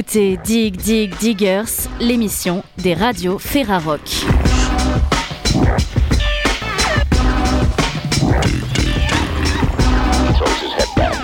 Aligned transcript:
écoutez 0.00 0.38
Dig 0.42 0.78
Dig 0.78 1.14
Diggers, 1.18 1.88
l'émission 2.00 2.62
des 2.78 2.94
radios 2.94 3.38
Ferrarock. 3.38 4.00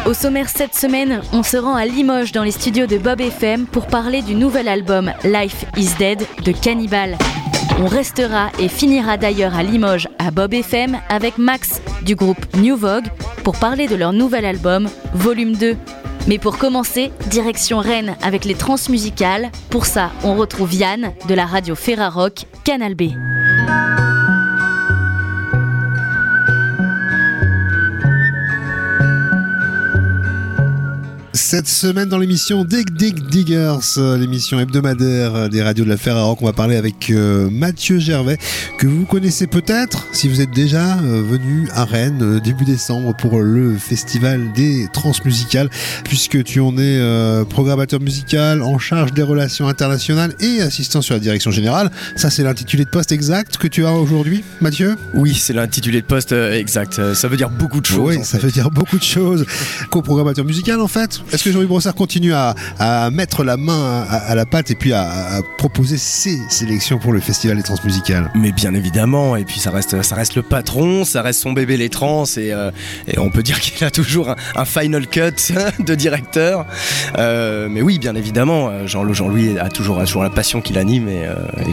Au 0.05 0.13
sommaire 0.13 0.51
cette 0.51 0.75
semaine, 0.75 1.23
on 1.33 1.43
se 1.43 1.57
rend 1.57 1.75
à 1.75 1.87
Limoges 1.87 2.33
dans 2.33 2.43
les 2.43 2.51
studios 2.51 2.87
de 2.87 2.99
Bob 2.99 3.23
FM 3.23 3.65
pour 3.65 3.87
parler 3.87 4.21
du 4.21 4.35
nouvel 4.35 4.69
album 4.69 5.11
Life 5.25 5.65
is 5.79 5.95
Dead 5.99 6.27
de 6.45 6.53
Cannibal. 6.53 7.17
On 7.81 7.87
restera 7.87 8.51
et 8.59 8.69
finira 8.69 9.17
d'ailleurs 9.17 9.57
à 9.57 9.63
Limoges 9.63 10.09
à 10.19 10.31
Bob 10.31 10.53
FM 10.53 10.99
avec 11.09 11.39
Max 11.39 11.81
du 12.03 12.15
groupe 12.15 12.45
New 12.59 12.77
Vogue 12.77 13.07
pour 13.43 13.59
parler 13.59 13.89
de 13.89 13.97
leur 13.97 14.13
nouvel 14.13 14.45
album 14.45 14.87
Volume 15.15 15.57
2. 15.57 15.77
Mais 16.29 16.39
pour 16.39 16.59
commencer, 16.59 17.13
direction 17.31 17.79
Rennes 17.79 18.17
avec 18.23 18.45
les 18.45 18.55
transmusicales. 18.55 19.51
Pour 19.71 19.87
ça, 19.87 20.11
on 20.25 20.35
retrouve 20.35 20.75
Yann 20.75 21.13
de 21.29 21.35
la 21.35 21.47
radio 21.47 21.75
Ferrarock 21.75 22.47
Canal 22.65 22.95
B. 22.95 23.13
Cette 31.37 31.69
semaine 31.69 32.09
dans 32.09 32.17
l'émission 32.17 32.65
Dig 32.65 32.95
Dig 32.95 33.29
Diggers, 33.29 33.99
euh, 33.99 34.17
l'émission 34.17 34.59
hebdomadaire 34.59 35.51
des 35.51 35.63
radios 35.63 35.85
de 35.85 35.91
la 35.91 35.99
Ferrarock, 35.99 36.41
on 36.41 36.47
va 36.47 36.55
parler 36.55 36.77
avec 36.77 37.11
euh, 37.11 37.51
Mathieu 37.51 37.99
Gervais, 37.99 38.39
que 38.79 38.87
vous 38.87 39.05
connaissez 39.05 39.47
peut-être 39.47 40.07
si 40.13 40.31
vous 40.31 40.41
êtes 40.41 40.51
déjà 40.51 40.97
euh, 40.97 41.23
venu 41.23 41.69
à 41.75 41.85
Rennes 41.85 42.41
début 42.43 42.65
décembre 42.65 43.15
pour 43.15 43.39
le 43.43 43.77
festival 43.77 44.51
des 44.55 44.89
transmusicales, 44.95 45.69
puisque 46.05 46.43
tu 46.43 46.61
en 46.61 46.79
es 46.79 46.99
programmateur 47.51 48.01
musical 48.01 48.63
en 48.63 48.79
charge 48.79 49.13
des 49.13 49.23
relations 49.23 49.69
internationales 49.69 50.35
et 50.41 50.63
assistant 50.63 51.03
sur 51.03 51.13
la 51.13 51.21
direction 51.21 51.51
générale. 51.51 51.91
Ça, 52.17 52.31
c'est 52.31 52.45
l'intitulé 52.45 52.87
de 52.87 52.91
poste 52.91 53.13
exact 53.13 53.59
que 53.59 53.69
tu 53.69 53.85
as 53.85 53.93
aujourd'hui, 53.93 54.43
Mathieu? 54.63 54.97
Oui, 55.13 55.35
c'est 55.35 55.53
l'intitulé 55.53 56.01
de 56.01 56.07
poste 56.07 56.33
exact. 56.33 57.13
Ça 57.13 57.29
veut 57.29 57.37
dire 57.37 57.51
beaucoup 57.51 57.83
de 57.83 57.87
choses. 57.87 58.17
Oui, 58.17 58.25
ça 58.25 58.39
veut 58.39 58.51
dire 58.51 58.71
beaucoup 58.71 58.99
de 58.99 59.05
choses. 59.05 59.45
Co-programmateur 59.91 60.47
musical, 60.47 60.81
en 60.81 60.89
fait? 60.89 61.21
Est-ce 61.33 61.43
que 61.43 61.51
Jean-Yves 61.51 61.69
Brossard 61.69 61.95
continue 61.95 62.33
à, 62.33 62.55
mettre 63.11 63.45
la 63.45 63.57
main 63.57 64.05
à, 64.09 64.35
la 64.35 64.47
pâte 64.47 64.71
et 64.71 64.75
puis 64.75 64.93
à, 64.93 65.41
proposer 65.59 65.99
ses 65.99 66.39
sélections 66.49 66.99
pour 66.99 67.13
le 67.13 67.21
festival 67.21 67.57
des 67.57 67.63
transmusicales? 67.63 68.31
Mais 68.35 68.53
bien 68.53 68.75
évidemment, 68.75 69.37
et 69.37 69.45
puis 69.45 69.59
ça 69.59 69.71
reste, 69.71 70.03
ça 70.03 70.15
reste 70.15 70.37
le 70.37 70.43
patron, 70.43 71.05
ça 71.05 71.23
reste 71.23 71.41
son 71.41 71.53
bébé 71.53 71.77
les 71.77 71.89
trans, 71.89 72.25
et, 72.37 72.53
euh, 72.53 72.71
on 73.19 73.31
peut 73.31 73.43
dire 73.43 73.61
qu'il 73.61 73.85
a 73.85 73.91
toujours 73.91 74.35
un, 74.55 74.65
final 74.65 75.07
cut 75.07 75.53
de 75.85 75.95
directeur. 75.95 76.67
Euh, 77.19 77.69
mais 77.71 77.83
oui, 77.83 77.99
bien 77.99 78.15
évidemment, 78.15 78.69
euh, 78.69 78.87
Jean-Louis 78.87 79.59
a 79.59 79.69
toujours, 79.69 80.03
toujours 80.05 80.23
la 80.23 80.31
passion 80.31 80.61
qui 80.61 80.73
l'anime 80.73 81.09
et, 81.09 81.27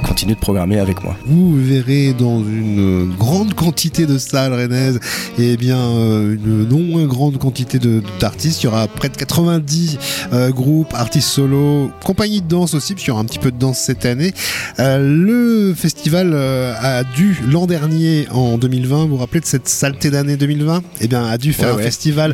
continue 0.03 0.33
de 0.33 0.39
programmer 0.39 0.79
avec 0.79 1.03
moi. 1.03 1.15
Vous 1.25 1.55
verrez 1.55 2.13
dans 2.13 2.39
une 2.39 3.13
grande 3.17 3.53
quantité 3.53 4.05
de 4.05 4.17
salles 4.17 4.53
rennaises 4.53 4.99
et 5.37 5.55
bien 5.57 5.77
une 5.77 6.67
non 6.67 6.79
moins 6.79 7.05
grande 7.05 7.37
quantité 7.37 7.79
d'artistes. 8.19 8.63
Il 8.63 8.65
y 8.65 8.67
aura 8.67 8.87
près 8.87 9.09
de 9.09 9.15
80 9.15 9.42
90 9.43 9.97
euh, 10.31 10.49
groupes, 10.51 10.93
artistes 10.93 11.29
solo, 11.29 11.91
compagnie 12.03 12.41
de 12.41 12.47
danse 12.47 12.73
aussi, 12.73 12.93
puisqu'il 12.93 13.09
y 13.09 13.11
aura 13.11 13.21
un 13.21 13.25
petit 13.25 13.39
peu 13.39 13.51
de 13.51 13.57
danse 13.57 13.77
cette 13.77 14.05
année. 14.05 14.33
Euh, 14.79 14.99
le 14.99 15.73
festival 15.73 16.31
euh, 16.33 16.73
a 16.79 17.03
dû, 17.03 17.37
l'an 17.47 17.67
dernier, 17.67 18.27
en 18.31 18.57
2020, 18.57 19.03
vous 19.03 19.09
vous 19.09 19.17
rappelez 19.17 19.41
de 19.41 19.45
cette 19.45 19.67
saleté 19.67 20.09
d'année 20.09 20.37
2020 20.37 20.81
Eh 21.01 21.07
bien, 21.07 21.25
a 21.25 21.37
dû 21.37 21.53
faire 21.53 21.75
un 21.75 21.77
festival 21.77 22.33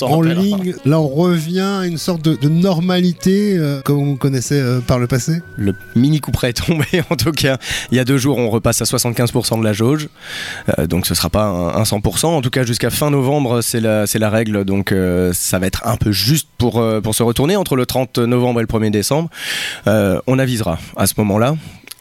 en 0.00 0.20
ligne. 0.22 0.74
Là, 0.84 1.00
on 1.00 1.08
revient 1.08 1.60
à 1.60 1.86
une 1.86 1.98
sorte 1.98 2.22
de, 2.22 2.48
normalité, 2.48 3.60
comme 3.84 3.98
on 3.98 4.16
connaissait 4.16 4.62
par 4.86 4.98
le 4.98 5.06
passé. 5.06 5.42
Le 5.56 5.74
mini 5.94 6.20
coup 6.20 6.32
près 6.32 6.50
est 6.50 6.66
tombé, 6.66 6.86
en 7.10 7.16
tout 7.16 7.32
cas. 7.32 7.58
Il 7.90 7.96
y 7.96 8.00
a 8.00 8.04
deux 8.04 8.16
jours, 8.16 8.38
on 8.38 8.48
repasse 8.48 8.80
à 8.80 8.84
75% 8.84 9.58
de 9.58 9.64
la 9.64 9.72
jauge. 9.72 10.08
donc, 10.88 11.06
ce 11.06 11.14
sera 11.14 11.28
pas 11.28 11.44
un, 11.44 11.82
100%. 11.82 12.26
En 12.26 12.40
tout 12.40 12.50
cas, 12.50 12.64
jusqu'à 12.64 12.90
fin 12.90 13.10
novembre, 13.10 13.60
c'est 13.60 13.80
la, 13.80 14.04
la 14.12 14.30
règle. 14.30 14.64
Donc, 14.64 14.94
ça 15.32 15.58
va 15.58 15.66
être 15.66 15.86
un 15.86 15.96
peu 15.96 16.10
juste 16.12 16.37
pour, 16.58 16.78
euh, 16.78 17.00
pour 17.00 17.14
se 17.14 17.22
retourner 17.22 17.56
entre 17.56 17.76
le 17.76 17.86
30 17.86 18.18
novembre 18.18 18.60
et 18.60 18.62
le 18.62 18.66
1er 18.68 18.90
décembre. 18.90 19.30
Euh, 19.86 20.20
on 20.26 20.38
avisera 20.38 20.78
à 20.96 21.06
ce 21.06 21.14
moment-là. 21.18 21.56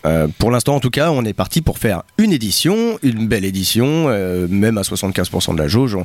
Euh, 0.06 0.28
pour 0.38 0.52
l'instant, 0.52 0.76
en 0.76 0.80
tout 0.80 0.90
cas, 0.90 1.12
on 1.12 1.24
est 1.26 1.34
parti 1.34 1.62
pour 1.62 1.80
faire 1.80 2.04
une 2.18 2.32
édition, 2.32 2.98
une 3.04 3.28
belle 3.28 3.46
édition, 3.46 4.06
euh, 4.08 4.48
même 4.50 4.78
à 4.78 4.82
75% 4.82 5.54
de 5.54 5.60
la 5.60 5.68
jauge. 5.68 5.98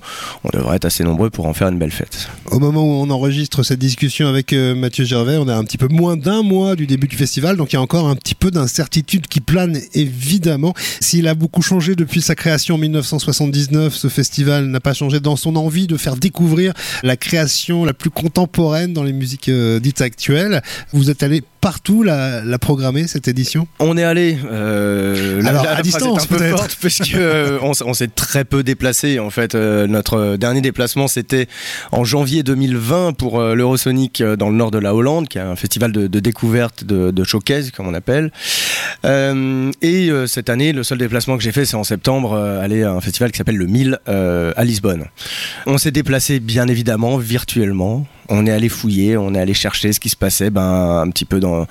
On, 0.45 0.51
devrait 0.53 0.77
être 0.77 0.85
assez 0.85 1.05
nombreux 1.05 1.31
pour 1.31 1.47
en 1.47 1.55
faire 1.55 1.69
une 1.69 1.79
belle 1.79 1.91
fête. 1.91 2.29
Au 2.51 2.59
moment 2.59 2.83
où 2.83 3.03
on 3.03 3.11
enregistre 3.11 3.63
cette 3.63 3.79
discussion 3.79 4.29
avec 4.29 4.53
euh, 4.53 4.75
Mathieu 4.75 5.05
Gervais, 5.05 5.37
on 5.37 5.49
est 5.49 5.53
un 5.53 5.65
petit 5.65 5.79
peu 5.79 5.89
moins 5.89 6.17
d'un 6.17 6.43
mois 6.43 6.77
du 6.77 6.87
début 6.87 7.09
du 7.09 7.17
festival, 7.17 7.57
donc 7.57 7.73
il 7.73 7.77
y 7.77 7.79
a 7.79 7.83
encore 7.83 8.09
un 8.09 8.17
petit 8.17 8.35
peu 8.35 8.51
d'incertitude 8.51 9.27
qui 9.29 9.41
plane 9.41 9.79
évidemment. 9.95 10.75
S'il 11.01 11.27
a 11.27 11.35
beaucoup 11.35 11.63
changé 11.63 11.95
depuis 11.95 12.21
sa 12.21 12.35
création 12.35 12.75
en 12.75 12.79
1979, 12.79 13.95
ce 13.95 14.09
festival 14.09 14.67
n'a 14.67 14.81
pas 14.81 14.95
changé 14.95 15.21
dans 15.21 15.37
son 15.37 15.57
envie 15.57 15.87
de 15.87 15.97
faire 15.97 16.17
découvrir 16.17 16.75
la 17.03 17.17
création 17.17 17.85
la 17.85 17.95
plus 17.95 18.11
contemporaine 18.11 18.93
dans 18.93 19.05
les 19.05 19.13
musiques 19.13 19.51
dites 19.51 20.01
actuelles. 20.01 20.63
Vous 20.93 21.11
êtes 21.11 21.23
allé 21.23 21.43
partout 21.63 22.03
la, 22.03 22.43
la 22.45 22.59
programmer 22.59 23.07
cette 23.07 23.29
édition 23.29 23.69
On 23.79 23.97
est 23.97 24.03
allé 24.03 24.37
euh, 24.51 25.41
Alors, 25.47 25.65
à 25.67 25.81
distance 25.81 26.27
peut-être 26.27 26.77
parce 26.83 26.99
que 26.99 27.17
euh, 27.17 27.59
on, 27.63 27.95
s'est 27.95 28.09
très 28.09 28.45
peu 28.45 28.65
déplacé 28.65 29.21
en 29.21 29.31
fait. 29.31 29.55
Euh, 29.55 29.87
notre 29.87 30.37
dernier 30.37 30.61
déplacement 30.61 31.07
c'était 31.07 31.47
en 31.93 32.03
janvier 32.03 32.43
2020 32.43 33.13
pour 33.13 33.41
l'Eurosonic 33.41 34.23
dans 34.23 34.51
le 34.51 34.57
nord 34.57 34.73
de 34.73 34.79
la 34.79 34.93
Hollande, 34.93 35.29
qui 35.29 35.39
est 35.39 35.43
un 35.43 35.55
festival 35.55 35.93
de, 35.93 36.07
découverte 36.19 36.83
de, 36.85 37.13
de, 37.13 37.25
showcase 37.25 37.71
comme 37.71 37.87
on 37.87 37.95
appelle. 37.95 38.33
et 39.05 40.11
cette 40.27 40.51
année, 40.51 40.73
le 40.73 40.83
seul 40.83 40.99
déplacement 40.99 41.37
que 41.37 41.45
j'ai 41.45 41.53
fait 41.53 41.65
c'est 41.65 41.77
en 41.77 41.85
septembre 41.85 42.37
aller 42.37 42.83
à 42.83 42.91
un 42.91 43.01
festival 43.01 43.31
qui 43.31 43.39
s'appelle 43.39 43.57
le 43.57 43.67
1000 43.67 44.01
à 44.07 44.65
Lisbonne. 44.65 45.05
On 45.67 45.79
s'est 45.79 45.93
déplacé 45.93 46.41
bien 46.41 46.67
évidemment 46.67 47.19
virtuellement 47.19 48.05
on 48.29 48.47
est 48.47 48.51
allé 48.51 48.69
fouiller, 48.69 49.17
on 49.17 49.35
est 49.35 49.39
allé 49.41 49.55
chercher 49.55 49.93
ce 49.93 50.01
qui 50.01 50.09
se 50.09 50.17
passait 50.17 50.51
ben, 50.51 51.03
un 51.03 51.11
petit 51.11 51.25
peu 51.25 51.41
dans, 51.41 51.67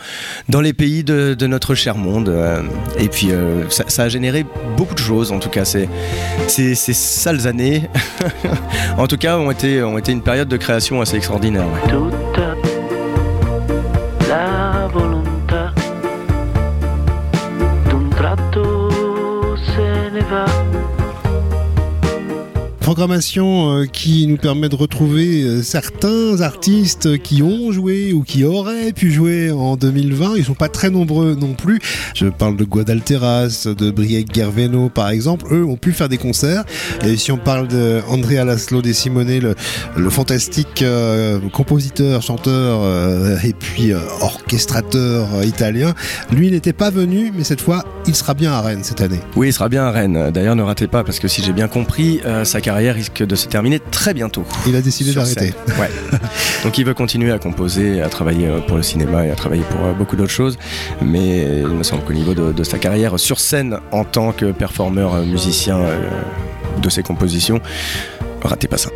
dans 0.49 0.61
les 0.61 0.73
pays 0.73 1.03
de, 1.03 1.35
notre 1.47 1.75
cher 1.75 1.95
monde. 1.97 2.29
Euh, 2.29 2.61
et 2.97 3.07
puis 3.07 3.31
euh, 3.31 3.69
ça, 3.69 4.03
a 4.03 4.09
généré 4.09 4.45
beaucoup 4.77 4.93
de 4.93 4.99
choses, 4.99 5.31
en 5.31 5.39
tout 5.39 5.49
cas, 5.49 5.65
ces, 5.65 5.89
ces, 6.47 6.75
sales 6.75 7.47
années, 7.47 7.83
en 8.97 9.07
tout 9.07 9.17
cas, 9.17 9.37
ont 9.37 9.51
été, 9.51 9.83
ont 9.83 9.97
été 9.97 10.11
une 10.11 10.21
période 10.21 10.47
de 10.47 10.57
création 10.57 11.01
assez 11.01 11.17
extraordinaire. 11.17 11.67
Programmation 22.91 23.71
euh, 23.71 23.85
qui 23.85 24.27
nous 24.27 24.35
permet 24.35 24.67
de 24.67 24.75
retrouver 24.75 25.43
euh, 25.43 25.63
certains 25.63 26.41
artistes 26.41 27.17
qui 27.19 27.41
ont 27.41 27.71
joué 27.71 28.11
ou 28.11 28.21
qui 28.21 28.43
auraient 28.43 28.91
pu 28.91 29.13
jouer 29.13 29.49
en 29.49 29.77
2020. 29.77 30.33
Ils 30.35 30.43
sont 30.43 30.55
pas 30.55 30.67
très 30.67 30.89
nombreux 30.89 31.35
non 31.35 31.53
plus. 31.53 31.79
Je 32.13 32.27
parle 32.27 32.57
de 32.57 32.65
Guadalteras, 32.65 33.69
de 33.77 33.91
Briek 33.91 34.35
Gerveno 34.35 34.89
par 34.89 35.09
exemple. 35.09 35.45
Eux 35.53 35.63
ont 35.63 35.77
pu 35.77 35.93
faire 35.93 36.09
des 36.09 36.17
concerts. 36.17 36.65
Et 37.05 37.15
si 37.15 37.31
on 37.31 37.37
parle 37.37 37.69
de 37.69 38.01
Andrea 38.09 38.43
Laszlo 38.43 38.81
De 38.81 38.91
Simone, 38.91 39.39
le, 39.95 40.09
fantastique 40.09 40.81
euh, 40.81 41.39
compositeur, 41.53 42.21
chanteur 42.21 42.81
et 43.45 43.53
puis 43.53 43.93
orchestrateur 44.19 45.29
italien, 45.45 45.93
lui 46.33 46.51
n'était 46.51 46.73
pas 46.73 46.89
venu, 46.89 47.31
mais 47.33 47.45
cette 47.45 47.61
fois 47.61 47.85
il 48.05 48.15
sera 48.15 48.33
bien 48.33 48.51
à 48.51 48.59
Rennes 48.59 48.83
cette 48.83 48.99
année. 48.99 49.19
Oui, 49.37 49.47
il 49.47 49.53
sera 49.53 49.69
bien 49.69 49.85
à 49.85 49.91
Rennes. 49.91 50.31
D'ailleurs, 50.33 50.57
ne 50.57 50.63
ratez 50.63 50.87
pas 50.87 51.05
parce 51.05 51.19
que 51.19 51.29
si 51.29 51.41
j'ai 51.41 51.53
bien 51.53 51.69
compris, 51.69 52.19
sa 52.43 52.59
carrière 52.59 52.80
risque 52.89 53.23
de 53.23 53.35
se 53.35 53.47
terminer 53.47 53.79
très 53.79 54.13
bientôt. 54.13 54.45
Il 54.65 54.75
a 54.75 54.81
décidé 54.81 55.13
d'arrêter. 55.13 55.53
Ouais. 55.79 55.89
Donc 56.63 56.77
il 56.77 56.85
veut 56.85 56.93
continuer 56.93 57.31
à 57.31 57.39
composer, 57.39 58.01
à 58.01 58.09
travailler 58.09 58.47
euh, 58.47 58.59
pour 58.59 58.77
le 58.77 58.83
cinéma 58.83 59.25
et 59.25 59.31
à 59.31 59.35
travailler 59.35 59.63
pour 59.69 59.85
euh, 59.85 59.93
beaucoup 59.93 60.15
d'autres 60.15 60.31
choses. 60.31 60.57
Mais 61.01 61.59
il 61.61 61.67
me 61.67 61.83
semble 61.83 62.03
qu'au 62.03 62.13
niveau 62.13 62.33
de, 62.33 62.63
sa 62.63 62.79
carrière 62.79 63.19
sur 63.19 63.39
scène 63.39 63.77
en 63.91 64.03
tant 64.03 64.31
que 64.31 64.51
performeur 64.51 65.15
euh, 65.15 65.23
musicien 65.23 65.79
de 66.81 66.89
ses 66.89 67.03
compositions, 67.03 67.59
ratez 68.43 68.67
pas 68.67 68.77
ça. 68.77 68.89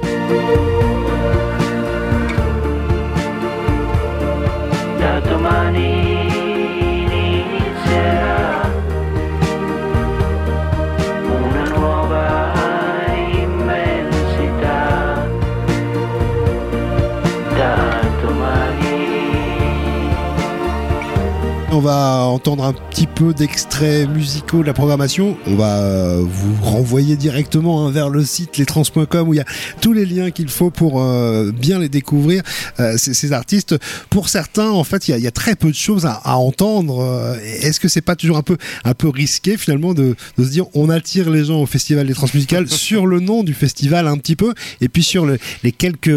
Va 21.86 22.24
entendre 22.24 22.64
un 22.64 22.74
petit 22.74 23.06
peu 23.06 23.32
d'extraits 23.36 24.10
musicaux 24.10 24.62
de 24.64 24.66
la 24.66 24.74
programmation. 24.74 25.38
On 25.46 25.56
va 25.56 25.82
euh, 25.82 26.24
vous 26.28 26.56
renvoyer 26.64 27.16
directement 27.16 27.86
hein, 27.86 27.92
vers 27.92 28.10
le 28.10 28.26
site 28.26 28.58
lestrans.com 28.58 29.30
où 29.30 29.36
il 29.36 29.38
y 29.38 29.40
a 29.40 29.46
tous 29.82 29.94
les 29.94 30.08
liens 30.08 30.32
qu'il 30.32 30.50
faut 30.50 30.72
pour 30.72 31.00
euh, 31.00 31.52
bien 31.52 31.78
les 31.78 31.88
découvrir, 31.88 32.42
euh, 32.80 32.98
ces, 32.98 33.14
ces, 33.14 33.34
artistes. 33.34 33.76
Pour 34.10 34.30
certains, 34.30 34.72
en 34.72 34.84
fait, 34.84 35.08
il 35.08 35.12
y 35.12 35.14
a, 35.14 35.18
il 35.20 35.24
y 35.24 35.28
a 35.28 35.32
très 35.32 35.56
peu 35.56 35.70
de 35.70 35.76
choses 35.76 36.08
à, 36.08 36.14
à 36.24 36.38
entendre. 36.38 37.38
Est-ce 37.44 37.80
que 37.80 37.88
c'est 37.88 38.02
pas 38.02 38.16
toujours 38.16 38.38
un 38.38 38.42
peu, 38.42 38.58
un 38.84 38.96
peu 38.96 39.10
risqué 39.10 39.56
finalement 39.56 39.94
de, 39.94 40.16
de, 40.40 40.44
se 40.44 40.50
dire 40.50 40.66
on 40.74 40.90
attire 40.90 41.30
les 41.30 41.46
gens 41.46 41.62
au 41.62 41.68
Festival 41.68 42.08
des 42.08 42.16
Transmusicales 42.16 42.68
sur 42.72 43.06
le 43.06 43.20
nom 43.20 43.44
du 43.44 43.54
festival 43.54 44.08
un 44.08 44.18
petit 44.18 44.36
peu 44.36 44.56
et 44.82 44.90
puis 44.90 45.04
sur 45.04 45.28
le, 45.28 45.38
les 45.62 45.72
quelques 45.72 46.10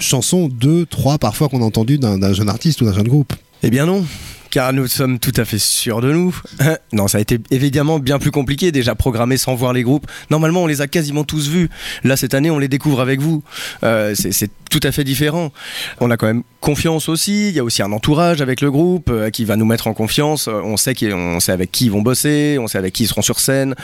chansons, 0.00 0.48
deux, 0.48 0.84
trois 0.84 1.18
parfois 1.18 1.48
qu'on 1.48 1.62
a 1.62 1.64
entendues 1.64 1.98
d'un 1.98 2.32
jeune 2.32 2.48
artiste 2.48 2.80
ou 2.80 2.86
d'un 2.86 2.92
jeune 2.92 3.06
groupe? 3.06 3.32
Eh 3.62 3.70
bien 3.70 3.86
non 3.86 4.04
car 4.50 4.72
nous 4.72 4.86
sommes 4.86 5.18
tout 5.18 5.32
à 5.36 5.44
fait 5.44 5.58
sûrs 5.58 6.00
de 6.00 6.12
nous. 6.12 6.36
non, 6.92 7.08
ça 7.08 7.18
a 7.18 7.20
été 7.20 7.38
évidemment 7.50 7.98
bien 7.98 8.18
plus 8.18 8.30
compliqué, 8.30 8.72
déjà 8.72 8.94
programmé 8.94 9.36
sans 9.36 9.54
voir 9.54 9.72
les 9.72 9.82
groupes. 9.82 10.06
Normalement, 10.30 10.64
on 10.64 10.66
les 10.66 10.80
a 10.80 10.88
quasiment 10.88 11.24
tous 11.24 11.48
vus. 11.48 11.70
Là, 12.04 12.16
cette 12.16 12.34
année, 12.34 12.50
on 12.50 12.58
les 12.58 12.68
découvre 12.68 13.00
avec 13.00 13.20
vous. 13.20 13.42
Euh, 13.84 14.14
c'est 14.14 14.50
tout 14.70 14.80
à 14.82 14.92
fait 14.92 15.04
différent. 15.04 15.52
On 16.00 16.10
a 16.10 16.16
quand 16.16 16.26
même 16.26 16.42
confiance 16.60 17.08
aussi. 17.08 17.48
Il 17.48 17.54
y 17.54 17.58
a 17.58 17.64
aussi 17.64 17.82
un 17.82 17.92
entourage 17.92 18.40
avec 18.40 18.60
le 18.60 18.70
groupe 18.70 19.10
euh, 19.10 19.30
qui 19.30 19.44
va 19.44 19.56
nous 19.56 19.64
mettre 19.64 19.86
en 19.86 19.94
confiance. 19.94 20.48
On 20.48 20.76
sait, 20.76 20.94
sait 20.94 21.52
avec 21.52 21.72
qui 21.72 21.86
ils 21.86 21.90
vont 21.90 22.02
bosser, 22.02 22.58
on 22.60 22.66
sait 22.66 22.78
avec 22.78 22.92
qui 22.92 23.04
ils 23.04 23.08
seront 23.08 23.22
sur 23.22 23.40
scène. 23.40 23.74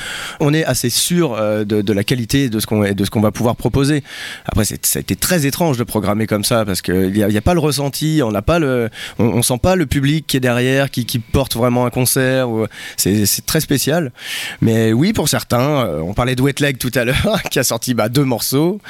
On 0.40 0.52
est 0.52 0.64
assez 0.64 0.90
sûr 0.90 1.34
euh, 1.34 1.64
de, 1.64 1.92
la 1.92 2.04
qualité 2.04 2.48
de 2.48 2.60
ce 2.60 2.66
qu'on 2.66 2.82
de 2.82 3.20
va 3.20 3.30
pouvoir 3.30 3.56
proposer. 3.56 4.02
Après, 4.44 4.64
ça 4.64 4.76
a 4.96 5.00
été 5.00 5.16
très 5.16 5.46
étrange 5.46 5.78
de 5.78 5.84
programmer 5.84 6.26
comme 6.26 6.44
ça 6.44 6.64
parce 6.64 6.82
qu'il 6.82 7.12
n'y 7.12 7.22
a, 7.22 7.40
pas 7.40 7.54
le 7.54 7.60
ressenti, 7.60 8.20
on 8.22 8.32
n'a 8.32 8.44
on 9.19 9.42
sent 9.42 9.58
pas 9.62 9.76
le 9.76 9.86
public 9.86 10.26
qui 10.26 10.36
est 10.36 10.40
derrière 10.40 10.56
qui, 10.91 11.06
qui 11.06 11.19
porte 11.19 11.56
vraiment 11.56 11.87
un 11.87 11.91
concert. 11.91 12.49
C'est 12.97 13.47
très 13.47 13.61
spécial. 13.61 14.12
Mais 14.61 14.93
oui, 14.93 15.12
pour 15.12 15.29
certains, 15.29 15.87
euh, 15.87 16.00
on 16.00 16.14
parlait 16.14 16.35
de 16.35 16.43
Wet 16.43 16.55
Leg 16.61 16.79
tout 16.79 16.91
à 16.94 17.05
l'heure, 17.05 17.43
qui 17.50 17.58
a 17.58 17.64
sorti 17.64 17.94
bah, 17.94 18.08
deux 18.08 18.25
morceaux 18.25 18.81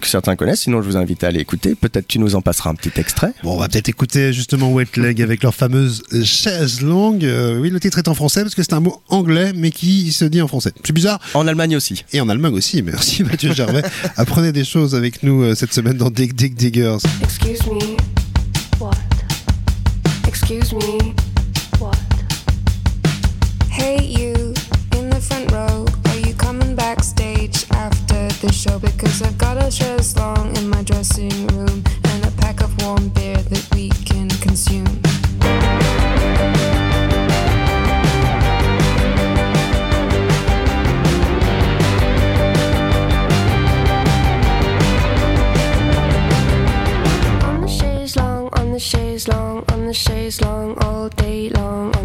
que 0.00 0.06
certains 0.06 0.36
connaissent. 0.36 0.62
Sinon, 0.62 0.82
je 0.82 0.86
vous 0.86 0.96
invite 0.96 1.24
à 1.24 1.28
aller 1.28 1.40
écouter. 1.40 1.74
Peut-être 1.74 2.06
tu 2.06 2.18
nous 2.18 2.34
en 2.34 2.42
passeras 2.42 2.70
un 2.70 2.74
petit 2.74 2.92
extrait. 2.98 3.32
Bon, 3.42 3.54
on 3.54 3.58
va 3.58 3.68
peut-être 3.68 3.88
écouter 3.88 4.32
justement 4.32 4.72
Wet 4.72 4.96
Leg 4.96 5.20
avec 5.22 5.42
leur 5.42 5.54
fameuse 5.54 6.02
chaise 6.24 6.80
longue. 6.80 7.24
Euh, 7.24 7.58
oui, 7.58 7.70
le 7.70 7.80
titre 7.80 7.98
est 7.98 8.08
en 8.08 8.14
français 8.14 8.42
parce 8.42 8.54
que 8.54 8.62
c'est 8.62 8.74
un 8.74 8.80
mot 8.80 9.00
anglais, 9.08 9.52
mais 9.54 9.70
qui 9.70 10.12
se 10.12 10.24
dit 10.24 10.42
en 10.42 10.48
français. 10.48 10.72
C'est 10.84 10.92
bizarre. 10.92 11.20
En 11.34 11.46
Allemagne 11.46 11.76
aussi. 11.76 12.04
Et 12.12 12.20
en 12.20 12.28
Allemagne 12.28 12.54
aussi. 12.54 12.82
Merci 12.82 13.22
Mathieu 13.24 13.52
Gervais. 13.52 13.82
Apprenez 14.16 14.52
des 14.52 14.64
choses 14.64 14.94
avec 14.94 15.22
nous 15.22 15.42
euh, 15.42 15.54
cette 15.54 15.72
semaine 15.72 15.96
dans 15.96 16.10
Dig 16.10 16.34
Dig 16.34 16.54
Diggers. 16.54 16.98
Excuse 17.22 17.66
me. 17.66 17.93
Because 28.96 29.22
I've 29.22 29.36
got 29.36 29.56
a 29.56 29.70
dress 29.76 30.16
long 30.16 30.56
in 30.56 30.68
my 30.68 30.82
dressing 30.82 31.46
room 31.48 31.82
and 32.04 32.24
a 32.24 32.30
pack 32.38 32.60
of 32.62 32.70
warm 32.82 33.08
beer 33.08 33.36
that 33.36 33.68
we 33.74 33.88
can 33.90 34.28
consume. 34.28 34.86
On 47.42 47.60
the 47.60 47.68
chaise 47.68 48.16
long, 48.16 48.48
on 48.58 48.72
the 48.72 48.80
chaise 48.80 49.28
long, 49.28 49.64
on 49.72 49.86
the 49.86 49.94
chaise 49.94 50.40
long, 50.40 50.78
all 50.84 51.08
day 51.08 51.23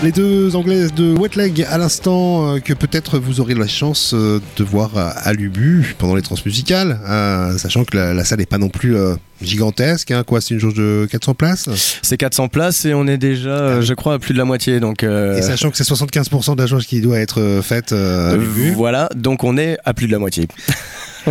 Les 0.00 0.12
deux 0.12 0.54
anglaises 0.54 0.94
de 0.94 1.12
Wet 1.12 1.30
Leg 1.34 1.66
à 1.68 1.76
l'instant 1.76 2.54
euh, 2.54 2.60
que 2.60 2.72
peut-être 2.72 3.18
vous 3.18 3.40
aurez 3.40 3.54
la 3.54 3.66
chance 3.66 4.14
euh, 4.14 4.40
de 4.56 4.62
voir 4.62 4.92
à, 4.96 5.32
l'Ubu 5.32 5.96
pendant 5.98 6.14
les 6.14 6.22
transmusicales, 6.22 7.00
euh, 7.08 7.58
sachant 7.58 7.82
que 7.82 7.96
la, 7.96 8.14
la 8.14 8.24
salle 8.24 8.38
n'est 8.38 8.46
pas 8.46 8.58
non 8.58 8.68
plus 8.68 8.96
euh, 8.96 9.16
gigantesque. 9.42 10.12
Hein, 10.12 10.22
quoi, 10.24 10.40
c'est 10.40 10.54
une 10.54 10.60
jauge 10.60 10.74
de 10.74 11.08
400 11.10 11.34
places? 11.34 11.98
C'est 12.02 12.16
400 12.16 12.46
places 12.46 12.84
et 12.84 12.94
on 12.94 13.08
est 13.08 13.18
déjà, 13.18 13.78
ah 13.78 13.80
je 13.80 13.92
crois, 13.92 14.14
à 14.14 14.18
plus 14.20 14.34
de 14.34 14.38
la 14.38 14.44
moitié. 14.44 14.78
Donc. 14.78 15.02
Et 15.02 15.42
sachant 15.42 15.72
que 15.72 15.76
c'est 15.76 15.82
75% 15.82 16.54
de 16.54 16.62
la 16.62 16.66
jauge 16.68 16.86
qui 16.86 17.00
doit 17.00 17.18
être 17.18 17.60
faite 17.64 17.90
à 17.92 18.36
l'Ubu. 18.36 18.70
Voilà, 18.70 19.08
donc 19.16 19.42
on 19.42 19.58
est 19.58 19.78
à 19.84 19.94
plus 19.94 20.06
de 20.06 20.12
la 20.12 20.20
moitié. 20.20 20.46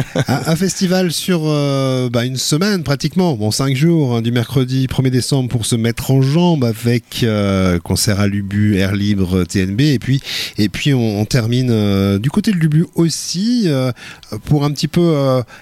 un, 0.28 0.56
festival 0.56 1.12
sur 1.12 1.42
euh, 1.46 2.10
bah, 2.10 2.26
une 2.26 2.38
semaine 2.38 2.84
pratiquement, 2.84 3.36
bon 3.36 3.52
5 3.52 3.76
jours, 3.76 4.16
hein, 4.16 4.22
du 4.22 4.32
mercredi 4.32 4.88
1er 4.88 5.10
décembre 5.10 5.50
pour 5.50 5.66
se 5.66 5.76
mettre 5.76 6.12
en 6.12 6.22
jambe 6.22 6.64
avec 6.64 7.24
euh, 7.24 7.80
concert 7.80 8.20
à 8.20 8.28
Lubu, 8.28 8.78
Air 8.78 8.96
Libre, 8.96 9.44
TNB 9.44 9.82
et 9.82 10.00
puis 10.00 10.22
et 10.58 10.70
puis 10.70 10.94
on, 10.94 11.26
termine 11.26 11.70
euh, 11.72 12.20
du 12.20 12.30
côté 12.30 12.52
de 12.52 12.58
Lubu 12.58 12.86
aussi 12.96 13.64
euh, 13.66 13.92
pour 14.46 14.64
un 14.64 14.72
petit 14.72 14.88
peu 14.88 15.16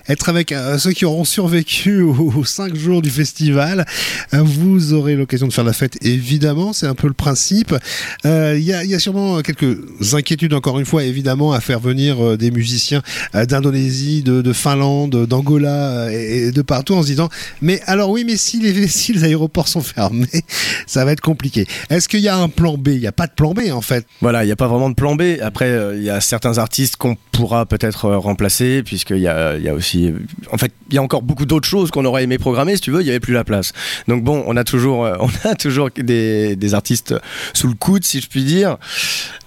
être 0.08 0.30
avec 0.30 0.54
ceux 0.78 0.92
qui 0.92 1.06
auront 1.06 1.24
survécu 1.24 2.02
aux, 2.02 2.44
5 2.44 2.76
jours 2.76 3.02
du 3.02 3.10
festival. 3.10 3.86
vous 4.32 4.94
aurez 4.94 5.16
l'occasion 5.16 5.48
de 5.48 5.54
faire 5.54 5.64
la 5.64 5.74
fête 5.74 5.98
évidemment, 6.04 6.74
c'est 6.74 6.88
un 6.88 6.96
peu 6.96 7.08
le 7.08 7.14
principe. 7.14 7.76
Il 8.24 8.60
y 8.60 8.66
y, 8.66 8.96
a, 8.96 9.00
sûrement 9.00 9.42
quelques 9.42 9.78
inquiétudes 10.14 10.54
encore 10.54 10.80
une 10.80 10.86
fois 10.86 11.04
évidemment 11.04 11.54
à 11.54 11.62
faire 11.62 11.80
venir 11.80 12.38
des 12.38 12.52
musiciens 12.52 13.02
d'Indonésie 13.34 14.24
de, 14.26 14.42
de 14.42 14.54
Finlande, 14.54 15.26
d'Angola 15.26 16.12
et 16.12 16.52
de 16.52 16.62
partout 16.62 16.96
en 16.96 17.02
se 17.02 17.08
disant 17.08 17.30
mais 17.62 17.80
alors 17.86 18.10
oui 18.10 18.24
mais 18.26 18.36
si 18.36 18.60
les, 18.60 19.24
aéroports 19.24 19.68
sont 19.68 19.82
fermés 19.82 20.28
ça 20.88 21.06
va 21.06 21.12
être 21.12 21.22
compliqué. 21.22 21.66
Est-ce 21.90 22.10
qu'il 22.10 22.20
y 22.20 22.28
a 22.28 22.36
un 22.36 22.50
plan 22.50 22.78
B? 22.78 22.90
Il 22.90 23.00
n'y 23.00 23.08
a 23.08 23.12
pas 23.12 23.28
de 23.28 23.34
plan 23.34 23.54
B 23.54 23.62
en 23.72 23.82
fait. 23.82 24.06
Voilà, 24.22 24.44
il 24.44 24.48
n'y 24.48 24.52
a 24.52 24.56
pas 24.56 24.68
vraiment 24.68 24.90
de 24.90 24.96
plan 24.96 25.16
B. 25.16 25.38
Après, 25.42 25.70
euh, 25.70 25.96
il 25.96 26.04
y 26.04 26.10
a 26.10 26.20
certains 26.20 26.58
artistes 26.58 26.98
qu'on 26.98 27.16
pourra 27.32 27.66
peut-être 27.66 28.06
euh, 28.06 28.18
remplacer 28.18 28.84
puisqu'il 28.84 29.20
y 29.20 29.28
a, 29.28 29.58
y 29.58 29.70
a 29.70 29.74
aussi... 29.74 30.12
En 30.52 30.58
fait, 30.58 30.72
il 30.90 30.96
y 30.96 30.98
a 30.98 31.02
encore 31.02 31.22
beaucoup 31.22 31.46
d'autres 31.46 31.68
choses 31.68 31.92
qu'on 31.92 32.06
aurait 32.06 32.24
aimé 32.24 32.38
programmer. 32.38 32.76
Si 32.76 32.82
tu 32.82 32.92
veux, 32.92 33.02
il 33.02 33.06
n'y 33.06 33.10
avait 33.10 33.20
plus 33.20 33.34
la 33.34 33.44
place. 33.44 33.72
Donc 34.08 34.24
bon, 34.24 34.44
on 34.48 34.58
a 34.58 34.64
toujours, 34.64 35.06
euh, 35.06 35.16
on 35.20 35.30
a 35.50 35.56
toujours 35.56 35.90
des, 35.96 36.74
artistes 36.74 37.16
sous 37.54 37.68
le 37.68 37.76
coude, 37.76 38.04
si 38.04 38.20
je 38.20 38.28
puis 38.28 38.44
dire. 38.44 38.78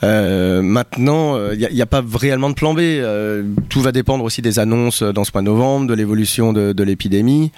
Euh, 0.04 0.62
maintenant, 0.62 1.50
il 1.52 1.68
n'y 1.72 1.82
a, 1.82 1.86
pas 1.86 2.02
réellement 2.14 2.50
de 2.50 2.54
plan 2.54 2.74
B. 2.74 2.80
Euh, 2.80 3.42
tout 3.68 3.80
va 3.80 3.92
dépendre 3.92 4.24
aussi 4.24 4.42
des 4.42 4.58
annonces 4.58 4.67
dans 4.68 4.90
ce 4.90 5.30
mois 5.32 5.42
de 5.42 5.46
novembre, 5.46 5.86
de 5.86 5.94
l'évolution 5.94 6.52
de, 6.52 6.82
l'épidémie. 6.82 7.52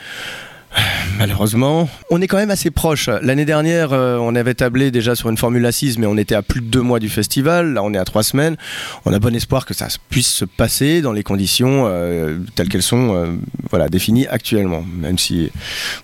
Malheureusement, 1.18 1.88
on 2.10 2.22
est 2.22 2.28
quand 2.28 2.36
même 2.36 2.50
assez 2.50 2.70
proche. 2.70 3.08
L'année 3.22 3.44
dernière, 3.44 3.92
euh, 3.92 4.16
on 4.18 4.36
avait 4.36 4.54
tablé 4.54 4.92
déjà 4.92 5.16
sur 5.16 5.28
une 5.28 5.36
formule 5.36 5.66
assise, 5.66 5.98
mais 5.98 6.06
on 6.06 6.16
était 6.16 6.36
à 6.36 6.42
plus 6.42 6.60
de 6.60 6.66
deux 6.66 6.80
mois 6.80 7.00
du 7.00 7.08
festival. 7.08 7.74
Là, 7.74 7.82
on 7.82 7.92
est 7.92 7.98
à 7.98 8.04
trois 8.04 8.22
semaines. 8.22 8.56
On 9.04 9.12
a 9.12 9.18
bon 9.18 9.34
espoir 9.34 9.66
que 9.66 9.74
ça 9.74 9.88
puisse 10.10 10.28
se 10.32 10.44
passer 10.44 11.02
dans 11.02 11.12
les 11.12 11.24
conditions 11.24 11.86
euh, 11.88 12.38
telles 12.54 12.68
qu'elles 12.68 12.82
sont 12.82 13.14
euh, 13.14 13.26
voilà, 13.68 13.88
définies 13.88 14.28
actuellement. 14.28 14.84
Même 14.96 15.18
si, 15.18 15.50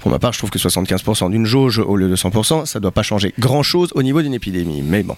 pour 0.01 0.11
ma 0.11 0.19
part, 0.19 0.33
je 0.33 0.39
trouve 0.39 0.51
que 0.51 0.59
75% 0.59 1.31
d'une 1.31 1.47
jauge 1.47 1.79
au 1.79 1.97
lieu 1.97 2.09
de 2.09 2.17
100%, 2.17 2.67
ça 2.67 2.79
ne 2.79 2.83
doit 2.83 2.91
pas 2.91 3.05
changer 3.05 3.33
grand-chose 3.39 3.93
au 3.95 4.03
niveau 4.03 4.21
d'une 4.21 4.35
épidémie. 4.35 4.83
Mais 4.83 5.05
bon. 5.05 5.15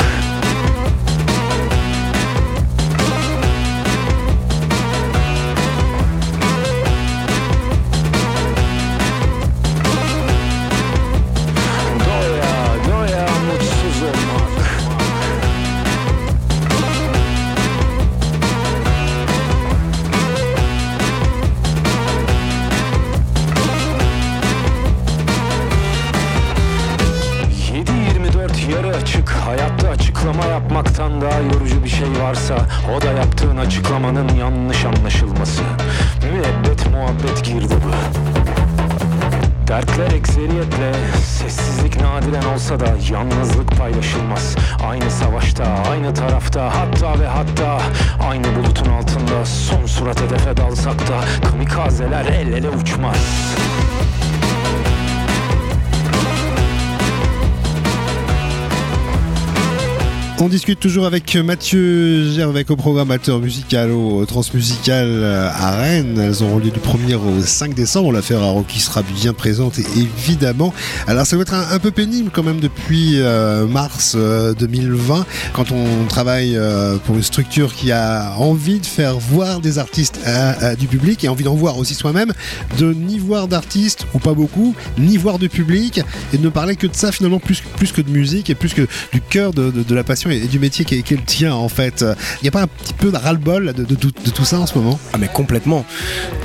On 60.41 60.49
discute 60.49 60.79
toujours 60.79 61.05
avec 61.05 61.35
Mathieu 61.35 62.31
Gervais, 62.31 62.63
co-programmateur 62.63 63.41
musical 63.41 63.91
au 63.91 64.25
Transmusical 64.25 65.25
à 65.25 65.73
Rennes. 65.73 66.17
Elles 66.17 66.45
auront 66.45 66.59
lieu 66.59 66.71
du 66.71 66.79
1er 66.79 67.17
au 67.17 67.43
5 67.43 67.75
décembre. 67.75 68.13
L'affaire 68.13 68.41
Aro 68.41 68.63
qui 68.63 68.79
sera 68.79 69.03
bien 69.03 69.33
présente 69.33 69.81
évidemment. 69.81 70.73
Alors 71.09 71.27
ça 71.27 71.35
va 71.35 71.43
être 71.43 71.55
un, 71.55 71.79
peu 71.81 71.91
pénible 71.91 72.31
quand 72.33 72.45
même 72.45 72.61
depuis 72.61 73.19
euh, 73.19 73.67
mars 73.67 74.13
euh, 74.17 74.55
2020 74.55 75.27
quand 75.55 75.73
on 75.73 76.05
travaille 76.05 76.57
euh, 76.57 76.99
pour 76.99 77.17
une 77.17 77.25
structure 77.25 77.75
qui 77.75 77.91
a 77.91 78.35
envie 78.39 78.79
de 78.79 78.87
faire 78.87 79.19
voir 79.19 79.59
des 79.59 79.79
artistes 79.79 80.21
à, 80.25 80.51
à, 80.67 80.77
du 80.77 80.87
public 80.87 81.25
et 81.25 81.29
envie 81.29 81.45
d'en 81.45 81.57
voir 81.57 81.79
aussi 81.79 81.95
soi-même, 81.95 82.33
de 82.79 82.93
ni 82.95 83.19
voir 83.19 83.49
d'artistes 83.49 84.07
ou 84.15 84.21
pas 84.21 84.35
beaucoup, 84.35 84.77
ni 84.99 85.17
voir 85.17 85.41
de 85.41 85.49
public 85.49 86.01
et 86.33 86.39
de 86.39 86.45
ne 86.45 86.49
parler 86.49 86.77
que 86.77 86.87
de 86.87 86.95
ça 86.95 87.11
finalement 87.11 87.41
plus, 87.41 87.61
que 87.93 88.03
de 88.03 88.11
musique 88.11 88.51
et 88.51 88.55
plus 88.55 88.73
que 88.73 88.87
du 89.13 89.21
cœur 89.21 89.53
de 89.53 89.95
la 89.95 90.05
passion 90.05 90.28
et, 90.31 90.41
du 90.41 90.59
métier 90.59 90.85
qui 90.85 90.97
est, 90.97 91.11
le 91.11 91.23
tien 91.25 91.53
en 91.53 91.69
fait. 91.69 92.05
Il 92.41 92.43
n'y 92.43 92.49
a 92.49 92.53
pas 92.53 92.63
un 92.63 92.67
petit 92.67 92.95
peu 92.95 93.11
de 93.11 93.17
ras-le-bol 93.17 93.73
de, 93.73 93.95
tout, 93.95 94.45
ça 94.45 94.59
en 94.59 94.67
ce 94.67 94.77
moment? 94.77 94.99
Ah 95.13 95.19
mais 95.19 95.29
complètement, 95.29 95.85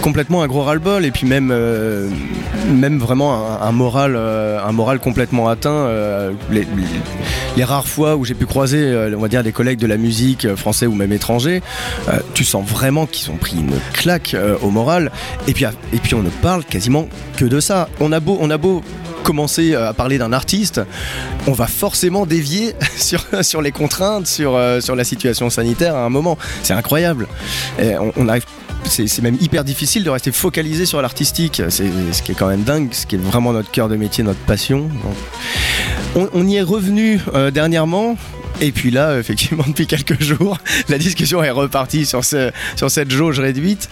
complètement 0.02 0.44
un 0.44 0.48
gros 0.48 0.64
ras-le-bol 0.64 1.06
et 1.06 1.12
puis 1.12 1.28
même, 1.28 1.50
euh, 1.52 2.10
même 2.70 3.00
vraiment 3.00 3.62
un, 3.62 3.72
moral, 3.72 4.16
euh, 4.16 4.64
un 4.64 4.72
moral 4.72 5.00
complètement 5.00 5.48
atteint. 5.50 5.70
Euh, 5.70 6.32
les, 6.50 7.64
rares 7.64 7.88
fois 7.88 8.16
où 8.16 8.26
j'ai 8.26 8.34
pu 8.34 8.46
croiser, 8.46 8.94
on 9.16 9.20
va 9.20 9.28
dire, 9.28 9.44
des 9.44 9.54
collègues 9.54 9.80
de 9.80 9.88
la 9.88 9.98
musique 9.98 10.54
français 10.56 10.86
ou 10.86 10.96
même 10.96 11.14
étrangers, 11.14 11.62
tu 12.34 12.44
sens 12.44 12.68
vraiment 12.68 13.06
qu'ils 13.06 13.32
ont 13.32 13.38
pris 13.38 13.58
une 13.58 13.80
claque 13.94 14.36
au 14.62 14.70
moral 14.70 15.12
et 15.48 15.54
puis, 15.54 15.66
et 15.94 15.98
puis 15.98 16.14
on 16.14 16.24
ne 16.24 16.30
parle 16.30 16.66
quasiment 16.66 17.08
que 17.38 17.46
de 17.46 17.60
ça. 17.60 17.88
On 18.00 18.12
a 18.12 18.20
beau, 18.20 18.38
on 18.42 18.50
a 18.50 18.58
beau 18.58 18.84
commencer 19.24 19.74
à 19.76 19.94
parler 19.94 20.18
d'un 20.18 20.34
artiste, 20.34 20.82
on 21.48 21.54
va 21.54 21.68
forcément 21.68 22.26
dévier 22.26 22.74
sur, 22.98 23.26
sur 23.42 23.62
les 23.62 23.72
contraintes, 23.72 24.28
sur, 24.28 24.56
euh, 24.56 24.82
sur 24.82 24.96
la 24.96 25.04
situation 25.04 25.50
sanitaire 25.50 25.96
à 25.96 26.06
un 26.06 26.10
moment. 26.10 26.38
C'est 26.62 26.74
incroyable. 26.74 27.28
Et 27.80 27.96
on, 27.98 28.28
c'est 28.86 29.22
même 29.22 29.38
hyper 29.40 29.64
difficile 29.64 30.04
de 30.04 30.10
rester 30.10 30.32
focalisé 30.32 30.86
sur 30.86 31.02
l'artistique. 31.02 31.62
C'est 31.70 31.90
ce 32.12 32.22
qui 32.22 32.34
est 32.34 32.36
quand 32.36 32.48
même 32.48 32.64
dingue, 32.64 32.90
ce 32.92 33.06
qui 33.06 33.16
est 33.16 33.20
vraiment 33.20 33.54
notre 33.54 33.72
cœur 33.72 33.90
de 33.90 33.96
métier, 33.96 34.24
notre 34.24 34.40
passion. 34.42 34.90
On, 36.16 36.30
on 36.34 36.48
y 36.48 36.58
est 36.58 36.62
revenu 36.62 37.20
euh, 37.34 37.50
dernièrement. 37.50 38.18
Et 38.62 38.72
puis 38.72 38.92
là, 38.92 39.18
effectivement, 39.20 39.64
depuis 39.68 39.88
quelques 39.88 40.22
jours, 40.22 40.58
la 40.90 40.98
discussion 40.98 41.44
est 41.44 41.50
repartie 41.50 42.06
sur, 42.06 42.24
ce, 42.24 42.52
sur 42.76 42.90
cette 42.90 43.12
jauge 43.12 43.40
réduite. 43.40 43.90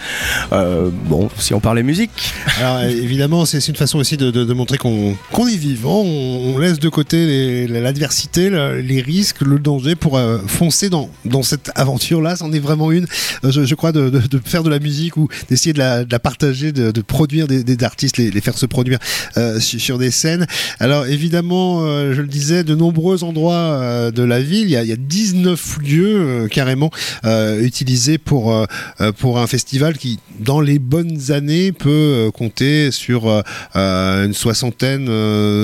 Euh, 0.52 0.90
bon, 0.92 1.28
si 1.38 1.54
on 1.54 1.60
parlait 1.60 1.82
musique. 1.82 2.10
Alors 2.58 2.82
évidemment, 2.82 3.44
c'est 3.44 3.66
une 3.66 3.76
façon 3.76 3.98
aussi 3.98 4.16
de, 4.16 4.52
montrer 4.52 4.78
qu'on 4.78 5.16
qu 5.32 5.42
est 5.52 5.56
vivant, 5.56 6.02
on, 6.02 6.58
laisse 6.58 6.78
de 6.78 6.88
côté 6.88 7.66
l'adversité, 7.66 8.50
les 8.50 9.00
risques, 9.00 9.40
le 9.40 9.58
danger 9.58 9.94
pour 9.96 10.16
euh, 10.16 10.38
foncer 10.46 10.90
dans, 10.90 11.10
dans 11.24 11.42
cette 11.42 11.70
aventure-là. 11.74 12.36
C'en 12.36 12.52
est 12.52 12.58
vraiment 12.58 12.92
une, 12.92 13.06
euh, 13.44 13.50
je, 13.50 13.74
crois, 13.74 13.92
de, 13.92 14.12
faire 14.44 14.62
de 14.62 14.70
la 14.70 14.78
musique 14.78 15.16
ou 15.16 15.28
d'essayer 15.48 15.72
de 15.72 15.78
la, 15.78 16.04
partager, 16.18 16.72
de, 16.72 17.00
produire 17.00 17.46
des, 17.48 17.84
artistes, 17.84 18.18
les, 18.18 18.40
faire 18.40 18.58
se 18.58 18.66
produire 18.66 18.98
euh, 19.36 19.58
sur, 19.60 19.80
sur, 19.80 19.98
des 19.98 20.10
scènes. 20.10 20.46
Alors 20.78 21.06
évidemment, 21.06 21.80
je 22.12 22.20
le 22.20 22.28
disais, 22.28 22.64
de 22.64 22.74
nombreux 22.74 23.24
endroits 23.24 24.10
de 24.10 24.22
la 24.22 24.40
il 24.60 24.70
y 24.70 24.76
a, 24.76 24.82
il 24.82 24.88
y 24.88 24.92
a 24.92 24.96
19 24.96 25.78
lieux 25.82 26.16
euh, 26.18 26.48
carrément 26.48 26.90
euh, 27.24 27.62
utilisés 27.62 28.18
pour, 28.18 28.54
euh, 28.54 29.12
pour 29.18 29.38
un 29.38 29.46
festival 29.46 29.96
qui, 29.98 30.18
dans 30.40 30.60
les 30.60 30.78
bonnes 30.78 31.30
années, 31.30 31.72
peut 31.72 32.30
compter 32.34 32.90
sur 32.90 33.42
une 33.74 34.34
soixantaine, 34.34 35.06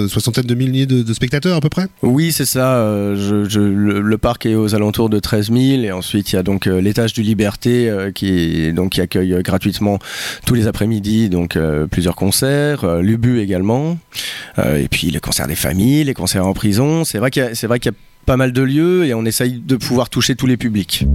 soixantaine 0.09 0.45
de 0.45 0.54
milliers 0.54 0.87
de, 0.87 1.02
de, 1.02 1.12
spectateurs 1.12 1.57
à 1.57 1.61
peu 1.61 1.68
près? 1.68 1.87
Oui, 2.02 2.33
c'est 2.33 2.45
ça. 2.45 2.78
Le, 2.78 4.16
parc 4.16 4.47
est 4.47 4.54
aux 4.54 4.75
alentours 4.75 5.09
de 5.09 5.21
13 5.21 5.52
000 5.52 5.59
et 5.83 5.92
ensuite 5.92 6.33
il 6.33 6.37
y 6.37 6.38
a 6.38 6.42
donc 6.42 6.66
l'étage 6.66 7.12
du 7.12 7.23
Liberté 7.23 7.90
qui, 8.14 8.73
donc, 8.73 8.92
qui 8.92 9.00
accueille 9.00 9.37
gratuitement 9.42 9.99
tous 10.45 10.54
les 10.54 10.66
après-midi 10.66 11.28
donc 11.28 11.57
plusieurs 11.90 12.16
concerts, 12.16 13.00
l'UBU 13.00 13.40
également, 13.40 13.99
et 14.59 14.88
puis 14.88 15.11
les 15.11 15.21
concerts 15.21 15.47
des 15.47 15.54
familles, 15.54 16.04
les 16.04 16.14
concerts 16.14 16.47
en 16.47 16.54
prison. 16.54 17.04
C'est 17.04 17.18
vrai 17.18 17.30
qu'il 17.30 17.45
y, 17.45 17.78
qu 17.78 17.87
y 17.87 17.88
a 17.88 17.92
pas 18.29 18.37
mal 18.37 18.53
de 18.53 18.61
lieux 18.61 19.07
et 19.07 19.15
on 19.15 19.25
essaye 19.25 19.59
de 19.59 19.77
pouvoir 19.77 20.11
toucher 20.11 20.37
tous 20.37 20.47
les 20.47 20.59
publics. 20.59 21.07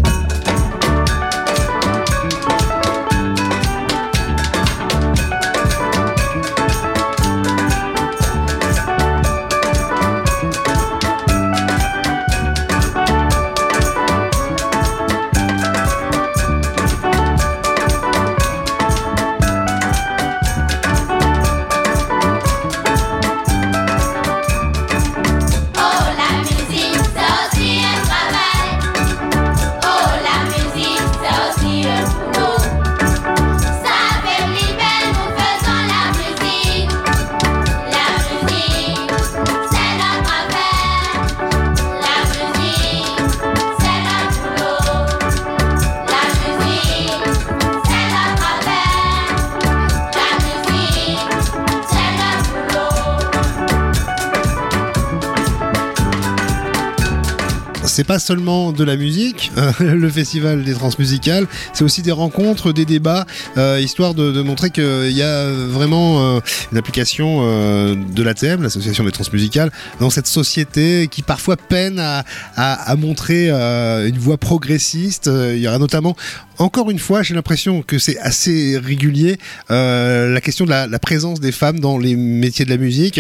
Pas 58.14 58.20
seulement 58.20 58.74
de 58.74 58.84
la 58.84 58.96
musique, 58.96 59.52
euh, 59.58 59.72
le 59.80 60.08
festival 60.08 60.64
des 60.64 60.76
transmusicales, 60.76 61.48
c'est 61.74 61.84
aussi 61.84 62.04
des 62.04 62.12
rencontres, 62.12 62.72
des 62.72 62.86
débats, 62.86 63.26
euh, 63.58 63.82
histoire 63.82 64.14
de, 64.14 64.32
de 64.32 64.42
montrer 64.44 64.70
qu'il 64.70 65.12
y 65.12 65.24
a 65.24 65.50
vraiment 65.50 66.36
euh, 66.36 66.40
une 66.72 66.78
application 66.78 67.24
de 67.44 68.24
l'ATM, 68.24 68.62
l'association 68.62 69.04
des 69.04 69.12
transmusicales, 69.12 69.72
dans 70.00 70.12
cette 70.12 70.28
société 70.28 71.08
qui 71.10 71.24
parfois 71.24 71.58
peine 71.58 72.00
à, 72.00 72.96
montrer 72.98 73.50
une 73.50 74.18
voie 74.20 74.38
progressiste. 74.38 75.28
Il 75.28 75.58
y 75.58 75.68
aura 75.68 75.80
notamment 75.80 76.16
encore 76.60 76.92
une 76.92 77.00
fois, 77.00 77.24
j'ai 77.24 77.34
l'impression 77.34 77.82
que 77.82 77.98
c'est 77.98 78.20
assez 78.20 78.78
régulier 78.78 79.38
la 79.70 80.40
question 80.42 80.66
de 80.66 80.70
la, 80.70 81.00
présence 81.00 81.40
des 81.40 81.52
femmes 81.52 81.80
dans 81.80 81.98
les 81.98 82.16
métiers 82.16 82.66
de 82.66 82.70
la 82.70 82.78
musique. 82.78 83.20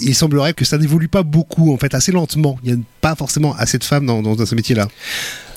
Il 0.00 0.14
semblerait 0.14 0.52
que 0.52 0.64
ça 0.64 0.78
n'évolue 0.78 1.08
pas 1.08 1.22
beaucoup, 1.22 1.72
en 1.72 1.76
fait, 1.76 1.94
assez 1.94 2.12
lentement. 2.12 2.58
Il 2.62 2.74
n'y 2.74 2.80
a 2.80 2.84
pas 3.00 3.14
forcément 3.14 3.54
assez 3.56 3.78
de 3.78 3.84
femmes 3.84 4.06
dans, 4.06 4.27
dans 4.36 4.46
ce 4.46 4.54
métier-là. 4.54 4.88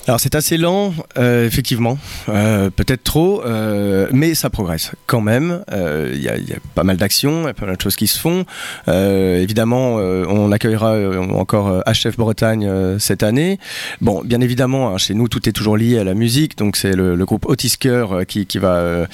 Alors 0.08 0.18
c'est 0.18 0.34
assez 0.34 0.56
lent, 0.56 0.92
euh, 1.16 1.46
effectivement, 1.46 1.96
euh, 2.28 2.70
peut-être 2.70 3.04
trop, 3.04 3.40
euh, 3.44 4.08
mais 4.10 4.34
ça 4.34 4.50
progresse 4.50 4.90
quand 5.06 5.20
même. 5.20 5.62
Il 5.68 5.74
euh, 5.74 6.12
y, 6.12 6.22
y, 6.22 6.52
a 6.52 6.56
pas 6.74 6.82
mal 6.82 6.96
d'actions, 6.96 7.42
il 7.42 7.46
y 7.46 7.50
a 7.50 7.54
pas 7.54 7.66
mal 7.66 7.76
de 7.76 7.80
choses 7.80 7.94
qui 7.94 8.08
se 8.08 8.18
font. 8.18 8.44
Euh, 8.88 9.40
évidemment, 9.40 9.98
euh, 10.00 10.24
on 10.28 10.50
accueillera 10.50 10.96
encore 11.30 11.84
HF 11.86 12.16
Bretagne 12.16 12.98
cette 12.98 13.22
année. 13.22 13.60
Bon, 14.00 14.22
bien 14.24 14.40
évidemment, 14.40 14.90
hein, 14.90 14.98
chez 14.98 15.14
nous 15.14 15.28
tout 15.28 15.48
est 15.48 15.52
toujours 15.52 15.76
lié 15.76 16.00
à 16.00 16.04
la 16.04 16.14
musique, 16.14 16.58
donc 16.58 16.76
c'est 16.76 16.96
le, 16.96 17.14
le, 17.14 17.24
groupe 17.24 17.46
Otisker 17.46 18.06
qui, 18.26 18.46
qui, 18.46 18.58
va 18.58 19.06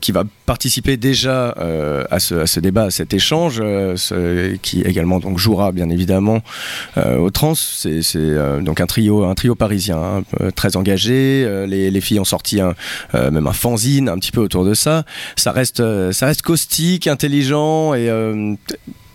qui 0.00 0.10
va 0.10 0.24
participer 0.46 0.96
déjà 0.96 1.50
à 2.10 2.18
ce, 2.18 2.34
à, 2.34 2.46
ce, 2.48 2.58
débat, 2.58 2.84
à 2.84 2.90
cet 2.90 3.14
échange, 3.14 3.62
qui 4.62 4.82
également 4.82 5.20
donc 5.20 5.38
jouera 5.38 5.70
bien 5.70 5.88
évidemment 5.90 6.40
au 6.96 7.30
Trans. 7.30 7.54
C'est 7.54 8.34
donc 8.62 8.80
un 8.80 8.86
trio, 8.86 9.24
un 9.24 9.34
trio 9.34 9.54
parisien 9.54 10.07
très 10.54 10.76
engagé. 10.76 11.44
Euh, 11.44 11.66
les, 11.66 11.90
les, 11.90 12.00
filles 12.00 12.20
ont 12.20 12.24
sorti 12.24 12.60
euh, 12.60 13.30
même 13.30 13.46
un 13.46 13.52
fanzine 13.52 14.08
un 14.08 14.18
petit 14.18 14.32
peu 14.32 14.40
autour 14.40 14.64
de 14.64 14.74
ça. 14.74 15.04
Ça 15.36 15.52
reste, 15.52 15.82
ça 16.12 16.26
reste 16.26 16.42
caustique, 16.42 17.06
intelligent 17.06 17.94
et 17.94 18.10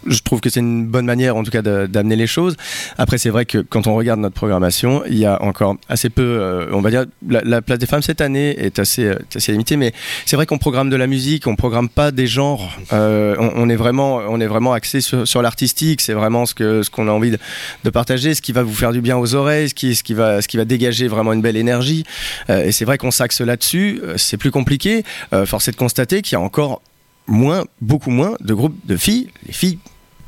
je 0.07 0.19
trouve 0.22 0.41
que 0.41 0.50
c'est 0.50 0.60
une 0.60 0.86
bonne 0.86 1.05
manière, 1.05 1.36
en 1.36 1.43
tout 1.43 1.51
cas, 1.51 1.62
d'amener 1.62 2.15
les 2.15 2.27
choses. 2.27 2.55
Après, 2.98 3.17
c'est 3.17 3.29
vrai 3.29 3.45
que 3.45 3.60
quand 3.60 3.88
on 3.88 3.95
regarde 3.95 4.19
notre 4.19 4.36
programmation, 4.36 5.03
il 5.05 5.17
y 5.17 5.25
a 5.25 5.41
encore 5.41 5.75
assez 5.89 6.10
peu, 6.10 6.22
euh, 6.22 6.67
on 6.72 6.81
va 6.81 6.89
dire, 6.89 7.05
la, 7.27 7.41
la 7.43 7.62
place 7.62 7.79
des 7.79 7.86
femmes 7.86 8.01
cette 8.01 8.22
année 8.22 8.55
est 8.57 8.79
assez, 8.79 9.05
euh, 9.05 9.19
assez 9.36 9.51
limitée, 9.51 9.77
mais 9.77 9.93
c'est 10.25 10.36
vrai 10.36 10.45
qu'on 10.45 10.57
programme 10.57 10.89
de 10.89 10.95
la 10.95 11.07
musique, 11.07 11.48
on 11.48 11.55
programme 11.55 11.89
pas 11.89 12.12
des 12.12 12.27
genres. 12.27 12.77
Euh, 12.91 13.36
on, 13.39 13.69
est 13.69 13.75
vraiment, 13.75 14.17
on 14.27 14.39
est 14.39 14.48
vraiment 14.48 14.74
axé 14.74 15.01
sur, 15.01 15.41
l'artistique. 15.41 16.01
C'est 16.01 16.13
vraiment 16.13 16.45
ce 16.45 16.53
que, 16.53 16.83
ce 16.83 16.89
qu'on 16.89 17.07
a 17.07 17.12
envie 17.12 17.31
de, 17.31 17.39
de 17.83 17.89
partager, 17.89 18.33
ce 18.33 18.41
qui 18.41 18.51
va 18.51 18.63
vous 18.63 18.74
faire 18.74 18.91
du 18.91 19.01
bien 19.01 19.17
aux 19.17 19.36
oreilles, 19.36 19.69
ce 19.69 19.74
qui, 19.74 19.95
ce 19.95 20.03
qui 20.03 20.13
va, 20.13 20.41
ce 20.41 20.48
qui 20.48 20.57
va 20.57 20.65
dégager 20.65 21.07
vraiment 21.07 21.33
une 21.33 21.41
belle 21.41 21.57
énergie. 21.57 22.03
Et 22.50 22.72
c'est 22.72 22.86
vrai 22.86 22.98
qu'on 22.98 23.12
s'axe 23.12 23.41
là-dessus. 23.41 24.01
C'est 24.17 24.38
plus 24.38 24.51
compliqué. 24.51 25.03
Force 25.45 25.67
est 25.67 25.72
de 25.72 25.77
constater 25.77 26.22
qu'il 26.22 26.33
y 26.33 26.36
a 26.36 26.41
encore 26.41 26.81
moins, 27.27 27.63
beaucoup 27.81 28.12
moins 28.12 28.36
de 28.39 28.53
groupes 28.53 28.77
de 28.86 28.98
filles. 28.98 29.29
Les 29.45 29.53
filles 29.53 29.79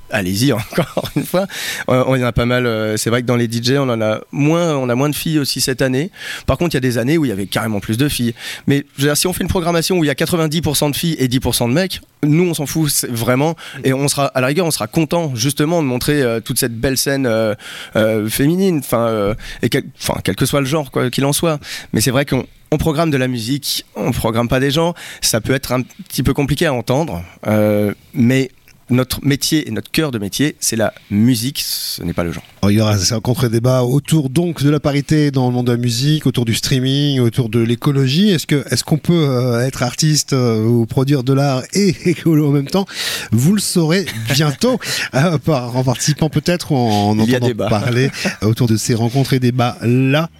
allez-y 0.09 0.53
encore 0.71 1.09
une 1.15 1.25
fois. 1.25 1.47
Euh, 1.89 2.03
on 2.07 2.15
y 2.15 2.23
en 2.23 2.27
a 2.27 2.31
pas 2.31 2.45
mal. 2.45 2.65
euh, 2.65 2.97
c'est 2.97 3.09
vrai 3.09 3.21
que 3.21 3.27
dans 3.27 3.35
les 3.35 3.51
DJ, 3.51 3.71
on 3.77 3.89
en 3.89 4.01
a 4.01 4.21
moins, 4.31 4.75
on 4.75 4.89
a 4.89 4.95
moins 4.95 5.09
de 5.09 5.15
filles 5.15 5.39
aussi 5.39 5.61
cette 5.61 5.81
année. 5.81 6.11
Par 6.45 6.57
contre, 6.57 6.73
il 6.73 6.77
y 6.77 6.77
a 6.77 6.81
des 6.81 6.97
années 6.97 7.17
où 7.17 7.25
il 7.25 7.29
y 7.29 7.31
avait 7.31 7.47
carrément 7.47 7.79
plus 7.79 7.97
de 7.97 8.09
filles. 8.09 8.33
Mais 8.67 8.85
si 9.15 9.27
on 9.27 9.33
fait 9.33 9.43
une 9.43 9.49
programmation 9.49 9.97
où 9.97 10.03
il 10.03 10.07
y 10.07 10.11
a 10.11 10.13
90% 10.13 10.91
de 10.91 10.95
filles 10.95 11.15
et 11.19 11.27
10% 11.27 11.69
de 11.69 11.73
mecs, 11.73 12.01
nous 12.23 12.49
on 12.49 12.53
s'en 12.53 12.65
fout 12.65 12.89
vraiment. 13.09 13.55
Et 13.83 13.93
on 13.93 14.07
sera, 14.07 14.27
à 14.27 14.41
la 14.41 14.47
rigueur, 14.47 14.65
on 14.65 14.71
sera 14.71 14.87
content 14.87 15.35
justement 15.35 15.81
de 15.81 15.87
montrer 15.87 16.21
euh, 16.21 16.39
toute 16.39 16.59
cette 16.59 16.75
belle 16.75 16.97
scène 16.97 17.29
féminine. 18.29 18.79
Enfin, 18.79 19.35
quel, 19.69 20.35
que 20.35 20.45
soit 20.45 20.59
le 20.59 20.65
genre, 20.65 20.91
quoi 20.91 21.09
qu'il 21.09 21.25
en 21.25 21.33
soit. 21.33 21.59
Mais 21.93 22.01
c'est 22.01 22.11
vrai 22.11 22.25
qu'on 22.25 22.45
on 22.71 22.77
programme 22.77 23.11
de 23.11 23.17
la 23.17 23.27
musique, 23.27 23.85
on 23.95 24.11
programme 24.11 24.47
pas 24.47 24.59
des 24.59 24.71
gens. 24.71 24.93
Ça 25.21 25.39
peut 25.41 25.53
être 25.53 25.71
un 25.71 25.81
petit 25.81 26.23
peu 26.23 26.33
compliqué 26.33 26.65
à 26.65 26.73
entendre, 26.73 27.23
mais 28.13 28.49
notre 28.89 29.25
métier 29.25 29.67
et 29.67 29.71
notre 29.71 29.91
cœur 29.91 30.11
de 30.11 30.19
métier, 30.19 30.55
c'est 30.59 30.75
la 30.75 30.93
musique, 31.09 31.59
ce 31.59 32.03
n'est 32.03 32.13
pas 32.13 32.23
le 32.23 32.31
genre. 32.31 32.43
Alors, 32.61 32.71
il 32.71 32.77
y 32.77 32.81
aura 32.81 32.93
un 32.93 33.19
contre-débat 33.19 33.83
autour 33.83 34.29
donc 34.29 34.63
de 34.63 34.69
la 34.69 34.79
parité 34.79 35.31
dans 35.31 35.47
le 35.47 35.53
monde 35.53 35.67
de 35.67 35.71
la 35.71 35.77
musique, 35.77 36.25
autour 36.25 36.45
du 36.45 36.53
streaming, 36.53 37.19
autour 37.19 37.49
de 37.49 37.59
l'écologie. 37.59 38.29
Est-ce 38.29 38.47
que 38.47 38.63
est-ce 38.71 38.83
qu'on 38.83 38.97
peut 38.97 39.13
euh, 39.13 39.65
être 39.65 39.83
artiste 39.83 40.33
euh, 40.33 40.63
ou 40.63 40.85
produire 40.85 41.23
de 41.23 41.33
l'art 41.33 41.63
et 41.73 41.95
écolo 42.09 42.49
en 42.49 42.51
même 42.51 42.67
temps? 42.67 42.85
Vous 43.31 43.53
le 43.53 43.61
saurez 43.61 44.05
bientôt 44.33 44.79
euh, 45.15 45.37
par, 45.37 45.75
en 45.75 45.83
participant 45.83 46.29
peut-être 46.29 46.71
ou 46.71 46.75
en 46.75 47.17
entendant 47.17 47.47
débat. 47.47 47.69
parler 47.69 48.09
autour 48.41 48.67
de 48.67 48.77
ces 48.77 48.93
rencontres 48.93 49.33
et 49.33 49.39
débats 49.39 49.77
là. 49.81 50.29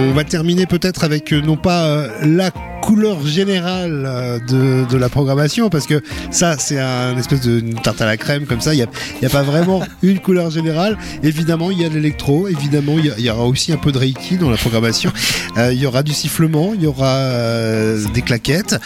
On 0.00 0.12
va 0.12 0.24
terminer 0.24 0.66
peut-être 0.66 1.04
avec 1.04 1.32
euh, 1.32 1.40
non 1.40 1.56
pas 1.56 1.86
euh, 1.86 2.08
la 2.22 2.50
couleur 2.88 3.26
générale 3.26 4.04
euh, 4.06 4.38
de, 4.48 4.90
de 4.90 4.96
la 4.96 5.10
programmation 5.10 5.68
parce 5.68 5.86
que 5.86 6.00
ça 6.30 6.56
c'est 6.56 6.78
un 6.80 7.18
espèce 7.18 7.42
de 7.42 7.60
une 7.60 7.74
tarte 7.74 8.00
à 8.00 8.06
la 8.06 8.16
crème 8.16 8.46
comme 8.46 8.62
ça. 8.62 8.72
Il 8.72 8.78
n'y 8.78 8.82
a, 8.82 8.86
y 9.20 9.26
a 9.26 9.28
pas 9.28 9.42
vraiment 9.42 9.82
une 10.02 10.20
couleur 10.20 10.50
générale. 10.50 10.96
Évidemment 11.22 11.70
il 11.70 11.82
y 11.82 11.84
a 11.84 11.90
de 11.90 11.94
l'électro. 11.94 12.48
Évidemment 12.48 12.94
il 12.98 13.22
y, 13.22 13.28
aura 13.28 13.44
aussi 13.44 13.74
un 13.74 13.76
peu 13.76 13.92
de 13.92 13.98
reiki 13.98 14.38
dans 14.38 14.48
la 14.48 14.56
programmation. 14.56 15.12
Euh, 15.58 15.70
il 15.70 15.78
y 15.78 15.84
aura 15.84 16.02
du 16.02 16.14
sifflement. 16.14 16.72
Il 16.74 16.82
y 16.82 16.86
aura 16.86 17.08
euh, 17.16 18.02
des 18.14 18.22
claquettes. 18.22 18.80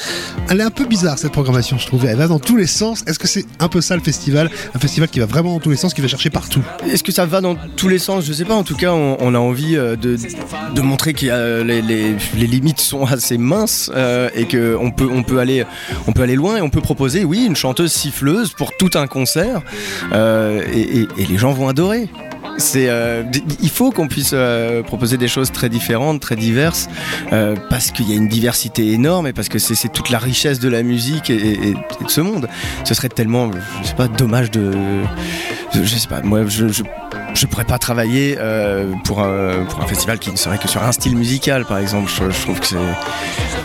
Elle 0.48 0.58
est 0.58 0.64
un 0.64 0.70
peu 0.70 0.84
bizarre 0.86 1.16
cette 1.16 1.30
programmation 1.30 1.78
je 1.78 1.86
trouve. 1.86 2.04
Elle 2.04 2.16
va 2.16 2.26
dans 2.26 2.40
tous 2.40 2.56
les 2.56 2.66
sens. 2.66 3.04
Est-ce 3.06 3.20
que 3.20 3.28
c'est 3.28 3.46
un 3.60 3.68
peu 3.68 3.80
ça 3.80 3.94
le 3.94 4.02
festival? 4.02 4.50
Un 4.74 4.80
festival 4.80 5.08
qui 5.10 5.20
va 5.20 5.26
vraiment 5.26 5.52
dans 5.54 5.60
tous 5.60 5.70
les 5.70 5.76
sens 5.76 5.94
qui 5.94 6.00
va 6.00 6.08
chercher 6.08 6.30
partout? 6.30 6.62
Est-ce 6.90 7.04
que 7.04 7.12
ça 7.12 7.24
va 7.24 7.40
dans 7.40 7.54
tous 7.76 7.86
les 7.88 8.00
sens? 8.00 8.24
Je 8.24 8.32
sais 8.32 8.44
pas. 8.44 8.56
En 8.56 8.64
tout 8.64 8.74
cas, 8.74 8.90
on, 8.90 9.16
on 9.20 9.32
a 9.32 9.38
envie 9.38 9.74
de, 9.76 9.96
de 10.74 10.80
montrer 10.80 11.14
que 11.14 11.62
les, 11.62 11.80
les- 11.82 12.16
les 12.36 12.46
limites 12.48 12.80
sont 12.80 13.04
assez 13.04 13.38
minces 13.38 13.90
euh, 13.94 14.31
et 14.35 14.44
que 14.46 14.76
on 14.81 14.90
peut, 14.90 15.09
on 15.11 15.22
peut 15.22 15.38
aller, 15.38 15.64
peut 16.14 16.22
aller 16.22 16.37
loin 16.37 16.57
et 16.57 16.61
on 16.61 16.70
peut 16.70 16.81
proposer, 16.81 17.24
oui, 17.24 17.44
une 17.46 17.57
chanteuse 17.57 17.92
siffleuse 17.92 18.52
pour 18.52 18.76
tout 18.76 18.90
un 18.94 19.07
concert 19.07 19.62
euh, 20.12 20.62
et, 20.72 21.07
les 21.24 21.38
gens 21.38 21.52
vont 21.52 21.68
adorer. 21.68 22.09
C'est, 22.59 22.88
euh, 22.88 23.22
il 23.62 23.70
faut 23.70 23.92
qu'on 23.92 24.09
puisse 24.09 24.35
proposer 24.87 25.16
des 25.16 25.28
choses 25.28 25.50
très 25.52 25.70
différentes, 25.70 26.20
très 26.20 26.37
diverses, 26.37 26.88
parce 27.31 27.90
qu'il 27.90 28.11
y 28.11 28.12
a 28.12 28.16
une 28.16 28.28
diversité 28.28 28.92
énorme 28.92 29.26
et 29.26 29.33
parce 29.33 29.48
que 29.48 29.59
c'est 29.59 29.88
toute 29.88 30.11
la 30.11 30.18
richesse 30.18 30.59
de 30.59 30.68
la 30.68 30.83
musique 30.83 31.31
et, 31.31 31.74
de 31.74 32.09
ce 32.09 32.20
monde. 32.20 32.48
Ce 32.85 32.94
serait 32.94 33.09
tellement, 33.09 33.50
je 33.83 33.88
sais 33.88 33.94
pas, 33.94 34.09
dommage 34.09 34.50
de, 34.50 34.70
je, 35.74 35.83
sais 35.85 36.09
pas, 36.09 36.20
moi, 36.20 36.44
je, 36.46 36.68
je, 36.68 37.46
pourrais 37.46 37.64
pas 37.64 37.78
travailler 37.78 38.37
pour, 39.05 39.20
un, 39.20 39.64
pour 39.64 39.81
un 39.81 39.87
festival 39.87 40.18
qui 40.18 40.31
ne 40.31 40.37
serait 40.37 40.59
que 40.59 40.68
sur 40.68 40.83
un 40.83 40.92
style 40.92 41.16
musical, 41.16 41.64
par 41.64 41.78
exemple. 41.78 42.11
Je 42.11 42.42
trouve 42.42 42.61
que 42.61 42.66
c'est, 42.66 42.76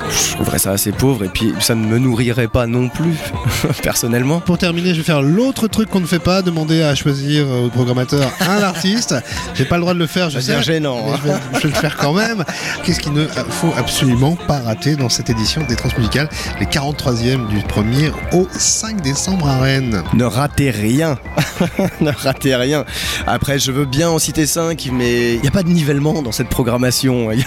je 0.10 0.34
trouverais 0.34 0.60
ça 0.60 0.72
assez 0.72 0.92
pauvre 0.92 1.24
et 1.24 1.30
puis 1.30 1.54
ça 1.60 1.76
ne 1.76 1.86
me 1.86 1.98
nourrirait 1.98 2.48
pas 2.48 2.68
non 2.68 2.90
plus, 2.90 3.18
personnellement. 3.84 4.40
Pour 4.40 4.58
terminer, 4.58 4.94
je 4.94 4.98
vais 5.00 5.04
faire 5.04 5.22
l'autre 5.22 5.68
truc 5.68 5.90
qu'on 5.90 6.00
ne 6.00 6.06
fait 6.06 6.20
pas, 6.20 6.42
demander 6.42 6.82
à 6.82 6.96
choisir 6.96 7.46
euh, 7.48 7.66
au 7.66 7.70
programmateur 7.70 8.32
un 8.42 8.62
artiste. 8.62 9.16
J'ai 9.54 9.66
pas 9.66 9.76
le 9.76 9.82
droit 9.82 9.94
de 9.94 10.00
le 10.00 10.08
faire, 10.08 10.30
je 10.30 10.40
sais. 10.40 10.54
devient 10.54 10.64
gênant. 10.64 10.98
mais 11.06 11.12
hein. 11.14 11.20
je, 11.24 11.30
vais, 11.30 11.38
je 11.56 11.60
vais 11.68 11.70
le 11.70 11.76
faire 11.76 11.98
quand 11.98 12.14
même. 12.14 12.44
Qu'est-ce 12.84 13.00
qu'il 13.00 13.14
ne 13.14 13.26
faut 13.26 13.74
absolument 13.78 14.36
pas 14.48 14.60
rater 14.60 14.96
dans 14.96 15.10
cette 15.10 15.30
édition 15.30 15.64
des 15.68 15.76
Transmusicales, 15.76 16.30
les 16.60 16.66
43e 16.66 17.48
du 17.48 17.60
1er 17.60 18.12
au 18.34 18.48
5 18.52 19.02
décembre 19.02 19.48
à 19.48 19.60
Rennes? 19.60 20.04
Ne 20.14 20.24
ratez 20.24 20.72
rien. 20.72 21.18
ne 22.02 22.12
ratez 22.12 22.56
rien. 22.56 22.86
Après, 23.26 23.60
je 23.60 23.72
veux 23.72 23.86
bien 23.86 24.10
en 24.10 24.20
citer 24.20 24.46
5, 24.46 24.90
mais 24.92 25.36
il 25.36 25.42
n'y 25.42 25.48
a 25.48 25.52
pas 25.52 25.64
de 25.64 25.70
nivellement 25.70 26.22
dans 26.22 26.32
cette 26.32 26.50
programmation. 26.50 27.32
Il 27.32 27.38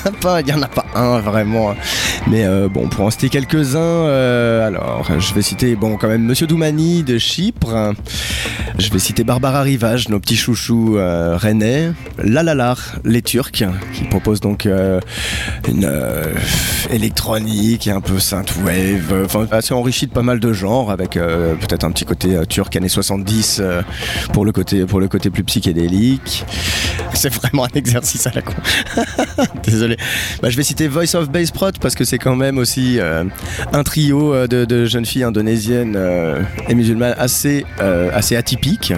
n'y 0.45 0.53
en 0.53 0.63
a 0.63 0.69
pas 0.69 0.87
un 0.95 1.21
vraiment. 1.21 1.75
Mais 2.27 2.45
euh, 2.51 2.69
bon, 2.69 2.89
pour 2.89 3.05
en 3.05 3.11
citer 3.11 3.29
quelques-uns, 3.29 3.79
euh, 3.79 4.67
alors 4.67 5.07
je 5.19 5.35
vais 5.35 5.43
citer 5.43 5.77
bon 5.77 5.97
quand 5.97 6.09
même 6.09 6.25
Monsieur 6.25 6.47
Doumani 6.47 7.03
de 7.05 7.17
Chypre. 7.17 7.95
Je 8.79 8.91
vais 8.91 8.99
citer 8.99 9.25
Barbara 9.25 9.63
Rivage, 9.63 10.09
nos 10.09 10.19
petits 10.19 10.37
chouchous 10.37 10.97
euh, 10.97 11.37
rennais. 11.37 11.93
Lalalar, 12.19 12.97
les 13.05 13.23
Turcs, 13.23 13.53
qui 13.53 14.05
proposent 14.09 14.41
donc 14.41 14.67
euh, 14.67 15.01
une 15.69 15.91
électronique 16.91 17.89
un 17.89 18.01
peu 18.01 18.19
synthwave, 18.19 19.25
enfin 19.25 19.47
assez 19.51 19.75
enrichi 19.75 20.07
de 20.07 20.13
pas 20.13 20.23
mal 20.23 20.41
de 20.41 20.53
genres, 20.53 20.91
avec 20.91 21.13
peut-être 21.13 21.85
un 21.85 21.93
petit 21.93 22.05
côté 22.05 22.37
turc 22.49 22.75
années 22.77 22.89
70 22.89 23.61
euh, 23.61 23.83
pour 24.33 24.45
le 24.45 24.53
côté 24.53 25.31
plus 25.31 25.45
psychédélique. 25.45 26.45
C'est 27.15 27.33
vraiment 27.33 27.65
un 27.65 27.75
exercice 27.75 28.27
à 28.27 28.33
la 28.35 28.43
con. 28.43 28.55
Désolé. 29.65 29.97
Bah, 30.43 30.49
je 30.49 30.57
vais 30.57 30.63
citer 30.63 30.89
Voice 30.89 31.15
of 31.15 31.31
Bass 31.31 31.51
Prot 31.51 31.73
parce 31.81 31.95
que 31.95 32.05
c'est 32.05 32.19
quand 32.19 32.37
même 32.41 32.59
aussi 32.59 32.99
euh, 32.99 33.25
un 33.73 33.83
trio 33.85 34.35
euh, 34.35 34.47
de, 34.49 34.87
jeunes 34.87 35.05
filles 35.05 35.25
indonésiennes 35.25 35.95
euh, 35.97 36.41
et 36.69 36.75
musulmanes 36.75 37.15
assez 37.19 37.65
assez 38.13 38.35
atypiques. 38.35 38.95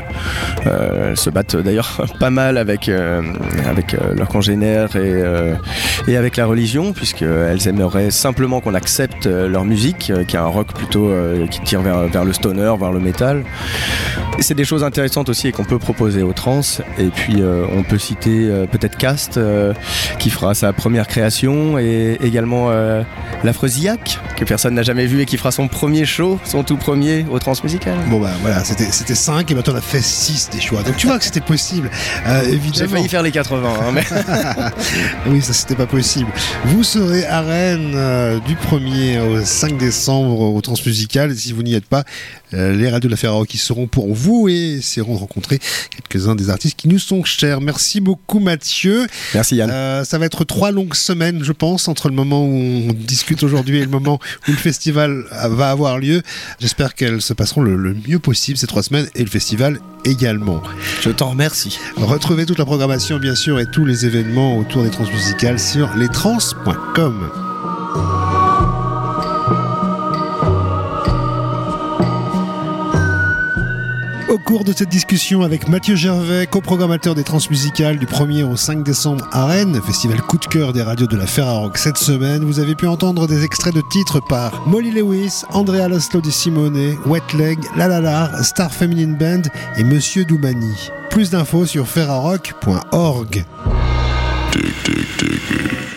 Elles 0.65 1.17
se 1.17 1.29
battent 1.29 1.57
d'ailleurs 1.57 2.07
pas 2.21 2.31
mal 2.31 2.57
avec 2.57 2.89
avec 3.69 3.97
leurs 4.17 4.29
congénères 4.29 4.95
et 4.97 5.23
et 6.07 6.17
avec 6.17 6.37
la 6.37 6.47
religion 6.47 6.93
puisqu'elles 6.93 7.67
aimeraient 7.67 8.11
simplement 8.11 8.61
qu'on 8.61 8.75
accepte 8.75 9.27
leur 9.27 9.65
musique 9.65 10.13
qui 10.29 10.37
est 10.37 10.39
un 10.39 10.47
rock 10.47 10.73
plutôt 10.73 11.11
qui 11.51 11.61
tire 11.63 11.83
vers 11.83 12.07
vers 12.09 12.25
le 12.25 12.33
stoner, 12.33 12.75
vers 12.79 12.93
le 12.93 13.01
métal. 13.01 13.43
C'est 14.39 14.55
des 14.55 14.65
choses 14.65 14.85
intéressantes 14.85 15.29
aussi 15.29 15.49
et 15.49 15.53
qu'on 15.53 15.65
peut 15.65 15.79
proposer 15.79 16.23
aux 16.23 16.33
trans 16.33 16.61
Et 16.99 17.09
puis 17.09 17.43
on 17.77 17.83
peut 17.83 17.99
citer 17.99 18.49
peut-être 18.71 18.97
Cast 18.97 19.41
qui 20.19 20.31
fera 20.31 20.55
sa 20.55 20.73
première 20.73 21.09
création 21.09 21.79
et 21.79 22.19
également 22.23 22.71
l'Afrosiac 23.45 24.19
que 24.37 24.45
personne 24.45 24.75
n'a 24.75 24.83
jamais 24.83 25.07
vu 25.07 25.21
et 25.21 25.27
qui 25.27 25.37
fera 25.37 25.51
son 25.53 25.69
premier 25.69 26.05
show, 26.05 26.39
son 26.45 26.63
tout 26.63 26.77
premier 26.77 27.25
au 27.31 27.39
Transmusical. 27.39 27.97
Bon 28.09 28.21
bah 28.21 28.31
voilà, 28.43 28.63
c'était 28.65 28.91
c'était 28.91 29.15
5 29.15 29.51
et 29.51 29.55
maintenant 29.55 29.75
on 29.75 29.79
a 29.79 29.81
fait 29.81 30.01
6 30.03 30.51
des 30.53 30.61
choix. 30.61 30.83
Donc 30.83 30.97
tu 30.97 31.07
vois 31.07 31.19
que 31.19 31.25
c'était 31.25 31.41
possible. 31.41 31.91
Euh, 32.27 32.43
J'ai 32.45 32.53
évidemment. 32.55 32.91
failli 32.91 33.09
faire 33.09 33.23
les 33.23 33.33
80, 33.33 33.75
hein, 33.81 33.93
mais 33.93 34.05
Oui, 35.31 35.43
ça 35.43 35.53
c'était 35.53 35.75
pas 35.75 35.87
possible. 35.87 36.31
Vous 36.67 36.83
serez 36.85 37.25
à 37.27 37.41
Rennes 37.41 37.93
euh, 37.95 38.39
du 38.41 38.55
1er 38.55 39.21
au 39.21 39.45
5 39.45 39.77
décembre 39.79 40.41
au 40.41 40.61
Transmusical. 40.61 41.35
Si 41.37 41.53
vous 41.53 41.63
n'y 41.63 41.75
êtes 41.75 41.87
pas, 41.87 42.05
euh, 42.55 42.73
les 42.75 42.91
radios 42.91 43.09
de 43.09 43.13
la 43.13 43.17
Ferraro 43.17 43.45
qui 43.45 43.59
seront 43.59 43.87
pour 43.87 44.13
vous 44.15 44.49
et 44.49 44.79
essaieront 44.79 45.15
de 45.15 45.21
rencontrer 45.21 45.59
quelques-uns 45.91 46.35
des 46.35 46.51
artistes 46.51 46.77
qui 46.77 46.89
nous 46.89 46.99
sont 46.99 47.25
chers. 47.25 47.61
Merci 47.61 48.01
beaucoup 48.01 48.39
Mathieu. 48.41 49.07
merci 49.35 49.57
Yann. 49.57 49.71
Euh, 49.71 50.05
ça 50.05 50.19
va 50.19 50.27
être 50.27 50.45
trois 50.45 50.71
longues 50.71 50.95
semaines, 50.95 51.43
je 51.43 51.53
pense, 51.53 51.89
entre 51.89 52.09
le 52.09 52.15
moment 52.15 52.45
où 52.45 52.49
on 52.89 52.93
discute 52.93 53.22
aujourd'hui 53.43 53.79
et 53.79 53.83
le 53.83 53.91
moment 53.91 54.19
où 54.49 54.51
le 54.51 54.57
festival 54.57 55.25
euh, 55.33 55.49
va 55.49 55.71
avoir 55.71 55.99
lieu. 55.99 56.23
J'espère 56.61 56.95
qu'elles 56.95 57.23
se 57.23 57.33
passeront 57.33 57.63
le, 57.63 57.77
le 57.77 57.95
mieux 58.07 58.19
possible 58.19 58.59
ces 58.59 58.67
trois 58.67 58.83
semaines 58.83 59.09
et 59.15 59.23
le 59.23 59.31
festival 59.31 59.79
également. 60.05 60.63
Je 61.01 61.11
t'en 61.11 61.31
remercie. 61.31 61.79
Retrouvez 61.97 62.47
toute 62.47 62.59
la 62.59 62.65
programmation, 62.65 63.19
bien 63.19 63.35
sûr, 63.35 63.61
et 63.61 63.67
tous 63.67 63.85
les 63.85 64.07
événements 64.07 64.59
autour 64.59 64.83
des 64.83 64.91
transmusicales 64.91 65.59
sur 65.59 65.95
lestrans.com. 65.97 67.52
Au 74.33 74.39
cours 74.39 74.65
de 74.65 74.73
cette 74.73 74.89
discussion 74.89 75.43
avec 75.43 75.69
Mathieu 75.69 75.95
Gervais, 75.95 76.47
coprogrammateur 76.47 77.15
des 77.15 77.23
Transmusicales 77.23 77.99
du 77.99 78.07
1er 78.07 78.45
au 78.45 78.57
5 78.57 78.83
décembre 78.83 79.29
à 79.31 79.45
Rennes, 79.45 79.79
festival 79.85 80.23
coup 80.23 80.39
de 80.39 80.47
cœur 80.47 80.73
des 80.73 80.81
radios 80.81 81.07
de 81.07 81.19
la 81.19 81.27
Ferrarock 81.27 81.77
cette 81.77 81.99
semaine, 81.99 82.43
vous 82.43 82.59
avez 82.59 82.75
pu 82.75 82.87
entendre 82.87 83.27
des 83.27 83.45
extraits 83.45 83.75
de 83.75 83.83
titres 83.91 84.21
par 84.21 84.67
Molly 84.67 84.91
Lewis, 84.91 85.43
Andrea 85.51 85.87
Laszlo 85.87 86.23
di 86.23 86.33
Simone, 86.33 86.97
Wet 87.05 87.21
Leg, 87.37 87.59
La 87.77 87.89
La 87.89 88.01
La, 88.01 88.43
Star 88.43 88.73
Feminine 88.73 89.17
Band 89.17 89.43
et 89.77 89.85
Monsieur 89.85 90.25
Doumani. 90.25 90.89
Plus 91.11 91.29
d'infos 91.29 91.67
sur 91.67 91.87
ferrarock.org. 91.87 93.45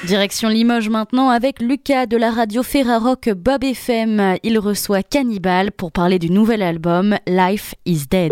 Direction 0.06 0.50
Limoges 0.50 0.90
maintenant 0.90 1.30
avec 1.30 1.60
Lucas 1.60 2.06
de 2.06 2.16
la 2.16 2.30
radio 2.30 2.62
Ferrarock 2.62 3.30
Bob 3.32 3.64
FM. 3.64 4.38
Il 4.44 4.60
reçoit 4.60 5.02
Cannibal 5.02 5.72
pour 5.72 5.92
parler 5.92 6.20
du 6.20 6.30
nouvel 6.30 6.62
album 6.62 7.16
Life 7.26 7.74
is 7.86 8.06
Dead. 8.10 8.32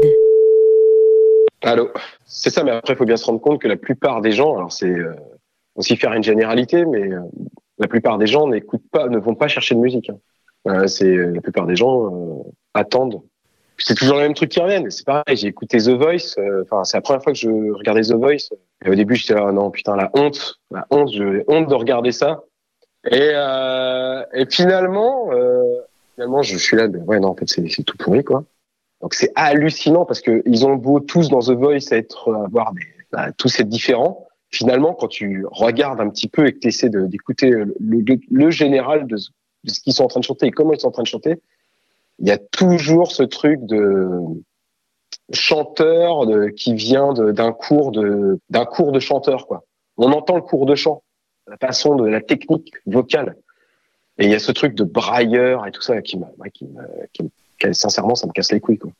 Allô 1.63 1.89
C'est 2.25 2.51
ça, 2.51 2.63
mais 2.63 2.71
après, 2.71 2.93
il 2.93 2.95
faut 2.95 3.05
bien 3.05 3.17
se 3.17 3.25
rendre 3.25 3.41
compte 3.41 3.59
que 3.59 3.67
la 3.67 3.75
plupart 3.75 4.21
des 4.21 4.31
gens, 4.31 4.55
alors 4.55 4.71
c'est 4.71 4.85
euh, 4.85 5.13
aussi 5.75 5.95
faire 5.95 6.13
une 6.13 6.23
généralité, 6.23 6.85
mais 6.85 7.11
euh, 7.11 7.21
la 7.79 7.87
plupart 7.87 8.19
des 8.19 8.27
gens 8.27 8.47
n'écoutent 8.47 8.89
pas, 8.91 9.07
ne 9.07 9.17
vont 9.17 9.35
pas 9.35 9.47
chercher 9.47 9.73
de 9.73 9.79
musique. 9.79 10.09
hein. 10.09 10.17
Euh, 10.67 10.87
c'est 10.87 11.15
la 11.15 11.41
plupart 11.41 11.65
des 11.65 11.75
gens 11.75 12.45
attendent. 12.73 13.21
C'est 13.79 13.95
toujours 13.95 14.17
le 14.17 14.21
même 14.21 14.35
truc 14.35 14.51
qui 14.51 14.59
reviennent. 14.59 14.89
C'est 14.91 15.05
pareil, 15.05 15.35
j'ai 15.35 15.47
écouté 15.47 15.79
The 15.79 15.89
Voice. 15.89 16.35
Enfin, 16.61 16.83
c'est 16.83 16.97
la 16.97 17.01
première 17.01 17.23
fois 17.23 17.33
que 17.33 17.39
je 17.39 17.49
regardais 17.49 18.01
The 18.03 18.13
Voice. 18.13 18.49
Et 18.85 18.89
au 18.89 18.95
début, 18.95 19.15
j'étais 19.15 19.35
là, 19.35 19.51
non, 19.51 19.71
putain, 19.71 19.95
la 19.95 20.11
honte, 20.13 20.59
la 20.71 20.85
honte, 20.89 21.09
j'ai 21.09 21.43
honte 21.47 21.69
de 21.69 21.75
regarder 21.75 22.11
ça. 22.11 22.43
Et, 23.09 23.31
euh, 23.33 24.23
et 24.33 24.45
finalement, 24.49 25.31
euh, 25.31 25.63
finalement, 26.15 26.41
je 26.41 26.57
suis 26.57 26.77
là, 26.77 26.87
ben 26.87 27.03
ouais, 27.03 27.19
non, 27.19 27.29
en 27.29 27.35
fait, 27.35 27.47
c'est 27.47 27.83
tout 27.83 27.97
pourri, 27.97 28.23
quoi. 28.23 28.43
Donc 29.01 29.13
c'est 29.15 29.31
hallucinant 29.35 30.05
parce 30.05 30.21
que 30.21 30.41
ils 30.45 30.65
ont 30.65 30.75
beau 30.75 31.01
tous 31.01 31.27
dans 31.27 31.39
The 31.39 31.51
Voice 31.51 31.91
être 31.91 32.33
avoir 32.33 32.71
des, 32.73 32.85
bah, 33.11 33.33
tous 33.37 33.59
être 33.59 33.67
différents. 33.67 34.27
Finalement, 34.49 34.93
quand 34.93 35.09
tu 35.09 35.45
regardes 35.51 35.99
un 35.99 36.09
petit 36.09 36.29
peu 36.29 36.47
et 36.47 36.53
que 36.53 36.59
tu 36.59 36.69
essaies 36.69 36.89
d'écouter 36.89 37.49
le, 37.49 37.75
le, 37.81 38.19
le 38.31 38.49
général 38.51 39.05
de 39.05 39.17
ce 39.17 39.29
qu'ils 39.81 39.93
sont 39.93 40.05
en 40.05 40.07
train 40.07 40.21
de 40.21 40.25
chanter 40.25 40.45
et 40.45 40.51
comment 40.51 40.71
ils 40.71 40.79
sont 40.79 40.87
en 40.87 40.91
train 40.91 41.03
de 41.03 41.07
chanter, 41.07 41.41
il 42.19 42.27
y 42.27 42.31
a 42.31 42.37
toujours 42.37 43.11
ce 43.11 43.23
truc 43.23 43.65
de 43.65 44.09
chanteur 45.31 46.25
qui 46.55 46.73
vient 46.75 47.13
d'un 47.13 47.51
cours 47.51 47.91
de 47.91 48.39
d'un 48.49 48.65
cours 48.65 48.91
de 48.91 48.99
chanteur 48.99 49.47
quoi. 49.47 49.63
On 49.97 50.11
entend 50.11 50.35
le 50.35 50.41
cours 50.41 50.65
de 50.65 50.75
chant, 50.75 51.03
la 51.47 51.57
façon 51.57 51.95
de 51.95 52.07
la 52.07 52.21
technique 52.21 52.73
vocale. 52.85 53.35
Et 54.19 54.25
il 54.25 54.31
y 54.31 54.35
a 54.35 54.39
ce 54.39 54.51
truc 54.51 54.75
de 54.75 54.83
brailleur 54.83 55.65
et 55.65 55.71
tout 55.71 55.81
ça 55.81 56.01
qui 56.01 56.17
m'a 56.17 56.27
qui 56.53 56.67
qui 57.13 57.31
que- 57.59 57.73
sincèrement, 57.73 58.15
ça 58.15 58.27
me 58.27 58.31
casse 58.31 58.51
les 58.51 58.59
couilles, 58.59 58.77
quoi. 58.79 58.91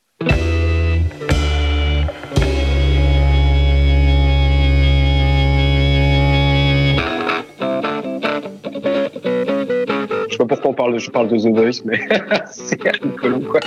Je 10.26 10.30
sais 10.30 10.38
pas 10.38 10.46
pourquoi 10.46 10.70
on 10.70 10.74
parle 10.74 10.94
de, 10.94 10.98
je 10.98 11.10
parle 11.10 11.28
de 11.28 11.36
The 11.36 11.48
Voice, 11.54 11.82
mais 11.84 12.00
c'est 12.50 12.82
rigolo, 12.82 13.40
quoi. 13.40 13.60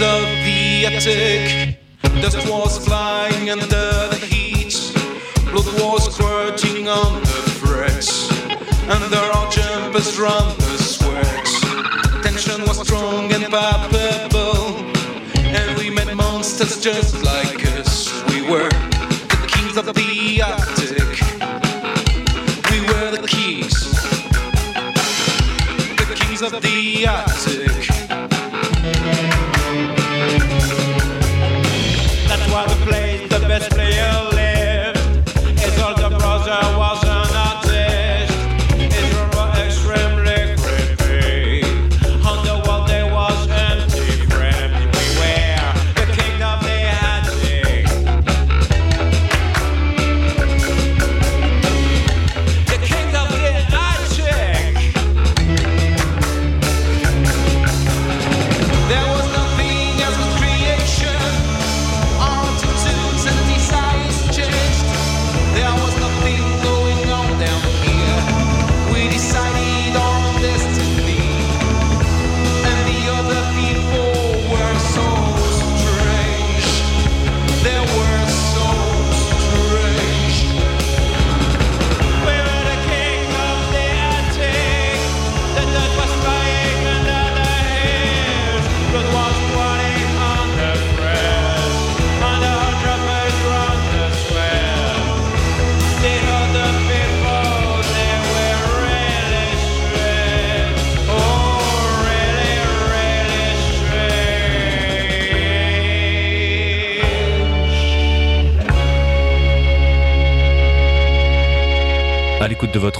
Of 0.00 0.22
the 0.44 0.86
attic. 0.86 1.78
Dust 2.22 2.48
was 2.48 2.84
flying 2.86 3.50
under 3.50 3.66
the 3.66 4.16
heat. 4.30 4.74
Blood 5.50 5.66
was 5.80 6.14
squirting 6.14 6.86
on 6.88 7.20
the 7.20 7.42
frets. 7.58 8.30
Under 8.88 9.16
our 9.16 9.50
jumpers 9.50 10.18
run 10.18 10.56
the 10.58 10.78
sweat. 10.78 12.22
Tension 12.22 12.62
was 12.62 12.78
strong 12.86 13.32
and 13.32 13.46
palpable. 13.46 14.76
And 15.34 15.76
we 15.78 15.90
met 15.90 16.14
monsters 16.14 16.80
just 16.80 17.24
like 17.24 17.66
us. 17.78 18.12
We 18.30 18.42
were 18.42 18.68
the 18.68 19.48
kings 19.48 19.76
of 19.76 19.86
the 19.86 20.42
attic. 20.42 21.10
We 22.70 22.80
were 22.86 23.10
the 23.16 23.26
kings. 23.26 23.90
The 26.06 26.14
kings 26.14 26.42
of 26.42 26.52
the 26.62 27.06
attic. 27.06 27.57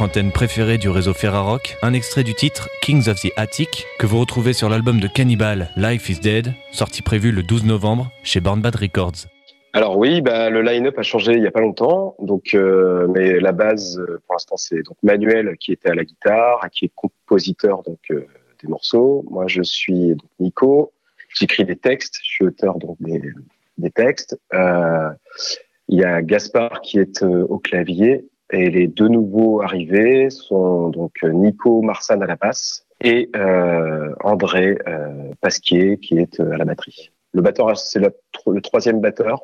Antenne 0.09 0.33
préférée 0.33 0.79
du 0.79 0.89
réseau 0.89 1.13
Ferrarock, 1.13 1.77
un 1.83 1.93
extrait 1.93 2.25
du 2.25 2.33
titre 2.33 2.71
Kings 2.81 3.11
of 3.11 3.21
the 3.21 3.31
Attic 3.37 3.85
que 3.99 4.07
vous 4.07 4.19
retrouvez 4.19 4.55
sur 4.55 4.71
l'album 4.71 5.01
de 5.01 5.07
Cannibal 5.07 5.69
Life 5.77 6.09
is 6.09 6.19
Dead, 6.19 6.55
sorti 6.73 7.03
prévu 7.03 7.31
le 7.31 7.43
12 7.43 7.67
novembre 7.67 8.11
chez 8.23 8.41
Born 8.41 8.63
Bad 8.63 8.75
Records. 8.77 9.27
Alors 9.75 9.99
oui, 9.99 10.23
bah, 10.23 10.49
le 10.49 10.63
line-up 10.63 10.99
a 10.99 11.03
changé 11.03 11.35
il 11.35 11.43
y 11.43 11.47
a 11.47 11.51
pas 11.51 11.61
longtemps, 11.61 12.17
donc 12.21 12.55
euh, 12.55 13.07
mais 13.09 13.39
la 13.39 13.53
base 13.53 13.99
euh, 13.99 14.19
pour 14.25 14.35
l'instant 14.35 14.57
c'est 14.57 14.83
donc 14.83 14.97
Manuel 15.03 15.59
qui 15.59 15.73
était 15.73 15.91
à 15.91 15.95
la 15.95 16.05
guitare, 16.05 16.67
qui 16.73 16.87
est 16.87 16.93
compositeur 16.95 17.83
donc 17.83 18.01
euh, 18.11 18.27
des 18.63 18.69
morceaux. 18.69 19.27
Moi 19.31 19.45
je 19.47 19.61
suis 19.61 20.15
donc, 20.15 20.31
Nico, 20.41 20.93
j'écris 21.39 21.67
des 21.67 21.77
textes, 21.77 22.19
je 22.23 22.31
suis 22.31 22.45
auteur 22.47 22.79
donc 22.79 22.97
des, 23.01 23.91
textes. 23.91 24.41
Il 24.55 25.99
y 25.99 26.05
a 26.05 26.23
Gaspard 26.23 26.81
qui 26.81 26.99
est 26.99 27.23
au 27.23 27.59
clavier 27.59 28.25
et 28.53 28.71
les 28.71 28.87
deux 28.87 29.09
nouveaux 29.09 29.63
arrivés 29.63 30.31
sont 30.31 30.89
donc 30.89 31.13
euh, 31.23 31.33
Nico 31.33 31.83
Marsan 31.83 32.21
à 32.23 32.27
la 32.27 32.37
basse 32.37 32.87
et 33.03 33.31
euh, 33.37 34.15
André 34.25 34.79
euh, 34.87 35.31
Pasquier 35.41 35.99
qui 35.99 36.19
est 36.19 36.41
euh, 36.41 36.53
à 36.53 36.57
la 36.57 36.65
batterie. 36.65 37.11
Le 37.35 37.43
batteur 37.43 37.77
c'est 37.77 38.01
le 38.01 38.61
troisième 38.63 39.01
batteur 39.01 39.43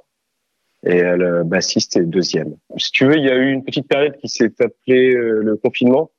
et 0.84 1.02
euh, 1.02 1.16
le 1.16 1.44
bassiste 1.44 1.96
est 1.96 2.00
le 2.00 2.06
deuxième. 2.06 2.56
Si 2.78 2.92
tu 2.92 3.06
veux, 3.06 3.16
il 3.16 3.24
y 3.24 3.30
a 3.30 3.36
eu 3.36 3.50
une 3.50 3.64
petite 3.64 3.88
période 3.88 4.16
qui 4.16 4.28
s'est 4.28 4.52
appelée 4.60 5.12
le 5.14 5.56
confinement 5.56 6.10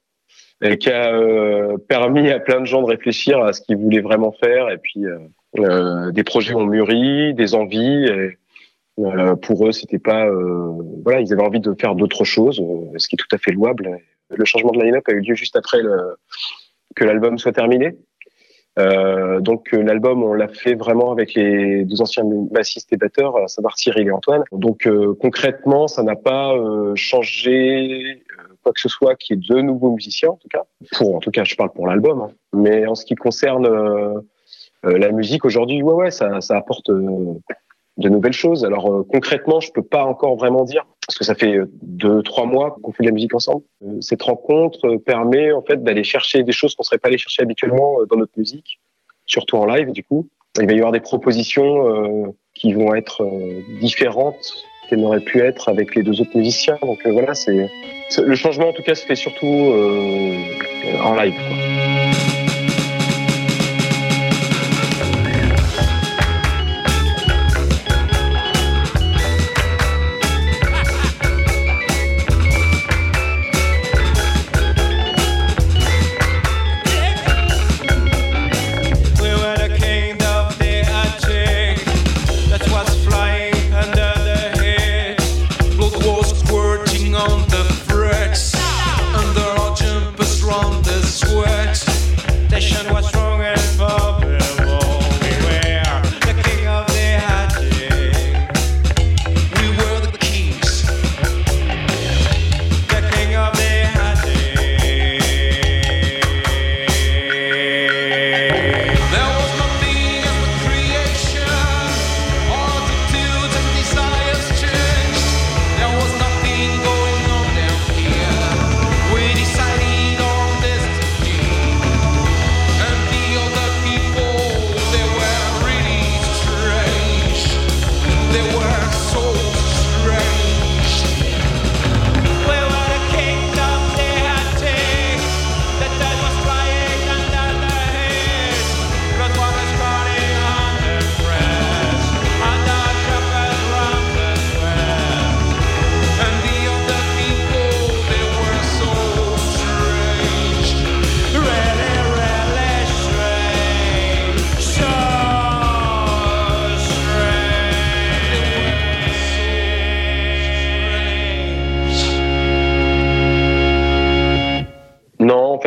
et 0.63 0.77
qui 0.77 0.89
a 0.89 1.11
permis 1.87 2.31
à 2.31 2.39
plein 2.39 2.61
de 2.61 2.65
gens 2.65 2.81
de 2.81 2.87
réfléchir 2.87 3.43
à 3.43 3.53
ce 3.53 3.61
qu'ils 3.61 3.77
voulaient 3.77 4.01
vraiment 4.01 4.31
faire. 4.31 4.71
Et 4.71 4.77
puis, 4.77 5.01
des 5.53 6.23
projets 6.23 6.55
ont 6.55 6.65
mûri, 6.65 7.33
des 7.33 7.53
envies. 7.53 8.07
Euh, 8.99 9.35
pour 9.35 9.67
eux, 9.67 9.71
c'était 9.71 9.99
pas, 9.99 10.25
euh, 10.25 10.81
voilà, 11.03 11.19
ils 11.19 11.33
avaient 11.33 11.43
envie 11.43 11.59
de 11.59 11.73
faire 11.79 11.95
d'autres 11.95 12.23
choses, 12.23 12.61
euh, 12.61 12.97
ce 12.97 13.07
qui 13.07 13.15
est 13.15 13.17
tout 13.17 13.33
à 13.33 13.37
fait 13.37 13.51
louable. 13.51 13.97
Le 14.29 14.45
changement 14.45 14.71
de 14.71 14.81
line-up 14.81 15.03
a 15.07 15.11
eu 15.11 15.19
lieu 15.19 15.35
juste 15.35 15.55
après 15.55 15.81
le, 15.81 16.15
que 16.95 17.03
l'album 17.03 17.37
soit 17.37 17.51
terminé. 17.51 17.97
Euh, 18.77 19.39
donc 19.39 19.71
l'album, 19.71 20.23
on 20.23 20.33
l'a 20.33 20.47
fait 20.47 20.75
vraiment 20.75 21.11
avec 21.11 21.33
les 21.33 21.85
deux 21.85 22.01
anciens 22.01 22.23
bassistes 22.25 22.91
et 22.91 22.97
batteurs, 22.97 23.37
à 23.37 23.47
savoir 23.47 23.77
Cyril 23.77 24.07
et 24.07 24.11
Antoine. 24.11 24.43
Donc 24.51 24.89
concrètement, 25.21 25.87
ça 25.87 26.03
n'a 26.03 26.15
pas 26.15 26.53
changé 26.95 28.23
quoi 28.63 28.73
que 28.73 28.81
ce 28.81 28.89
soit 28.89 29.15
qui 29.15 29.33
est 29.33 29.49
de 29.49 29.61
nouveaux 29.61 29.91
musiciens 29.91 30.31
en 30.31 30.35
tout 30.37 30.49
cas. 30.49 30.63
Pour 30.97 31.15
en 31.15 31.19
tout 31.19 31.31
cas, 31.31 31.45
je 31.45 31.55
parle 31.55 31.71
pour 31.71 31.87
l'album. 31.87 32.21
hein. 32.21 32.31
Mais 32.53 32.85
en 32.85 32.95
ce 32.95 33.05
qui 33.05 33.15
concerne 33.15 33.67
la 34.83 35.11
musique 35.11 35.45
aujourd'hui, 35.45 35.81
ouais 35.81 35.93
ouais, 35.93 36.11
ça, 36.11 36.41
ça 36.41 36.57
apporte 36.57 36.89
de 37.97 38.09
nouvelles 38.09 38.33
choses. 38.33 38.65
Alors 38.65 38.91
euh, 38.91 39.03
concrètement, 39.09 39.59
je 39.59 39.71
peux 39.71 39.83
pas 39.83 40.03
encore 40.03 40.35
vraiment 40.35 40.63
dire 40.63 40.85
parce 41.07 41.17
que 41.17 41.23
ça 41.23 41.35
fait 41.35 41.55
euh, 41.55 41.69
deux 41.81 42.21
trois 42.23 42.45
mois 42.45 42.77
qu'on 42.81 42.91
fait 42.91 43.03
de 43.03 43.07
la 43.07 43.13
musique 43.13 43.33
ensemble. 43.33 43.63
Euh, 43.83 44.01
cette 44.01 44.21
rencontre 44.21 44.85
euh, 44.85 44.97
permet 44.97 45.51
en 45.51 45.61
fait 45.61 45.81
d'aller 45.83 46.03
chercher 46.03 46.43
des 46.43 46.51
choses 46.51 46.75
qu'on 46.75 46.83
serait 46.83 46.97
pas 46.97 47.07
allé 47.07 47.17
chercher 47.17 47.43
habituellement 47.43 48.01
euh, 48.01 48.05
dans 48.05 48.17
notre 48.17 48.37
musique, 48.37 48.79
surtout 49.25 49.57
en 49.57 49.65
live 49.65 49.91
du 49.91 50.03
coup. 50.03 50.27
Il 50.59 50.67
va 50.67 50.73
y 50.73 50.77
avoir 50.77 50.93
des 50.93 51.01
propositions 51.01 52.33
qui 52.53 52.71
vont 52.71 52.95
être 52.95 53.27
différentes 53.81 54.53
qu'elles 54.87 55.01
n'auraient 55.01 55.19
pu 55.19 55.41
être 55.41 55.67
avec 55.67 55.95
les 55.95 56.01
deux 56.01 56.21
autres 56.21 56.37
musiciens. 56.37 56.77
Donc 56.81 57.05
voilà, 57.05 57.33
c'est 57.33 57.69
le 58.17 58.35
changement 58.35 58.69
en 58.69 58.73
tout 58.73 58.83
cas 58.83 58.95
se 58.95 59.05
fait 59.05 59.15
surtout 59.15 59.73
en 61.03 61.13
live. 61.15 61.33
quoi. 61.33 62.04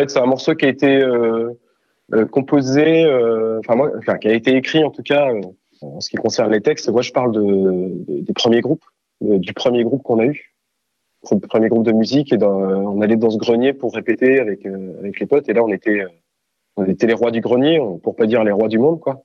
C'est 0.09 0.19
un 0.19 0.27
morceau 0.27 0.55
qui 0.55 0.65
a 0.65 0.69
été 0.69 1.01
euh, 1.01 1.51
euh, 2.15 2.27
composé, 2.27 3.05
euh, 3.05 3.61
enfin 3.61 4.19
qui 4.19 4.29
a 4.29 4.35
été 4.35 4.57
écrit 4.57 4.83
en 4.85 4.91
tout 4.91 5.03
cas 5.03 5.31
en 5.81 6.01
ce 6.01 6.11
qui 6.11 6.17
concerne 6.17 6.51
les 6.53 6.61
textes. 6.61 6.89
Moi, 6.91 7.03
je 7.03 7.13
parle 7.13 7.33
de, 7.33 7.41
de- 7.41 8.21
des 8.23 8.33
premiers 8.33 8.61
groupes, 8.61 8.85
du 9.21 9.53
premier 9.53 9.85
groupe 9.85 10.03
qu'on 10.03 10.19
a 10.19 10.27
eu, 10.27 10.55
le 11.31 11.39
premier 11.39 11.69
groupe 11.69 11.85
de 11.85 11.93
musique. 11.93 12.33
Et 12.33 12.39
on 12.43 13.01
allait 13.01 13.17
dans 13.17 13.31
ce 13.31 13.39
grenier 13.39 13.73
pour 13.73 13.95
répéter 13.95 14.41
avec 14.41 14.65
les 14.65 15.27
potes. 15.27 15.49
Et 15.49 15.53
là, 15.53 15.63
on 15.65 15.73
était 15.73 16.05
on 16.77 16.85
était 16.85 17.07
les 17.07 17.15
rois 17.15 17.31
du 17.31 17.41
grenier, 17.41 17.81
pour 18.03 18.15
pas 18.15 18.27
dire 18.27 18.45
les 18.45 18.53
rois 18.53 18.69
du 18.69 18.79
monde, 18.79 19.01
quoi. 19.01 19.23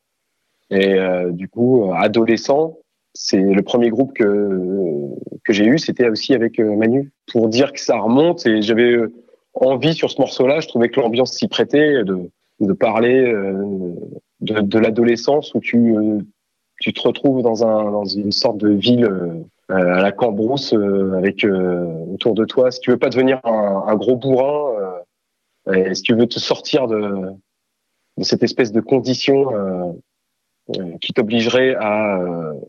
Et 0.71 0.95
du 1.31 1.47
coup, 1.49 1.91
adolescent, 1.95 2.77
c'est 3.13 3.37
le 3.37 3.61
premier 3.61 3.89
groupe 3.89 4.13
que 4.13 4.27
que 5.43 5.53
j'ai 5.53 5.65
eu, 5.65 5.77
c'était 5.77 6.09
aussi 6.09 6.33
avec 6.33 6.59
Manu, 6.59 7.11
pour 7.31 7.47
dire 7.49 7.73
que 7.73 7.79
ça 7.79 7.97
remonte. 7.97 8.45
Et 8.47 8.61
j'avais 8.61 8.95
envie 9.53 9.93
sur 9.93 10.09
ce 10.09 10.19
morceau-là. 10.19 10.59
Je 10.59 10.67
trouvais 10.67 10.89
que 10.89 10.99
l'ambiance 10.99 11.33
s'y 11.33 11.47
prêtait 11.47 12.03
de, 12.03 12.29
de 12.59 12.73
parler 12.73 13.31
euh, 13.31 13.95
de, 14.41 14.61
de 14.61 14.79
l'adolescence 14.79 15.53
où 15.53 15.59
tu, 15.59 15.95
euh, 15.95 16.19
tu 16.79 16.93
te 16.93 17.01
retrouves 17.01 17.41
dans, 17.41 17.65
un, 17.65 17.91
dans 17.91 18.05
une 18.05 18.31
sorte 18.31 18.57
de 18.57 18.69
ville 18.69 19.05
euh, 19.05 19.43
à 19.69 20.01
la 20.01 20.11
Cambrousse 20.11 20.73
avec 21.17 21.45
autour 22.11 22.35
de 22.35 22.45
toi. 22.45 22.69
Si 22.69 22.79
tu 22.81 22.91
veux 22.91 22.97
pas 22.97 23.09
devenir 23.09 23.39
un, 23.45 23.85
un 23.87 23.95
gros 23.95 24.17
bourrin, 24.17 24.73
et 25.73 25.95
si 25.95 26.01
tu 26.03 26.13
veux 26.13 26.27
te 26.27 26.37
sortir 26.37 26.87
de, 26.87 27.31
de 28.17 28.23
cette 28.23 28.43
espèce 28.43 28.73
de 28.73 28.81
condition 28.81 29.97
qui 30.99 31.13
t'obligerait 31.13 31.75
à 31.79 32.19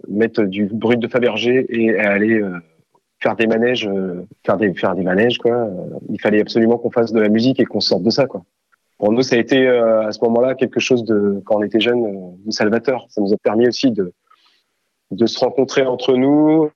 mettre 0.08 0.44
du 0.44 0.66
brut 0.66 1.00
de 1.00 1.08
Fabergé 1.08 1.66
et 1.68 1.98
à 1.98 2.12
aller 2.12 2.40
faire 3.24 3.36
des 3.36 3.46
manèges, 3.46 3.88
euh, 3.88 4.26
faire 4.44 4.58
des 4.58 4.72
faire 4.74 4.94
des 4.94 5.02
manèges 5.02 5.38
quoi. 5.38 5.68
Il 6.10 6.20
fallait 6.20 6.42
absolument 6.42 6.76
qu'on 6.76 6.90
fasse 6.90 7.12
de 7.12 7.20
la 7.20 7.30
musique 7.30 7.58
et 7.58 7.64
qu'on 7.64 7.80
sorte 7.80 8.02
de 8.02 8.10
ça 8.10 8.26
quoi. 8.26 8.44
Pour 8.98 9.10
nous, 9.12 9.22
ça 9.22 9.36
a 9.36 9.38
été 9.38 9.66
euh, 9.66 10.06
à 10.06 10.12
ce 10.12 10.20
moment-là 10.24 10.54
quelque 10.54 10.78
chose 10.78 11.04
de 11.04 11.42
quand 11.44 11.56
on 11.56 11.62
était 11.62 11.80
jeune, 11.80 12.04
euh, 12.04 12.46
de 12.46 12.50
salvateur. 12.50 13.06
Ça 13.08 13.20
nous 13.20 13.32
a 13.32 13.36
permis 13.38 13.66
aussi 13.66 13.90
de 13.90 14.12
de 15.10 15.26
se 15.26 15.38
rencontrer 15.38 15.82
entre 15.82 16.16
nous 16.16 16.70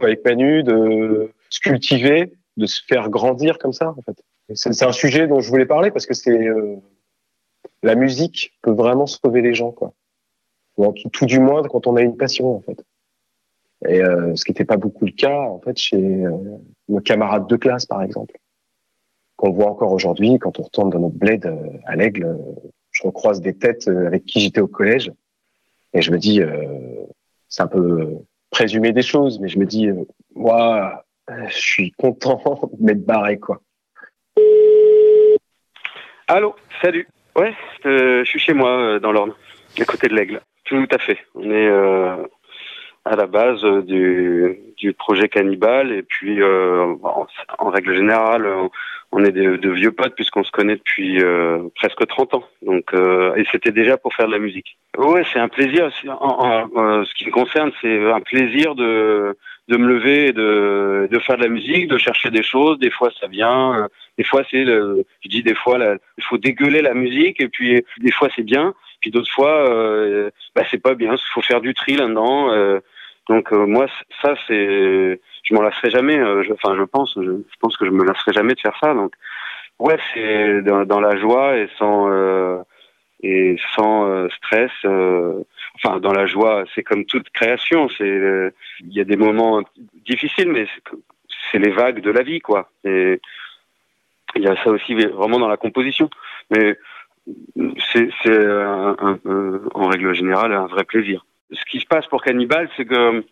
avec 0.00 0.24
Manu, 0.24 0.62
de 0.62 1.30
se 1.50 1.60
cultiver, 1.60 2.32
de 2.56 2.66
se 2.66 2.80
faire 2.86 3.08
grandir 3.10 3.58
comme 3.58 3.72
ça 3.72 3.94
en 3.96 4.02
fait. 4.02 4.22
C'est 4.54 4.84
un 4.84 4.92
sujet 4.92 5.26
dont 5.26 5.40
je 5.40 5.48
voulais 5.50 5.66
parler 5.66 5.90
parce 5.90 6.06
que 6.06 6.14
c'est 6.14 6.46
euh, 6.46 6.76
la 7.82 7.94
musique 7.94 8.58
peut 8.62 8.72
vraiment 8.72 9.06
sauver 9.06 9.42
les 9.42 9.54
gens 9.54 9.72
quoi. 9.72 9.92
Tout, 10.76 11.08
tout 11.12 11.26
du 11.26 11.40
moins 11.40 11.62
quand 11.64 11.88
on 11.88 11.96
a 11.96 12.02
une 12.02 12.16
passion 12.16 12.56
en 12.56 12.60
fait. 12.60 12.84
Et 13.86 14.02
euh, 14.02 14.34
ce 14.34 14.44
qui 14.44 14.50
n'était 14.50 14.64
pas 14.64 14.76
beaucoup 14.76 15.04
le 15.04 15.12
cas 15.12 15.40
en 15.40 15.60
fait 15.60 15.78
chez 15.78 15.96
euh, 15.96 16.32
nos 16.88 17.00
camarades 17.00 17.46
de 17.46 17.56
classe 17.56 17.86
par 17.86 18.02
exemple, 18.02 18.36
qu'on 19.36 19.52
voit 19.52 19.70
encore 19.70 19.92
aujourd'hui 19.92 20.38
quand 20.38 20.58
on 20.58 20.64
retourne 20.64 20.90
dans 20.90 20.98
notre 20.98 21.14
bled 21.14 21.46
euh, 21.46 21.56
à 21.86 21.96
l'Aigle. 21.96 22.24
euh, 22.24 22.36
je 22.90 23.04
recroise 23.04 23.40
des 23.40 23.54
têtes 23.54 23.86
euh, 23.86 24.08
avec 24.08 24.24
qui 24.24 24.40
j'étais 24.40 24.60
au 24.60 24.66
collège 24.66 25.12
et 25.94 26.02
je 26.02 26.10
me 26.10 26.18
dis 26.18 26.40
c'est 27.48 27.62
un 27.62 27.66
peu 27.66 28.18
présumer 28.50 28.92
des 28.92 29.02
choses, 29.02 29.40
mais 29.40 29.48
je 29.48 29.58
me 29.58 29.64
dis, 29.64 29.88
moi, 30.34 31.02
je 31.28 31.56
suis 31.56 31.92
content 31.92 32.60
de 32.72 32.84
m'être 32.84 33.06
barré, 33.06 33.38
quoi. 33.38 33.62
Allô, 36.26 36.54
salut. 36.82 37.08
Ouais, 37.36 37.54
je 37.84 38.22
suis 38.26 38.38
chez 38.38 38.52
moi 38.52 39.00
dans 39.00 39.12
l'Orne, 39.12 39.32
à 39.80 39.84
côté 39.86 40.08
de 40.08 40.14
l'Aigle. 40.14 40.42
Tout 40.64 40.86
à 40.90 40.98
fait. 40.98 41.16
On 41.34 41.50
est 41.50 41.70
à 43.08 43.16
la 43.16 43.26
base 43.26 43.64
euh, 43.64 43.82
du, 44.76 44.92
projet 44.92 45.28
Cannibal 45.28 45.92
et 45.92 46.02
puis 46.02 46.42
euh, 46.42 46.94
en, 47.02 47.70
règle 47.70 47.96
générale, 47.96 48.46
on, 49.12 49.24
est 49.24 49.32
de, 49.32 49.70
vieux 49.70 49.92
potes 49.92 50.14
puisqu'on 50.14 50.44
se 50.44 50.50
connaît 50.50 50.76
depuis 50.76 51.22
euh, 51.22 51.58
presque 51.76 52.06
30 52.06 52.34
ans. 52.34 52.44
Donc 52.62 52.92
et 53.36 53.44
c'était 53.50 53.72
déjà 53.72 53.96
pour 53.96 54.14
faire 54.14 54.26
de 54.26 54.32
la 54.32 54.38
musique. 54.38 54.76
Ouais, 54.96 55.22
c'est 55.32 55.38
un 55.38 55.48
plaisir. 55.48 55.90
En, 56.20 57.04
ce 57.04 57.14
qui 57.14 57.26
me 57.26 57.30
concerne, 57.30 57.72
c'est 57.80 58.10
un 58.10 58.20
plaisir 58.20 58.74
de 58.74 59.36
de 59.68 59.76
me 59.76 59.86
lever 59.86 60.28
et 60.28 60.32
de 60.32 61.08
de 61.10 61.18
faire 61.20 61.36
de 61.36 61.42
la 61.42 61.48
musique, 61.48 61.88
de 61.88 61.98
chercher 61.98 62.30
des 62.30 62.42
choses. 62.42 62.78
Des 62.78 62.90
fois, 62.90 63.10
ça 63.20 63.26
vient. 63.26 63.88
Des 64.18 64.24
fois, 64.24 64.42
c'est 64.50 64.64
je 64.64 65.28
dis 65.28 65.42
des 65.42 65.54
fois, 65.54 65.78
il 66.18 66.24
faut 66.24 66.38
dégueuler 66.38 66.82
la 66.82 66.94
musique 66.94 67.40
et 67.40 67.48
puis 67.48 67.82
des 67.98 68.12
fois 68.12 68.28
c'est 68.34 68.42
bien, 68.42 68.74
puis 69.00 69.10
d'autres 69.10 69.30
fois, 69.30 70.30
bah 70.54 70.62
c'est 70.70 70.82
pas 70.82 70.94
bien. 70.94 71.14
Il 71.14 71.32
faut 71.34 71.42
faire 71.42 71.60
du 71.60 71.74
tri 71.74 71.96
là-dedans. 71.96 72.80
Donc 73.28 73.52
euh, 73.52 73.66
moi, 73.66 73.86
ça 74.22 74.34
c'est, 74.46 75.20
je 75.44 75.54
m'en 75.54 75.62
lasserai 75.62 75.90
jamais. 75.90 76.18
euh, 76.18 76.42
je- 76.42 76.52
Enfin, 76.52 76.76
je 76.76 76.82
pense, 76.84 77.14
je, 77.16 77.22
je 77.22 77.56
pense 77.60 77.76
que 77.76 77.84
je 77.86 77.90
me 77.90 78.04
lasserai 78.04 78.32
jamais 78.32 78.54
de 78.54 78.60
faire 78.60 78.76
ça. 78.80 78.94
Donc 78.94 79.12
ouais, 79.78 79.98
c'est 80.14 80.62
dans, 80.62 80.84
dans 80.84 81.00
la 81.00 81.16
joie 81.16 81.56
et 81.56 81.68
sans 81.78 82.08
euh, 82.10 82.58
et 83.22 83.56
sans 83.74 84.06
euh, 84.08 84.28
stress. 84.36 84.70
euh, 84.84 85.42
enfin, 85.76 85.98
dans 86.00 86.12
la 86.12 86.26
joie, 86.26 86.64
c'est 86.74 86.82
comme 86.84 87.04
toute 87.04 87.28
création. 87.30 87.88
C'est, 87.88 88.04
euh, 88.04 88.50
il 88.80 88.92
y 88.94 89.00
a 89.00 89.04
des 89.04 89.16
moments 89.16 89.62
difficiles, 90.06 90.50
mais 90.52 90.66
c'est 91.50 91.58
les 91.58 91.70
vagues 91.70 92.00
de 92.00 92.10
la 92.10 92.22
vie, 92.22 92.40
quoi. 92.40 92.70
Et 92.84 93.20
il 94.36 94.42
y 94.42 94.48
a 94.48 94.56
ça 94.62 94.70
aussi 94.70 94.94
vraiment 94.94 95.38
dans 95.38 95.48
la 95.48 95.56
composition. 95.56 96.08
Mais 96.50 96.78
c'est 97.92 98.08
en 99.74 99.86
règle 99.88 100.14
générale 100.14 100.52
un 100.52 100.66
vrai 100.66 100.84
plaisir. 100.84 101.24
Ce 101.52 101.64
qui 101.70 101.80
se 101.80 101.86
passe 101.86 102.06
pour 102.06 102.22
Cannibal, 102.22 102.68
c'est 102.76 102.84
que 102.84 103.24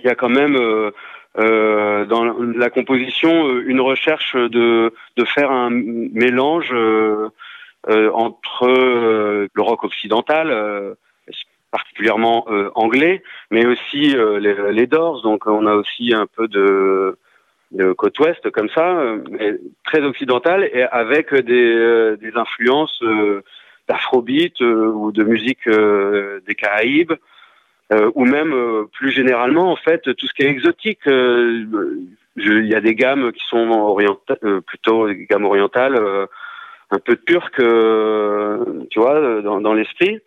il 0.00 0.04
y 0.06 0.08
a 0.08 0.14
quand 0.14 0.28
même 0.28 0.56
euh, 0.56 0.90
euh, 1.38 2.04
dans 2.04 2.24
la 2.24 2.70
composition 2.70 3.48
euh, 3.48 3.64
une 3.66 3.80
recherche 3.80 4.34
de 4.34 4.92
de 5.16 5.24
faire 5.24 5.50
un 5.50 5.70
mélange 5.70 6.70
euh, 6.72 7.28
euh, 7.88 8.10
entre 8.12 8.64
euh, 8.66 9.48
le 9.52 9.62
rock 9.62 9.84
occidental, 9.84 10.50
euh, 10.50 10.94
particulièrement 11.70 12.46
euh, 12.50 12.70
anglais, 12.74 13.22
mais 13.50 13.66
aussi 13.66 14.16
euh, 14.16 14.38
les, 14.40 14.72
les 14.72 14.86
Doors. 14.86 15.22
Donc 15.22 15.46
on 15.46 15.66
a 15.66 15.74
aussi 15.74 16.12
un 16.14 16.26
peu 16.26 16.48
de 16.48 17.18
de 17.70 17.92
côte 17.92 18.18
ouest 18.18 18.50
comme 18.50 18.70
ça, 18.70 18.98
euh, 18.98 19.58
très 19.84 20.00
occidental 20.00 20.64
et 20.72 20.82
avec 20.82 21.34
des, 21.34 21.74
euh, 21.74 22.16
des 22.16 22.34
influences 22.34 22.98
euh, 23.02 23.42
d'afrobeat 23.88 24.60
euh, 24.60 24.92
ou 24.92 25.12
de 25.12 25.24
musique 25.24 25.66
euh, 25.66 26.40
des 26.46 26.54
Caraïbes, 26.54 27.14
euh, 27.92 28.10
ou 28.14 28.24
même 28.24 28.54
plus 28.92 29.10
généralement 29.10 29.72
en 29.72 29.76
fait 29.76 30.02
tout 30.02 30.26
ce 30.26 30.34
qui 30.34 30.42
est 30.42 30.50
exotique. 30.50 31.00
Il 31.06 32.66
y 32.66 32.74
a 32.74 32.80
des 32.80 32.94
gammes 32.94 33.32
qui 33.32 33.44
sont 33.46 33.96
plutôt 34.66 35.08
des 35.08 35.26
gammes 35.26 35.46
orientales, 35.46 35.98
un 36.90 36.98
peu 36.98 37.16
turques, 37.16 37.60
euh, 37.60 38.84
tu 38.90 39.00
vois, 39.00 39.42
dans, 39.42 39.74
l'esprit. 39.74 40.20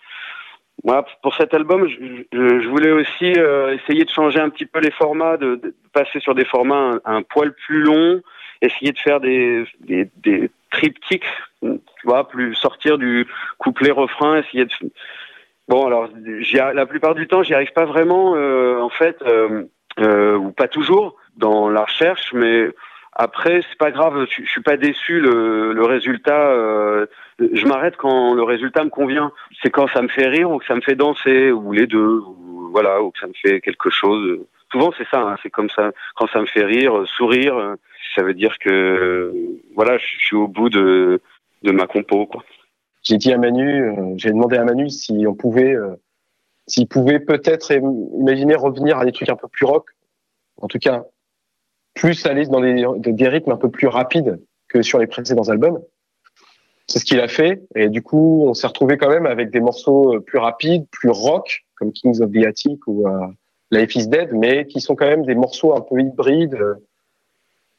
Moi, 0.84 1.06
pour 1.21 1.36
cet 1.36 1.54
album, 1.54 1.88
je, 1.88 2.67
voulais 2.67 2.91
aussi 2.91 3.28
essayer 3.28 4.04
de 4.04 4.10
changer 4.10 4.39
un 4.39 4.50
petit 4.50 4.65
peu 4.65 4.80
les 4.80 4.91
formats, 4.91 5.38
de, 5.38 5.60
passer 5.93 6.19
sur 6.19 6.34
des 6.34 6.45
formats 6.45 7.00
un, 7.06 7.17
un 7.17 7.21
poil 7.21 7.54
plus 7.54 7.82
longs, 7.82 8.21
essayer 8.62 8.91
de 8.91 9.00
faire 9.00 9.19
des, 9.19 9.65
des, 9.80 10.10
des 10.17 10.52
triptyques, 10.71 11.26
tu 11.62 11.80
vois, 12.06 12.28
plus 12.28 12.56
sortir 12.56 12.97
du 12.97 13.28
couplet-refrain, 13.58 14.38
essayer 14.38 14.65
de... 14.65 14.71
Bon, 15.67 15.86
alors, 15.86 16.10
la 16.74 16.86
plupart 16.86 17.15
du 17.15 17.28
temps, 17.28 17.43
j'y 17.43 17.54
arrive 17.54 17.74
pas 17.74 17.86
vraiment, 17.86 18.36
euh, 18.36 18.80
en 18.80 18.89
fait, 18.89 19.21
euh, 19.21 19.63
euh, 20.00 20.36
ou 20.38 20.52
pas 20.52 20.67
toujours, 20.67 21.15
dans 21.38 21.69
la 21.69 21.84
recherche, 21.84 22.34
mais 22.34 22.69
après, 23.13 23.62
c'est 23.69 23.78
pas 23.78 23.91
grave, 23.91 24.26
je, 24.30 24.43
je 24.43 24.50
suis 24.50 24.62
pas 24.62 24.78
déçu, 24.78 25.19
le, 25.19 25.74
le 25.74 25.84
résultat... 25.86 26.52
euh, 26.52 27.06
je 27.54 27.65
m'arrête 27.65 27.97
quand 27.97 28.36
le 28.36 28.43
résultat 28.43 28.84
me 28.84 28.91
convient. 28.91 29.32
C'est 29.63 29.71
quand 29.71 29.88
ça 29.88 30.04
me 30.04 30.10
fait 30.10 30.28
rire 30.28 30.52
ou 30.52 30.60
que 30.60 30.65
ça 30.65 30.76
me 30.76 30.82
fait 30.82 30.93
danser, 30.93 31.52
ou 31.52 31.71
les 31.71 31.88
deux, 31.88 32.19
ou 32.19 32.69
voilà, 32.71 33.02
ou 33.02 33.10
que 33.10 33.17
ça 33.17 33.26
me 33.26 33.34
fait 33.34 33.62
quelque 33.62 33.89
chose. 33.89 34.45
Souvent 34.71 34.91
c'est 34.95 35.08
ça, 35.08 35.21
hein, 35.21 35.36
c'est 35.41 35.50
comme 35.50 35.69
ça. 35.71 35.91
Quand 36.15 36.28
ça 36.28 36.39
me 36.39 36.45
fait 36.45 36.63
rire, 36.63 36.95
euh, 36.95 37.06
sourire, 37.08 37.58
euh, 37.58 37.76
ça 38.15 38.24
veut 38.24 38.34
dire 38.34 38.58
que 38.60 39.34
voilà, 39.76 39.97
je 39.97 40.06
suis 40.19 40.36
au 40.36 40.47
bout 40.47 40.69
de 40.69 41.21
de 41.63 41.71
ma 41.71 41.88
compo. 41.88 42.28
J'ai 43.04 43.17
dit 43.17 43.32
à 43.34 43.38
Manu, 43.38 43.84
euh, 43.84 44.13
j'ai 44.17 44.30
demandé 44.30 44.58
à 44.58 44.63
Manu 44.63 44.89
si 44.89 45.26
on 45.28 45.34
pouvait, 45.34 45.74
euh, 45.74 45.95
s'il 46.67 46.88
pouvait 46.88 47.19
peut-être 47.19 47.71
im- 47.71 48.08
imaginer 48.19 48.56
revenir 48.56 48.97
à 48.97 49.06
des 49.06 49.12
trucs 49.12 49.30
un 49.30 49.36
peu 49.36 49.47
plus 49.47 49.65
rock, 49.65 49.89
en 50.58 50.67
tout 50.67 50.80
cas 50.80 51.06
plus 51.93 52.26
aller 52.26 52.45
dans 52.45 52.62
des, 52.62 53.28
rythmes 53.28 53.52
un 53.52 53.58
peu 53.58 53.69
plus 53.69 53.88
rapides 53.88 54.39
que 54.69 54.82
sur 54.82 54.97
les 54.97 55.08
précédents 55.08 55.50
albums. 55.50 55.82
C'est 56.88 57.00
ce 57.00 57.06
qu'il 57.06 57.19
a 57.19 57.28
fait, 57.28 57.62
et 57.76 57.89
du 57.89 58.02
coup, 58.02 58.45
on 58.47 58.54
s'est 58.54 58.67
retrouvé 58.67 58.97
quand 58.97 59.10
même 59.10 59.26
avec 59.26 59.50
des 59.50 59.60
morceaux 59.60 60.15
euh, 60.15 60.19
plus 60.19 60.39
rapides, 60.39 60.88
plus 60.89 61.10
rock, 61.10 61.65
comme 61.76 61.91
Kings 61.91 62.21
of 62.21 62.32
the 62.32 62.45
Attic 62.45 62.86
ou 62.88 63.06
Life 63.71 63.95
is 63.95 64.08
Dead, 64.08 64.30
mais 64.34 64.67
qui 64.67 64.80
sont 64.82 64.95
quand 64.95 65.08
même 65.08 65.26
des 65.26 65.36
morceaux 65.36 65.76
un 65.76 65.82
peu 65.82 66.00
hybrides, 66.00 66.58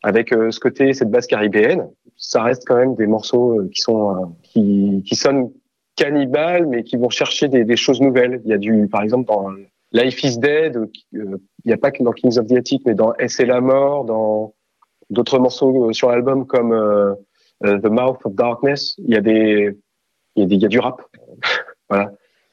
avec 0.02 0.32
euh, 0.32 0.50
ce 0.50 0.60
côté, 0.60 0.92
cette 0.92 1.10
base 1.10 1.26
caribéenne. 1.26 1.88
Ça 2.16 2.42
reste 2.42 2.64
quand 2.66 2.76
même 2.76 2.94
des 2.94 3.06
morceaux 3.06 3.60
euh, 3.60 3.68
qui 3.72 3.80
sont 3.80 4.16
euh, 4.16 4.26
qui, 4.42 5.02
qui 5.06 5.16
sonnent 5.16 5.50
cannibales, 5.96 6.66
mais 6.66 6.82
qui 6.84 6.96
vont 6.96 7.10
chercher 7.10 7.48
des, 7.48 7.64
des 7.64 7.76
choses 7.76 8.00
nouvelles. 8.00 8.40
Il 8.44 8.50
y 8.50 8.54
a 8.54 8.58
du, 8.58 8.88
par 8.88 9.02
exemple, 9.02 9.26
dans 9.26 9.48
Life 9.92 10.22
is 10.24 10.38
Dead, 10.38 10.78
il 11.12 11.38
n'y 11.66 11.72
a 11.72 11.76
pas 11.76 11.90
que 11.90 12.02
dans 12.02 12.12
Kings 12.12 12.38
of 12.38 12.46
the 12.46 12.52
Attic, 12.52 12.82
mais 12.86 12.94
dans 12.94 13.14
S 13.16 13.40
et 13.40 13.46
la 13.46 13.60
mort, 13.60 14.04
dans 14.04 14.54
d'autres 15.10 15.38
morceaux 15.38 15.92
sur 15.92 16.08
l'album 16.10 16.46
comme 16.46 16.72
euh, 16.72 17.14
The 17.62 17.86
Mouth 17.90 18.24
of 18.24 18.34
Darkness, 18.34 18.94
il 18.98 19.10
y 19.10 19.16
a 19.16 19.20
des, 19.20 19.76
il 20.34 20.40
y 20.40 20.44
a 20.44 20.46
des, 20.46 20.54
il 20.54 20.62
y 20.62 20.64
a 20.64 20.68
du 20.68 20.78
rap. 20.78 21.02
voilà. 21.90 22.04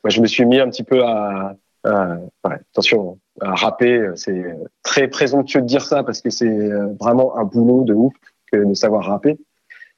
Moi, 0.03 0.09
je 0.09 0.21
me 0.21 0.27
suis 0.27 0.45
mis 0.45 0.59
un 0.59 0.69
petit 0.69 0.83
peu 0.83 1.03
à, 1.03 1.55
à- 1.85 2.17
ouais, 2.45 2.55
attention, 2.73 3.11
à 3.11 3.13
rapper. 3.41 4.11
C'est 4.15 4.55
très 4.83 5.07
présomptueux 5.07 5.61
de 5.61 5.65
dire 5.65 5.83
ça 5.83 6.03
parce 6.03 6.21
que 6.21 6.29
c'est 6.29 6.47
euh, 6.47 6.93
vraiment 6.99 7.37
un 7.37 7.43
boulot 7.43 7.83
de 7.83 7.93
ouf 7.93 8.13
que 8.51 8.57
de 8.57 8.73
savoir 8.73 9.05
rapper. 9.05 9.37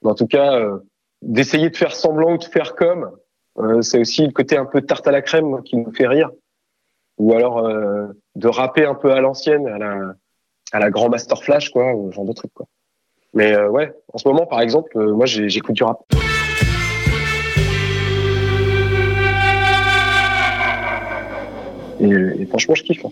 Mais 0.02 0.12
en 0.12 0.16
tout 0.16 0.28
cas, 0.28 0.56
euh, 0.56 0.80
d'essayer 1.22 1.70
de 1.70 1.78
faire 1.78 1.96
semblant 1.96 2.34
ou 2.34 2.38
de 2.38 2.44
faire 2.44 2.76
comme, 2.76 3.12
euh, 3.60 3.82
c'est 3.82 4.00
aussi 4.00 4.26
le 4.26 4.32
côté 4.32 4.58
un 4.58 4.66
peu 4.66 4.82
tarte 4.82 5.08
à 5.08 5.12
la 5.12 5.22
crème 5.22 5.62
qui 5.64 5.78
nous 5.78 5.92
fait 5.92 6.08
rire. 6.08 6.32
Ou 7.18 7.34
alors 7.34 7.60
euh, 7.60 8.08
de 8.36 8.48
rapper 8.48 8.86
un 8.86 8.96
peu 8.96 9.12
à 9.12 9.22
l'ancienne, 9.22 9.68
à 9.68 9.78
la, 9.78 10.16
à 10.72 10.80
la 10.80 10.90
grand 10.90 11.10
Master 11.10 11.44
Flash, 11.44 11.70
quoi, 11.70 11.94
ou 11.94 12.12
genre 12.12 12.26
de 12.26 12.34
truc, 12.34 12.52
quoi. 12.54 12.66
Mais 13.34 13.54
euh, 13.54 13.70
ouais, 13.70 13.94
en 14.14 14.18
ce 14.18 14.28
moment, 14.28 14.46
par 14.46 14.62
exemple, 14.62 14.92
euh, 14.98 15.14
moi, 15.14 15.26
j'écoute 15.26 15.76
du 15.76 15.84
rap. 15.84 16.02
Et, 22.02 22.46
franchement, 22.48 22.76
je 22.76 22.84
kiffe. 22.84 23.06
hein. 23.06 23.12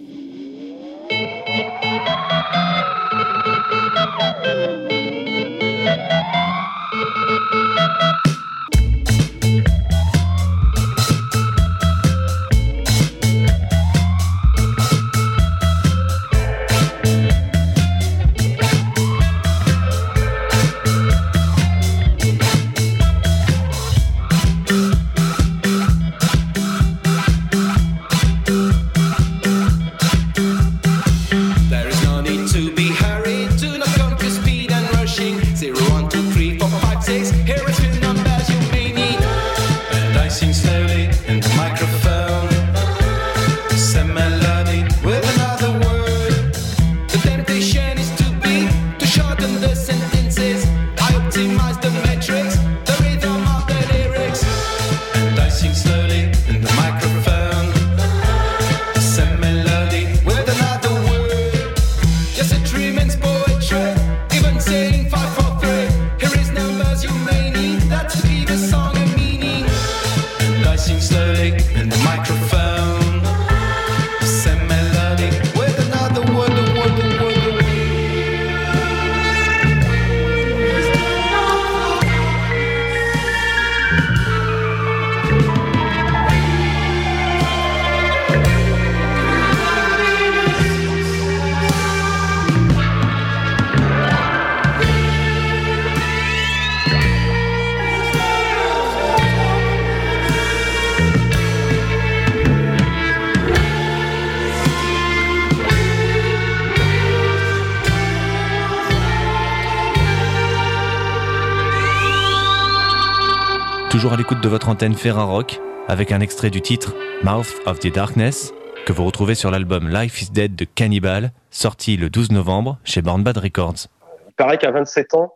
L'écoute 114.29 114.43
de 114.43 114.49
votre 114.49 114.69
antenne 114.69 114.93
Ferrarock, 114.93 115.59
avec 115.87 116.11
un 116.11 116.19
extrait 116.19 116.51
du 116.51 116.61
titre 116.61 116.93
Mouth 117.23 117.55
of 117.65 117.79
the 117.79 117.91
Darkness, 117.91 118.53
que 118.85 118.93
vous 118.93 119.03
retrouvez 119.03 119.33
sur 119.33 119.49
l'album 119.49 119.89
Life 119.89 120.21
is 120.21 120.29
Dead 120.31 120.55
de 120.55 120.65
Cannibal, 120.65 121.31
sorti 121.49 121.97
le 121.97 122.11
12 122.11 122.31
novembre 122.31 122.77
chez 122.83 123.01
Born 123.01 123.23
Bad 123.23 123.37
Records. 123.37 123.87
Il 124.27 124.33
paraît 124.35 124.59
qu'à 124.59 124.69
27 124.69 125.15
ans, 125.15 125.33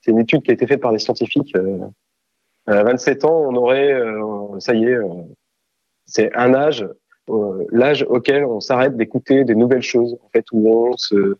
c'est 0.00 0.10
une 0.10 0.18
étude 0.18 0.42
qui 0.42 0.50
a 0.50 0.54
été 0.54 0.66
faite 0.66 0.80
par 0.80 0.90
des 0.90 0.98
scientifiques. 0.98 1.54
euh, 1.54 1.78
à 2.66 2.82
27 2.82 3.24
ans, 3.24 3.40
on 3.48 3.54
aurait, 3.54 3.92
euh, 3.92 4.58
ça 4.58 4.74
y 4.74 4.82
est, 4.82 4.96
euh, 4.96 5.06
c'est 6.04 6.34
un 6.34 6.54
âge, 6.54 6.84
euh, 7.30 7.64
l'âge 7.70 8.04
auquel 8.08 8.44
on 8.46 8.58
s'arrête 8.58 8.96
d'écouter 8.96 9.44
des 9.44 9.54
nouvelles 9.54 9.82
choses, 9.82 10.18
en 10.24 10.28
fait, 10.30 10.46
où 10.50 10.88
on 10.88 10.96
se 10.96 11.36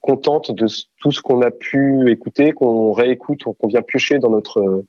contente 0.00 0.52
de 0.52 0.66
tout 1.00 1.10
ce 1.10 1.20
qu'on 1.20 1.42
a 1.42 1.50
pu 1.50 2.08
écouter, 2.08 2.52
qu'on 2.52 2.92
réécoute, 2.92 3.42
qu'on 3.42 3.66
vient 3.66 3.82
piocher 3.82 4.20
dans 4.20 4.30
notre 4.30 4.84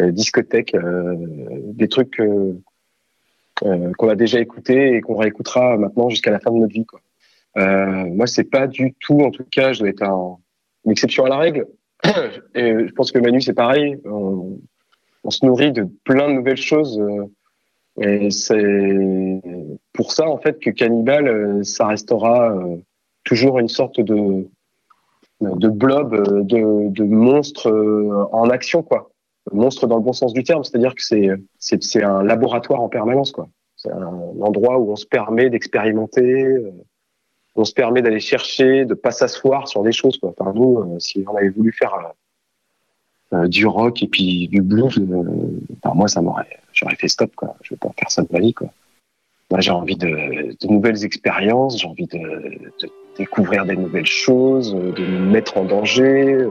euh, 0.00 0.10
discothèque, 0.10 0.74
euh, 0.74 1.14
des 1.18 1.86
trucs 1.86 2.18
euh, 2.18 2.54
qu'on 3.60 4.08
a 4.08 4.14
déjà 4.14 4.40
écoutés 4.40 4.96
et 4.96 5.00
qu'on 5.02 5.16
réécoutera 5.16 5.76
maintenant 5.76 6.08
jusqu'à 6.08 6.30
la 6.30 6.40
fin 6.40 6.50
de 6.50 6.56
notre 6.56 6.72
vie. 6.72 6.86
Quoi. 6.86 7.00
Moi, 7.56 8.26
c'est 8.26 8.44
pas 8.44 8.66
du 8.66 8.94
tout, 9.00 9.20
en 9.20 9.30
tout 9.30 9.44
cas, 9.44 9.74
je 9.74 9.80
dois 9.80 9.90
être 9.90 10.02
un, 10.02 10.38
une 10.86 10.92
exception 10.92 11.26
à 11.26 11.28
la 11.28 11.36
règle. 11.36 11.66
Et 12.54 12.86
je 12.86 12.92
pense 12.92 13.12
que 13.12 13.18
Manu, 13.18 13.42
c'est 13.42 13.52
pareil. 13.52 13.98
On, 14.06 14.58
on 15.24 15.30
se 15.30 15.44
nourrit 15.44 15.72
de 15.72 15.86
plein 16.04 16.28
de 16.30 16.36
nouvelles 16.36 16.56
choses. 16.56 17.00
Et 18.00 18.30
c'est 18.30 19.42
pour 19.92 20.12
ça, 20.12 20.26
en 20.26 20.38
fait, 20.38 20.58
que 20.58 20.70
Cannibal, 20.70 21.62
ça 21.64 21.86
restera 21.86 22.58
toujours 23.24 23.58
une 23.58 23.68
sorte 23.68 24.00
de, 24.00 24.48
de 25.42 25.68
blob, 25.68 26.46
de, 26.46 26.88
de 26.88 27.04
monstre 27.04 27.70
en 28.32 28.48
action, 28.48 28.82
quoi. 28.82 29.11
Monstre 29.52 29.86
dans 29.86 29.96
le 29.96 30.02
bon 30.02 30.12
sens 30.12 30.32
du 30.32 30.42
terme, 30.42 30.64
c'est-à-dire 30.64 30.94
que 30.94 31.02
c'est 31.02 31.30
c'est 31.58 32.02
un 32.02 32.22
laboratoire 32.22 32.80
en 32.80 32.88
permanence, 32.88 33.32
quoi. 33.32 33.48
C'est 33.76 33.90
un 33.90 34.06
endroit 34.40 34.78
où 34.78 34.92
on 34.92 34.96
se 34.96 35.06
permet 35.06 35.50
d'expérimenter, 35.50 36.42
euh, 36.42 36.70
on 37.54 37.64
se 37.64 37.74
permet 37.74 38.02
d'aller 38.02 38.20
chercher, 38.20 38.84
de 38.84 38.94
pas 38.94 39.10
s'asseoir 39.10 39.68
sur 39.68 39.82
des 39.82 39.92
choses, 39.92 40.18
quoi. 40.18 40.34
Enfin, 40.38 40.52
nous, 40.54 40.78
euh, 40.78 40.98
si 40.98 41.24
on 41.26 41.36
avait 41.36 41.50
voulu 41.50 41.72
faire 41.72 42.12
euh, 43.32 43.46
du 43.48 43.66
rock 43.66 44.02
et 44.02 44.08
puis 44.08 44.48
du 44.48 44.62
blues, 44.62 44.98
euh, 44.98 45.94
moi, 45.94 46.08
ça 46.08 46.22
m'aurait, 46.22 46.58
j'aurais 46.72 46.96
fait 46.96 47.08
stop, 47.08 47.34
quoi. 47.34 47.56
Je 47.62 47.74
vais 47.74 47.78
pas 47.78 47.90
faire 47.98 48.10
ça 48.10 48.22
de 48.22 48.28
ma 48.30 48.40
vie, 48.40 48.54
quoi. 48.54 48.68
Moi, 49.50 49.60
j'ai 49.60 49.70
envie 49.70 49.96
de, 49.96 50.56
nouvelles 50.66 51.04
expériences, 51.04 51.78
j'ai 51.78 51.86
envie 51.86 52.06
de, 52.06 52.72
découvrir 53.18 53.66
des 53.66 53.76
nouvelles 53.76 54.06
choses, 54.06 54.74
de 54.74 55.04
me 55.04 55.30
mettre 55.30 55.58
en 55.58 55.64
danger, 55.64 56.46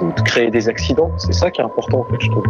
de, 0.00 0.22
créer 0.22 0.50
des 0.50 0.68
accidents. 0.68 1.10
C'est 1.16 1.32
ça 1.32 1.50
qui 1.50 1.60
est 1.60 1.64
important, 1.64 2.00
en 2.00 2.04
fait, 2.04 2.20
je 2.20 2.30
trouve. 2.30 2.44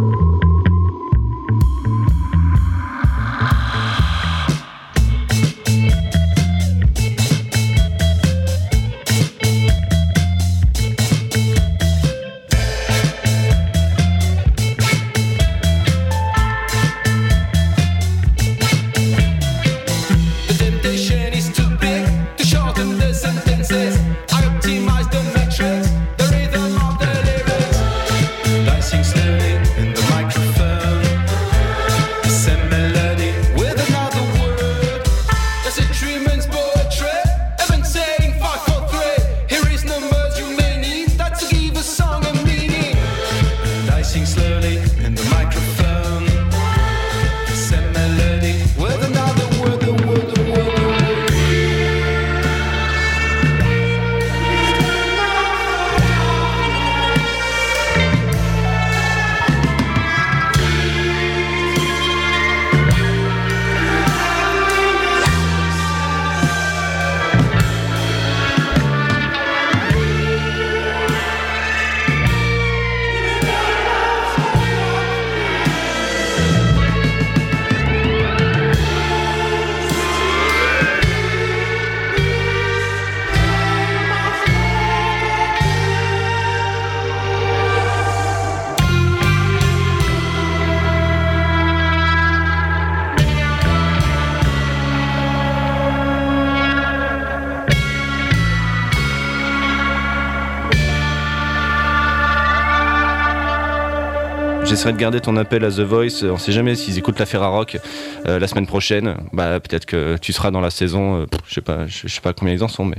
J'essaierai 104.77 104.93
de 104.93 104.99
garder 104.99 105.21
ton 105.21 105.35
appel 105.37 105.65
à 105.65 105.71
The 105.71 105.79
Voice. 105.79 106.23
On 106.23 106.37
sait 106.37 106.51
jamais 106.51 106.75
s'ils 106.75 106.99
écoutent 106.99 107.17
la 107.17 107.25
Ferrarock 107.25 107.79
euh, 108.27 108.37
la 108.37 108.45
semaine 108.45 108.67
prochaine. 108.67 109.15
Bah 109.33 109.59
peut-être 109.59 109.87
que 109.87 110.17
tu 110.17 110.33
seras 110.33 110.51
dans 110.51 110.61
la 110.61 110.69
saison. 110.69 111.21
euh, 111.21 111.25
je 111.47 111.55
sais 111.55 111.61
pas, 111.61 111.87
je, 111.87 112.07
sais 112.07 112.21
pas 112.21 112.31
combien 112.33 112.53
ils 112.53 112.63
en 112.63 112.67
sont, 112.67 112.85
mais 112.85 112.97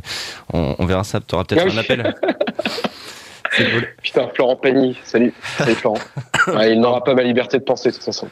on, 0.53 0.75
on 0.77 0.87
verra 0.87 1.05
ça. 1.05 1.21
Tu 1.21 1.37
auras 1.37 1.45
peut-être 1.45 1.67
oui. 1.67 1.73
un 1.73 1.79
appel. 1.79 2.15
Cool. 3.57 3.89
Putain, 4.03 4.29
Florent 4.35 4.57
Pagny, 4.57 4.97
salut. 5.05 5.33
Salut 5.57 5.75
Florent. 5.75 5.99
Ouais, 6.49 6.73
il 6.73 6.81
n'aura 6.81 7.03
pas 7.03 7.15
ma 7.15 7.23
liberté 7.23 7.59
de 7.59 7.65
penser 7.65 7.91
de 7.91 7.95
toute 7.95 8.05
façon. 8.05 8.29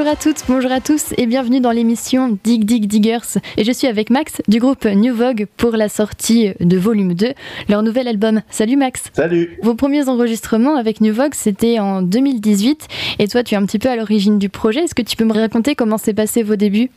Bonjour 0.00 0.12
à 0.12 0.16
toutes, 0.16 0.44
bonjour 0.48 0.72
à 0.72 0.80
tous 0.80 1.12
et 1.18 1.26
bienvenue 1.26 1.60
dans 1.60 1.72
l'émission 1.72 2.38
Dig 2.42 2.64
Dig 2.64 2.86
Diggers. 2.86 3.38
Et 3.58 3.64
je 3.64 3.70
suis 3.70 3.86
avec 3.86 4.08
Max 4.08 4.40
du 4.48 4.58
groupe 4.58 4.86
New 4.86 5.14
Vogue 5.14 5.46
pour 5.58 5.72
la 5.72 5.90
sortie 5.90 6.54
de 6.58 6.78
volume 6.78 7.12
2, 7.12 7.34
leur 7.68 7.82
nouvel 7.82 8.08
album. 8.08 8.40
Salut 8.48 8.78
Max. 8.78 9.02
Salut. 9.12 9.58
Vos 9.62 9.74
premiers 9.74 10.08
enregistrements 10.08 10.76
avec 10.76 11.02
New 11.02 11.12
Vogue, 11.12 11.34
c'était 11.34 11.80
en 11.80 12.00
2018 12.00 12.88
et 13.18 13.28
toi 13.28 13.42
tu 13.42 13.54
es 13.54 13.58
un 13.58 13.66
petit 13.66 13.78
peu 13.78 13.90
à 13.90 13.96
l'origine 13.96 14.38
du 14.38 14.48
projet. 14.48 14.84
Est-ce 14.84 14.94
que 14.94 15.02
tu 15.02 15.16
peux 15.16 15.26
me 15.26 15.34
raconter 15.34 15.74
comment 15.74 15.98
s'est 15.98 16.14
passé 16.14 16.42
vos 16.42 16.56
débuts? 16.56 16.88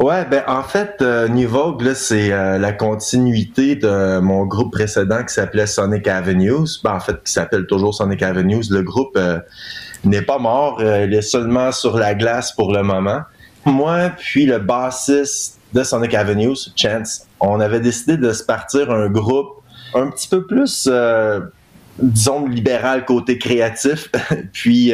Ouais, 0.00 0.24
ben 0.24 0.44
en 0.46 0.62
fait, 0.62 0.96
euh, 1.00 1.28
New 1.28 1.48
Vogue, 1.48 1.82
là, 1.82 1.94
c'est 1.94 2.32
euh, 2.32 2.58
la 2.58 2.72
continuité 2.72 3.74
de 3.76 4.20
mon 4.20 4.46
groupe 4.46 4.72
précédent 4.72 5.24
qui 5.24 5.34
s'appelait 5.34 5.66
Sonic 5.66 6.06
Avenues. 6.06 6.78
Ben, 6.84 6.94
en 6.94 7.00
fait, 7.00 7.22
qui 7.24 7.32
s'appelle 7.32 7.66
toujours 7.66 7.94
Sonic 7.94 8.22
Avenues. 8.22 8.62
Le 8.70 8.82
groupe 8.82 9.16
euh, 9.16 9.40
n'est 10.04 10.22
pas 10.22 10.38
mort, 10.38 10.78
euh, 10.80 11.04
il 11.04 11.14
est 11.14 11.22
seulement 11.22 11.72
sur 11.72 11.98
la 11.98 12.14
glace 12.14 12.52
pour 12.52 12.72
le 12.72 12.82
moment. 12.82 13.22
Moi, 13.64 14.10
puis 14.16 14.46
le 14.46 14.58
bassiste 14.58 15.58
de 15.74 15.82
Sonic 15.82 16.14
Avenues, 16.14 16.70
Chance, 16.76 17.26
on 17.40 17.60
avait 17.60 17.80
décidé 17.80 18.16
de 18.16 18.32
se 18.32 18.44
partir 18.44 18.90
un 18.90 19.08
groupe 19.08 19.62
un 19.94 20.10
petit 20.10 20.28
peu 20.28 20.46
plus, 20.46 20.88
disons, 21.98 22.46
libéral 22.46 23.04
côté 23.04 23.36
créatif, 23.36 24.10
puis 24.52 24.92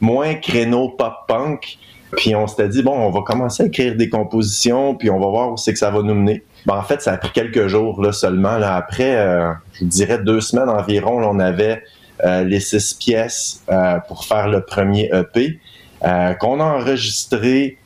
moins 0.00 0.34
créneau 0.36 0.90
pop-punk. 0.90 1.78
Puis 2.16 2.34
on 2.34 2.46
s'était 2.46 2.68
dit, 2.68 2.82
bon, 2.82 2.96
on 2.96 3.10
va 3.10 3.20
commencer 3.22 3.62
à 3.62 3.66
écrire 3.66 3.94
des 3.96 4.08
compositions, 4.08 4.94
puis 4.94 5.10
on 5.10 5.20
va 5.20 5.26
voir 5.26 5.52
où 5.52 5.56
c'est 5.56 5.72
que 5.72 5.78
ça 5.78 5.90
va 5.90 6.02
nous 6.02 6.14
mener. 6.14 6.42
Ben, 6.66 6.76
en 6.76 6.82
fait, 6.82 7.02
ça 7.02 7.12
a 7.12 7.18
pris 7.18 7.30
quelques 7.32 7.66
jours 7.68 8.02
là, 8.02 8.12
seulement. 8.12 8.56
Là, 8.58 8.76
après, 8.76 9.16
euh, 9.16 9.52
je 9.72 9.84
dirais 9.84 10.18
deux 10.18 10.40
semaines 10.40 10.70
environ, 10.70 11.20
là, 11.20 11.28
on 11.30 11.38
avait 11.38 11.82
euh, 12.24 12.44
les 12.44 12.60
six 12.60 12.94
pièces 12.94 13.62
euh, 13.70 13.98
pour 14.08 14.24
faire 14.24 14.48
le 14.48 14.62
premier 14.62 15.10
EP 15.12 15.60
euh, 16.04 16.34
qu'on 16.34 16.60
a 16.60 16.64
enregistré 16.64 17.78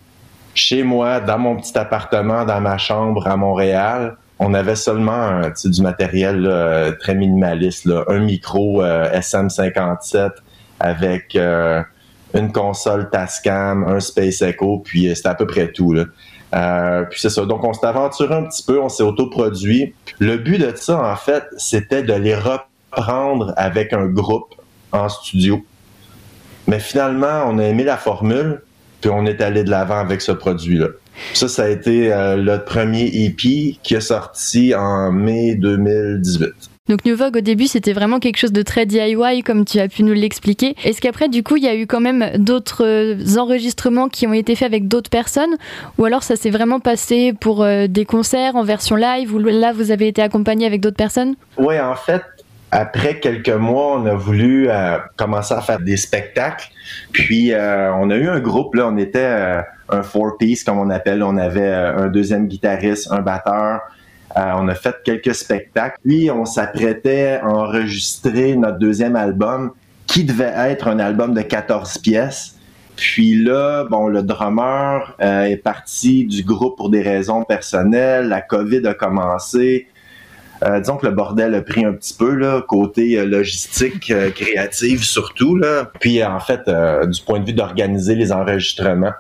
chez 0.55 0.83
moi, 0.83 1.21
dans 1.21 1.39
mon 1.39 1.57
petit 1.57 1.77
appartement, 1.79 2.45
dans 2.45 2.61
ma 2.61 2.79
chambre 2.79 3.27
à 3.27 3.37
Montréal. 3.37 4.17
On 4.39 4.55
avait 4.55 4.77
seulement 4.77 5.43
euh, 5.43 5.51
du 5.65 5.83
matériel 5.83 6.41
là, 6.41 6.93
très 6.93 7.15
minimaliste, 7.15 7.89
un 8.09 8.19
micro 8.19 8.83
euh, 8.83 9.11
SM57 9.13 10.31
avec 10.81 11.37
euh, 11.37 11.83
une 12.35 12.53
console 12.53 13.11
Tascam, 13.11 13.85
un 13.85 14.01
Space 14.01 14.43
Echo, 14.43 14.83
puis 14.85 15.09
euh, 15.09 15.15
c'était 15.15 15.29
à 15.29 15.35
peu 15.35 15.47
près 15.47 15.71
tout. 15.73 15.93
Là. 15.93 16.05
Euh, 16.55 17.05
puis 17.05 17.21
c'est 17.21 17.31
ça. 17.31 17.45
Donc 17.45 17.65
on 17.65 17.73
s'est 17.73 17.87
aventuré 17.87 18.35
un 18.35 18.45
petit 18.45 18.63
peu, 18.63 18.81
on 18.81 18.89
s'est 18.89 19.03
autoproduit. 19.03 19.95
Le 20.19 20.37
but 20.37 20.59
de 20.59 20.73
ça, 20.77 21.03
en 21.03 21.17
fait, 21.17 21.45
c'était 21.57 22.03
de 22.03 22.13
les 22.13 22.35
reprendre 22.35 23.55
avec 23.57 23.93
un 23.93 24.07
groupe 24.07 24.55
en 24.93 25.09
studio. 25.09 25.65
Mais 26.67 26.79
finalement, 26.79 27.45
on 27.47 27.59
a 27.59 27.65
aimé 27.65 27.85
la 27.85 27.97
formule, 27.97 28.63
puis 29.01 29.11
on 29.11 29.27
est 29.27 29.41
allé 29.41 29.65
de 29.65 29.71
l'avant 29.71 29.99
avec 29.99 30.21
ce 30.21 30.33
produit-là. 30.33 30.89
Ça, 31.35 31.49
ça 31.49 31.65
a 31.65 31.69
été 31.69 32.13
euh, 32.13 32.37
le 32.37 32.65
premier 32.65 33.07
EP 33.07 33.79
qui 33.83 33.95
est 33.95 34.01
sorti 34.01 34.75
en 34.75 35.13
mai 35.13 35.55
2018. 35.57 36.72
Donc 36.89 37.05
New 37.05 37.15
Vogue 37.15 37.37
au 37.37 37.41
début 37.41 37.69
c'était 37.69 37.93
vraiment 37.93 38.19
quelque 38.19 38.39
chose 38.39 38.51
de 38.51 38.63
très 38.63 38.87
DIY 38.87 39.45
comme 39.45 39.65
tu 39.65 39.79
as 39.79 39.87
pu 39.87 40.03
nous 40.03 40.15
l'expliquer. 40.15 40.75
Est-ce 40.85 41.01
qu'après 41.01 41.29
du 41.29 41.45
coup 41.45 41.57
il 41.57 41.63
y 41.63 41.69
a 41.69 41.77
eu 41.77 41.87
quand 41.87 42.01
même 42.01 42.33
d'autres 42.39 42.85
euh, 42.85 43.39
enregistrements 43.39 44.09
qui 44.09 44.27
ont 44.27 44.33
été 44.33 44.57
faits 44.57 44.67
avec 44.67 44.89
d'autres 44.89 45.09
personnes? 45.09 45.57
Ou 45.99 46.07
alors 46.07 46.25
ça 46.25 46.35
s'est 46.35 46.51
vraiment 46.51 46.81
passé 46.81 47.35
pour 47.41 47.63
euh, 47.63 47.87
des 47.87 48.05
concerts 48.05 48.57
en 48.57 48.65
version 48.65 48.97
live 48.97 49.33
ou 49.33 49.39
là 49.39 49.73
vous 49.73 49.93
avez 49.93 50.09
été 50.09 50.23
accompagné 50.23 50.67
avec 50.67 50.81
d'autres 50.81 50.97
personnes? 50.97 51.37
Oui, 51.57 51.79
en 51.79 51.95
fait, 51.95 52.23
après 52.73 53.21
quelques 53.21 53.49
mois, 53.49 53.97
on 54.01 54.07
a 54.07 54.15
voulu 54.15 54.69
euh, 54.69 54.99
commencer 55.17 55.55
à 55.55 55.61
faire 55.61 55.79
des 55.79 55.97
spectacles. 55.97 56.69
Puis 57.13 57.53
on 57.55 58.11
a 58.11 58.17
eu 58.17 58.29
un 58.29 58.41
groupe, 58.41 58.75
là, 58.75 58.89
on 58.89 58.97
était 58.97 59.63
un 59.89 60.03
four-piece 60.03 60.65
comme 60.65 60.79
on 60.79 60.91
appelle. 60.91 61.23
On 61.23 61.37
avait 61.37 61.73
un 61.73 62.09
deuxième 62.09 62.49
guitariste, 62.49 63.13
un 63.13 63.21
batteur. 63.21 63.83
Euh, 64.37 64.53
on 64.57 64.69
a 64.69 64.75
fait 64.75 64.97
quelques 65.05 65.35
spectacles. 65.35 65.99
Puis 66.05 66.31
on 66.31 66.45
s'apprêtait 66.45 67.41
à 67.43 67.49
enregistrer 67.49 68.57
notre 68.57 68.79
deuxième 68.79 69.17
album 69.17 69.73
qui 70.07 70.25
devait 70.25 70.53
être 70.55 70.89
un 70.89 70.99
album 70.99 71.35
de 71.35 71.43
14 71.43 71.99
pièces. 71.99 72.57
Puis 72.97 73.35
là, 73.43 73.85
bon, 73.85 74.09
le 74.09 74.23
drummer 74.23 75.17
euh, 75.21 75.45
est 75.45 75.57
parti 75.57 76.25
du 76.25 76.43
groupe 76.43 76.77
pour 76.77 76.91
des 76.91 77.03
raisons 77.03 77.45
personnelles. 77.45 78.29
La 78.29 78.43
COVID 78.43 78.87
a 78.87 78.95
commencé. 78.95 79.89
Euh, 80.63 80.79
disons 80.79 80.97
que 80.97 81.07
le 81.07 81.13
bordel 81.13 81.55
a 81.55 81.63
pris 81.63 81.85
un 81.85 81.95
petit 81.95 82.15
peu, 82.15 82.35
là, 82.35 82.63
côté 82.63 83.19
euh, 83.19 83.25
logistique, 83.25 84.13
créative 84.35 85.03
surtout. 85.03 85.57
Là. 85.57 85.91
Puis 85.99 86.23
en 86.23 86.39
fait, 86.39 86.61
du 87.07 87.23
point 87.23 87.41
de 87.41 87.47
vue 87.47 87.55
d'organiser 87.55 88.15
les 88.15 88.33
enregistrements. 88.33 89.15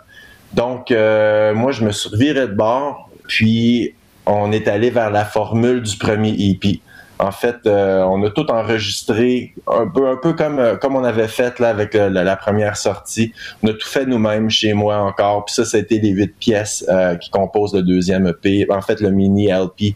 Donc, 0.52 0.90
moi, 0.90 1.72
je 1.72 1.84
me 1.84 1.90
suis 1.92 2.10
reviré 2.10 2.46
de 2.46 2.54
bord, 2.54 3.08
puis 3.26 3.94
on 4.26 4.52
est 4.52 4.68
allé 4.68 4.90
vers 4.90 5.10
la 5.10 5.24
formule 5.24 5.82
du 5.82 5.96
premier 5.96 6.34
EP. 6.38 6.80
En 7.18 7.30
fait, 7.30 7.56
euh, 7.66 8.02
on 8.02 8.20
a 8.24 8.30
tout 8.30 8.50
enregistré 8.50 9.54
un 9.68 9.86
peu, 9.86 10.08
un 10.08 10.16
peu 10.16 10.32
comme, 10.32 10.58
euh, 10.58 10.76
comme 10.76 10.96
on 10.96 11.04
avait 11.04 11.28
fait 11.28 11.60
là, 11.60 11.68
avec 11.68 11.94
euh, 11.94 12.10
la, 12.10 12.24
la 12.24 12.34
première 12.34 12.76
sortie. 12.76 13.32
On 13.62 13.68
a 13.68 13.72
tout 13.74 13.86
fait 13.86 14.06
nous-mêmes 14.06 14.50
chez 14.50 14.72
moi 14.74 14.96
encore. 14.96 15.44
Puis 15.44 15.54
ça, 15.54 15.64
c'était 15.64 15.98
les 15.98 16.08
huit 16.10 16.34
pièces 16.36 16.84
euh, 16.88 17.14
qui 17.14 17.30
composent 17.30 17.74
le 17.74 17.82
deuxième 17.82 18.26
EP. 18.26 18.66
En 18.70 18.80
fait, 18.80 19.00
le 19.00 19.10
mini 19.10 19.48
LP. 19.52 19.94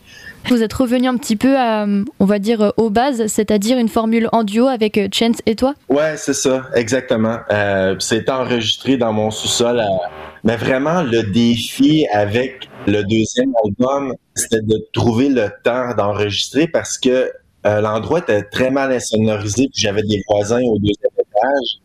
Vous 0.49 0.63
êtes 0.63 0.73
revenu 0.75 1.09
un 1.09 1.17
petit 1.17 1.35
peu 1.35 1.57
à, 1.59 1.85
on 2.21 2.25
va 2.25 2.39
dire, 2.39 2.73
aux 2.77 2.91
bases, 2.91 3.27
c'est-à-dire 3.27 3.77
une 3.79 3.89
formule 3.89 4.29
en 4.31 4.45
duo 4.45 4.69
avec 4.69 4.97
Chance 5.13 5.39
et 5.47 5.57
toi? 5.57 5.75
Ouais, 5.89 6.15
c'est 6.17 6.35
ça, 6.35 6.67
exactement. 6.77 7.39
C'est 7.99 8.31
enregistré 8.31 8.97
dans 8.97 9.13
mon 9.13 9.33
sous-sol. 9.33 9.81
à- 9.81 9.87
Mais 10.47 10.57
vraiment, 10.57 11.03
le 11.03 11.25
défi 11.25 12.07
avec 12.13 12.69
le 12.87 13.03
deuxième 13.03 13.53
album, 13.65 14.15
c'était 14.37 14.63
de 14.63 14.87
trouver 14.93 15.29
le 15.29 15.49
temps 15.65 15.93
d'enregistrer 15.97 16.69
parce 16.69 16.99
que 16.99 17.33
euh, 17.67 17.81
l'endroit 17.81 18.21
était 18.21 18.45
très 18.45 18.71
mal 18.71 18.93
insonorisé, 18.93 19.65
puis 19.73 19.83
j'avais 19.83 20.05
des 20.05 20.23
voisins 20.31 20.63
au 20.63 20.79
deuxième 20.79 21.11
étage. 21.19 21.81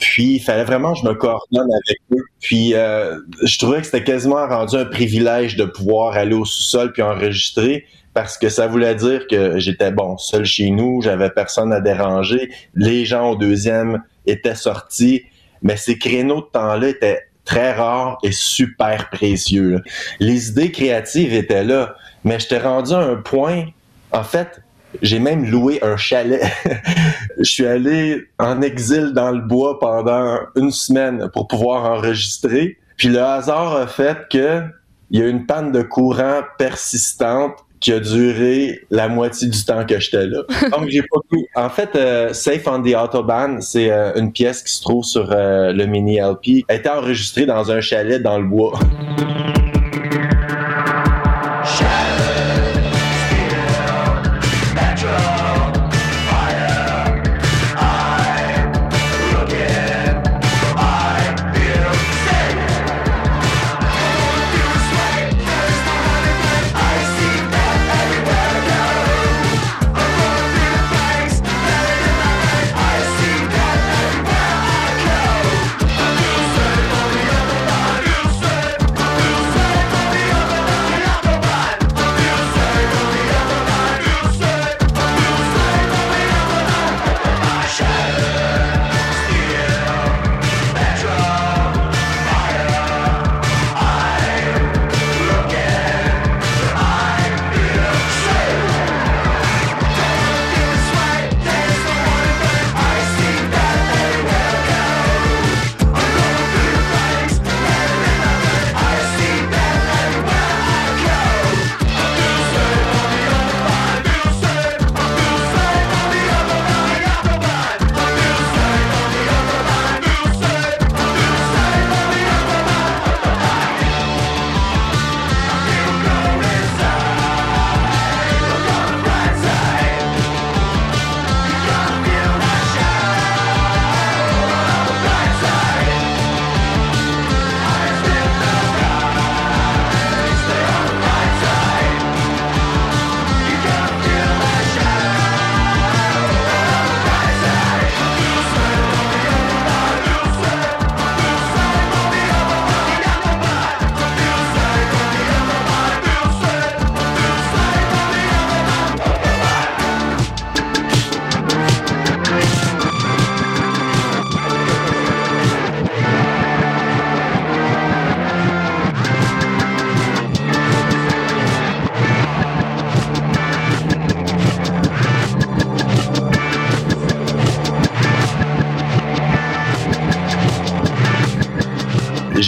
Puis 0.00 0.34
il 0.34 0.38
fallait 0.40 0.64
vraiment 0.64 0.92
que 0.92 0.98
je 1.04 1.06
me 1.06 1.14
coordonne 1.14 1.70
avec 1.72 2.00
eux. 2.12 2.24
Puis 2.40 2.74
euh, 2.74 3.16
je 3.44 3.58
trouvais 3.58 3.78
que 3.78 3.84
c'était 3.84 4.02
quasiment 4.02 4.48
rendu 4.48 4.74
un 4.74 4.84
privilège 4.84 5.54
de 5.54 5.64
pouvoir 5.64 6.16
aller 6.16 6.34
au 6.34 6.44
sous-sol 6.44 6.92
puis 6.92 7.02
enregistrer 7.02 7.84
parce 8.12 8.36
que 8.36 8.48
ça 8.48 8.66
voulait 8.66 8.96
dire 8.96 9.28
que 9.28 9.60
j'étais 9.60 9.92
bon 9.92 10.18
seul 10.18 10.44
chez 10.44 10.70
nous, 10.70 11.00
j'avais 11.00 11.30
personne 11.30 11.72
à 11.72 11.80
déranger, 11.80 12.50
les 12.74 13.04
gens 13.04 13.30
au 13.30 13.36
deuxième 13.36 14.02
étaient 14.26 14.56
sortis, 14.56 15.22
mais 15.62 15.76
ces 15.76 15.96
créneaux 15.96 16.40
de 16.40 16.46
temps-là 16.52 16.88
étaient 16.88 17.27
très 17.48 17.72
rares 17.72 18.18
et 18.22 18.30
super 18.30 19.08
précieux. 19.08 19.82
Les 20.20 20.50
idées 20.50 20.70
créatives 20.70 21.32
étaient 21.32 21.64
là, 21.64 21.94
mais 22.22 22.38
j'étais 22.38 22.58
rendu 22.58 22.92
à 22.92 22.98
un 22.98 23.16
point, 23.16 23.64
en 24.12 24.22
fait, 24.22 24.60
j'ai 25.00 25.18
même 25.18 25.50
loué 25.50 25.78
un 25.82 25.96
chalet. 25.96 26.42
je 27.38 27.50
suis 27.50 27.66
allé 27.66 28.22
en 28.38 28.60
exil 28.60 29.12
dans 29.14 29.30
le 29.30 29.40
bois 29.40 29.78
pendant 29.78 30.40
une 30.56 30.70
semaine 30.70 31.30
pour 31.32 31.48
pouvoir 31.48 31.84
enregistrer. 31.90 32.76
Puis 32.98 33.08
le 33.08 33.22
hasard 33.22 33.74
a 33.76 33.86
fait 33.86 34.28
que 34.30 34.62
il 35.10 35.20
y 35.20 35.22
a 35.22 35.26
une 35.26 35.46
panne 35.46 35.72
de 35.72 35.80
courant 35.80 36.42
persistante 36.58 37.64
qui 37.80 37.92
a 37.92 38.00
duré 38.00 38.80
la 38.90 39.08
moitié 39.08 39.48
du 39.48 39.64
temps 39.64 39.84
que 39.84 39.98
j'étais 39.98 40.26
là. 40.26 40.42
Donc 40.72 40.88
j'ai 40.88 41.02
pas 41.02 41.20
pu. 41.30 41.46
En 41.54 41.68
fait, 41.68 41.90
euh, 41.96 42.32
Safe 42.32 42.66
on 42.66 42.82
the 42.82 42.94
Autobahn, 42.94 43.60
c'est 43.60 43.90
euh, 43.90 44.12
une 44.16 44.32
pièce 44.32 44.62
qui 44.62 44.72
se 44.72 44.82
trouve 44.82 45.04
sur 45.04 45.30
euh, 45.32 45.72
le 45.72 45.86
mini 45.86 46.18
LP. 46.20 46.64
Elle 46.68 46.78
était 46.78 46.88
enregistrée 46.88 47.46
dans 47.46 47.70
un 47.70 47.80
chalet 47.80 48.22
dans 48.22 48.38
le 48.38 48.46
bois. 48.46 48.78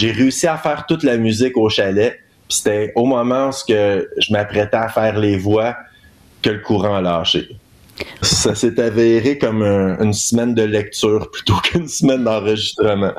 J'ai 0.01 0.11
réussi 0.11 0.47
à 0.47 0.57
faire 0.57 0.85
toute 0.87 1.03
la 1.03 1.17
musique 1.17 1.55
au 1.57 1.69
chalet. 1.69 2.19
Puis 2.49 2.57
c'était 2.57 2.91
au 2.95 3.05
moment 3.05 3.49
où 3.49 3.51
je 3.69 4.33
m'apprêtais 4.33 4.75
à 4.77 4.89
faire 4.89 5.17
les 5.19 5.37
voix 5.37 5.75
que 6.41 6.49
le 6.49 6.59
courant 6.59 6.95
a 6.95 7.01
lâché. 7.01 7.49
Ça 8.23 8.55
s'est 8.55 8.79
avéré 8.79 9.37
comme 9.37 9.61
un- 9.61 9.99
une 10.03 10.11
semaine 10.13 10.55
de 10.55 10.63
lecture 10.63 11.29
plutôt 11.31 11.55
qu'une 11.63 11.87
semaine 11.87 12.23
d'enregistrement. 12.23 13.11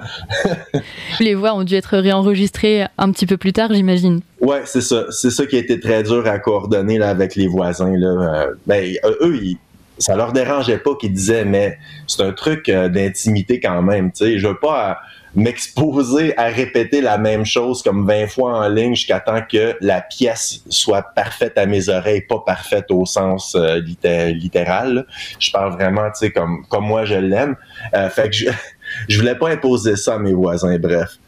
Les 1.20 1.34
voix 1.36 1.54
ont 1.54 1.62
dû 1.62 1.74
être 1.76 1.96
réenregistrées 1.96 2.86
un 2.98 3.12
petit 3.12 3.26
peu 3.26 3.36
plus 3.36 3.52
tard, 3.52 3.72
j'imagine. 3.72 4.22
Ouais, 4.40 4.62
c'est 4.64 4.80
ça. 4.80 5.04
C'est 5.10 5.30
ça 5.30 5.46
qui 5.46 5.54
a 5.56 5.60
été 5.60 5.78
très 5.78 6.02
dur 6.02 6.26
à 6.26 6.38
coordonner 6.40 6.98
là, 6.98 7.10
avec 7.10 7.36
les 7.36 7.46
voisins. 7.46 7.94
Là. 7.96 8.08
Euh, 8.08 8.54
ben, 8.66 8.92
euh, 9.04 9.14
eux, 9.22 9.38
ils- 9.40 9.58
ça 9.98 10.16
leur 10.16 10.32
dérangeait 10.32 10.78
pas 10.78 10.96
qu'ils 11.00 11.12
disaient, 11.12 11.44
mais 11.44 11.78
c'est 12.08 12.22
un 12.22 12.32
truc 12.32 12.68
euh, 12.68 12.88
d'intimité 12.88 13.60
quand 13.60 13.82
même. 13.82 14.10
Je 14.18 14.46
veux 14.48 14.58
pas 14.58 14.98
m'exposer 15.34 16.36
à 16.38 16.44
répéter 16.46 17.00
la 17.00 17.18
même 17.18 17.44
chose 17.44 17.82
comme 17.82 18.06
20 18.06 18.26
fois 18.28 18.58
en 18.64 18.68
ligne 18.68 18.94
jusqu'à 18.94 19.20
temps 19.20 19.40
que 19.50 19.76
la 19.80 20.00
pièce 20.00 20.60
soit 20.68 21.02
parfaite 21.14 21.56
à 21.56 21.66
mes 21.66 21.88
oreilles, 21.88 22.22
pas 22.22 22.40
parfaite 22.44 22.86
au 22.90 23.06
sens 23.06 23.54
euh, 23.54 23.80
litté- 23.80 24.32
littéral. 24.34 25.06
Je 25.38 25.50
parle 25.50 25.72
vraiment, 25.72 26.06
tu 26.10 26.18
sais, 26.26 26.30
comme 26.30 26.64
comme 26.68 26.84
moi 26.84 27.04
je 27.04 27.14
l'aime. 27.14 27.56
Euh, 27.94 28.08
fait 28.10 28.28
que 28.30 28.36
je, 28.36 28.46
je 29.08 29.18
voulais 29.18 29.34
pas 29.34 29.50
imposer 29.50 29.96
ça 29.96 30.14
à 30.14 30.18
mes 30.18 30.32
voisins. 30.34 30.78
Bref. 30.78 31.18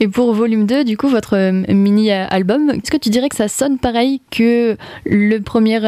Et 0.00 0.08
pour 0.08 0.32
volume 0.32 0.66
2, 0.66 0.84
du 0.84 0.96
coup, 0.96 1.08
votre 1.08 1.36
euh, 1.36 1.52
mini-album, 1.74 2.70
est-ce 2.70 2.90
que 2.90 2.96
tu 2.96 3.10
dirais 3.10 3.28
que 3.28 3.36
ça 3.36 3.48
sonne 3.48 3.78
pareil 3.78 4.22
que 4.30 4.76
le 5.04 5.38
premier 5.40 5.80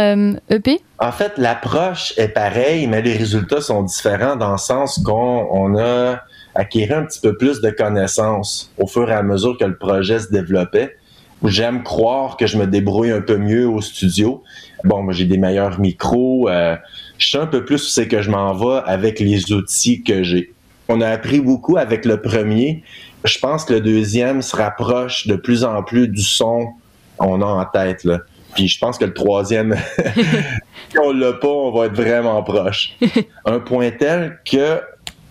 EP 0.51 0.81
En 0.99 1.13
fait, 1.13 1.33
l'approche 1.39 2.13
est 2.19 2.29
pareille, 2.29 2.87
mais 2.89 3.01
les 3.01 3.17
résultats 3.17 3.61
sont 3.61 3.83
différents 3.83 4.37
dans 4.37 4.53
le 4.53 4.59
sens 4.59 5.01
qu'on 5.05 5.47
on 5.51 5.79
a 5.79 6.21
acquis 6.61 6.93
un 6.93 7.05
petit 7.05 7.21
peu 7.21 7.37
plus 7.37 7.61
de 7.61 7.71
connaissances 7.71 8.73
au 8.79 8.87
fur 8.87 9.11
et 9.11 9.15
à 9.15 9.23
mesure 9.23 9.57
que 9.59 9.65
le 9.65 9.77
projet 9.77 10.19
se 10.19 10.31
développait. 10.31 10.97
J'aime 11.45 11.83
croire 11.83 12.37
que 12.37 12.47
je 12.47 12.59
me 12.59 12.67
débrouille 12.67 13.11
un 13.11 13.23
peu 13.23 13.39
mieux 13.39 13.67
au 13.67 13.81
studio. 13.81 14.43
Bon, 14.85 15.03
moi 15.03 15.15
j'ai 15.15 15.25
des 15.25 15.39
meilleurs 15.39 15.81
micros. 15.81 16.49
euh, 16.51 16.77
je 17.17 17.31
sais 17.31 17.39
un 17.39 17.47
peu 17.47 17.65
plus 17.65 17.83
où 17.83 17.89
c'est 17.89 18.09
que 18.09 18.21
je 18.21 18.31
m'en 18.31 18.53
vais 18.53 18.83
avec 18.85 19.21
les 19.21 19.53
outils 19.53 20.03
que 20.03 20.23
j'ai. 20.23 20.53
On 20.89 21.01
a 21.01 21.09
appris 21.09 21.41
beaucoup 21.41 21.79
avec 21.79 22.05
le 22.05 22.21
premier. 22.21 22.83
Je 23.25 23.39
pense 23.39 23.65
que 23.65 23.75
le 23.75 23.81
deuxième 23.81 24.43
se 24.43 24.55
rapproche 24.55 25.27
de 25.27 25.37
plus 25.37 25.65
en 25.65 25.83
plus 25.83 26.09
du 26.09 26.23
son 26.23 26.69
qu'on 27.17 27.41
a 27.41 27.47
en 27.47 27.65
tête. 27.65 28.05
Là. 28.05 28.21
Puis 28.55 28.69
je 28.69 28.79
pense 28.79 28.99
que 28.99 29.05
le 29.05 29.15
troisième, 29.15 29.77
si 30.91 30.99
on 30.99 31.13
l'a 31.13 31.33
pas, 31.33 31.49
on 31.49 31.71
va 31.71 31.87
être 31.87 31.95
vraiment 31.95 32.43
proche. 32.43 32.97
Un 33.45 33.61
point 33.61 33.91
tel 33.91 34.39
que 34.51 34.81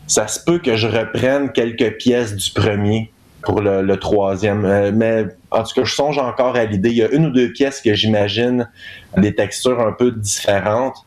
ça 0.09 0.27
se 0.27 0.43
peut 0.43 0.57
que 0.57 0.75
je 0.75 0.87
reprenne 0.87 1.51
quelques 1.51 1.97
pièces 1.97 2.35
du 2.35 2.51
premier 2.51 3.11
pour 3.43 3.61
le, 3.61 3.95
troisième. 3.97 4.65
Euh, 4.65 4.91
mais 4.93 5.27
en 5.51 5.63
tout 5.63 5.75
cas, 5.75 5.83
je 5.83 5.93
songe 5.93 6.17
encore 6.17 6.55
à 6.55 6.65
l'idée. 6.65 6.89
Il 6.89 6.97
y 6.97 7.03
a 7.03 7.09
une 7.09 7.27
ou 7.27 7.29
deux 7.29 7.51
pièces 7.53 7.79
que 7.79 7.93
j'imagine 7.93 8.67
des 9.15 9.33
textures 9.35 9.79
un 9.79 9.91
peu 9.91 10.11
différentes. 10.11 10.97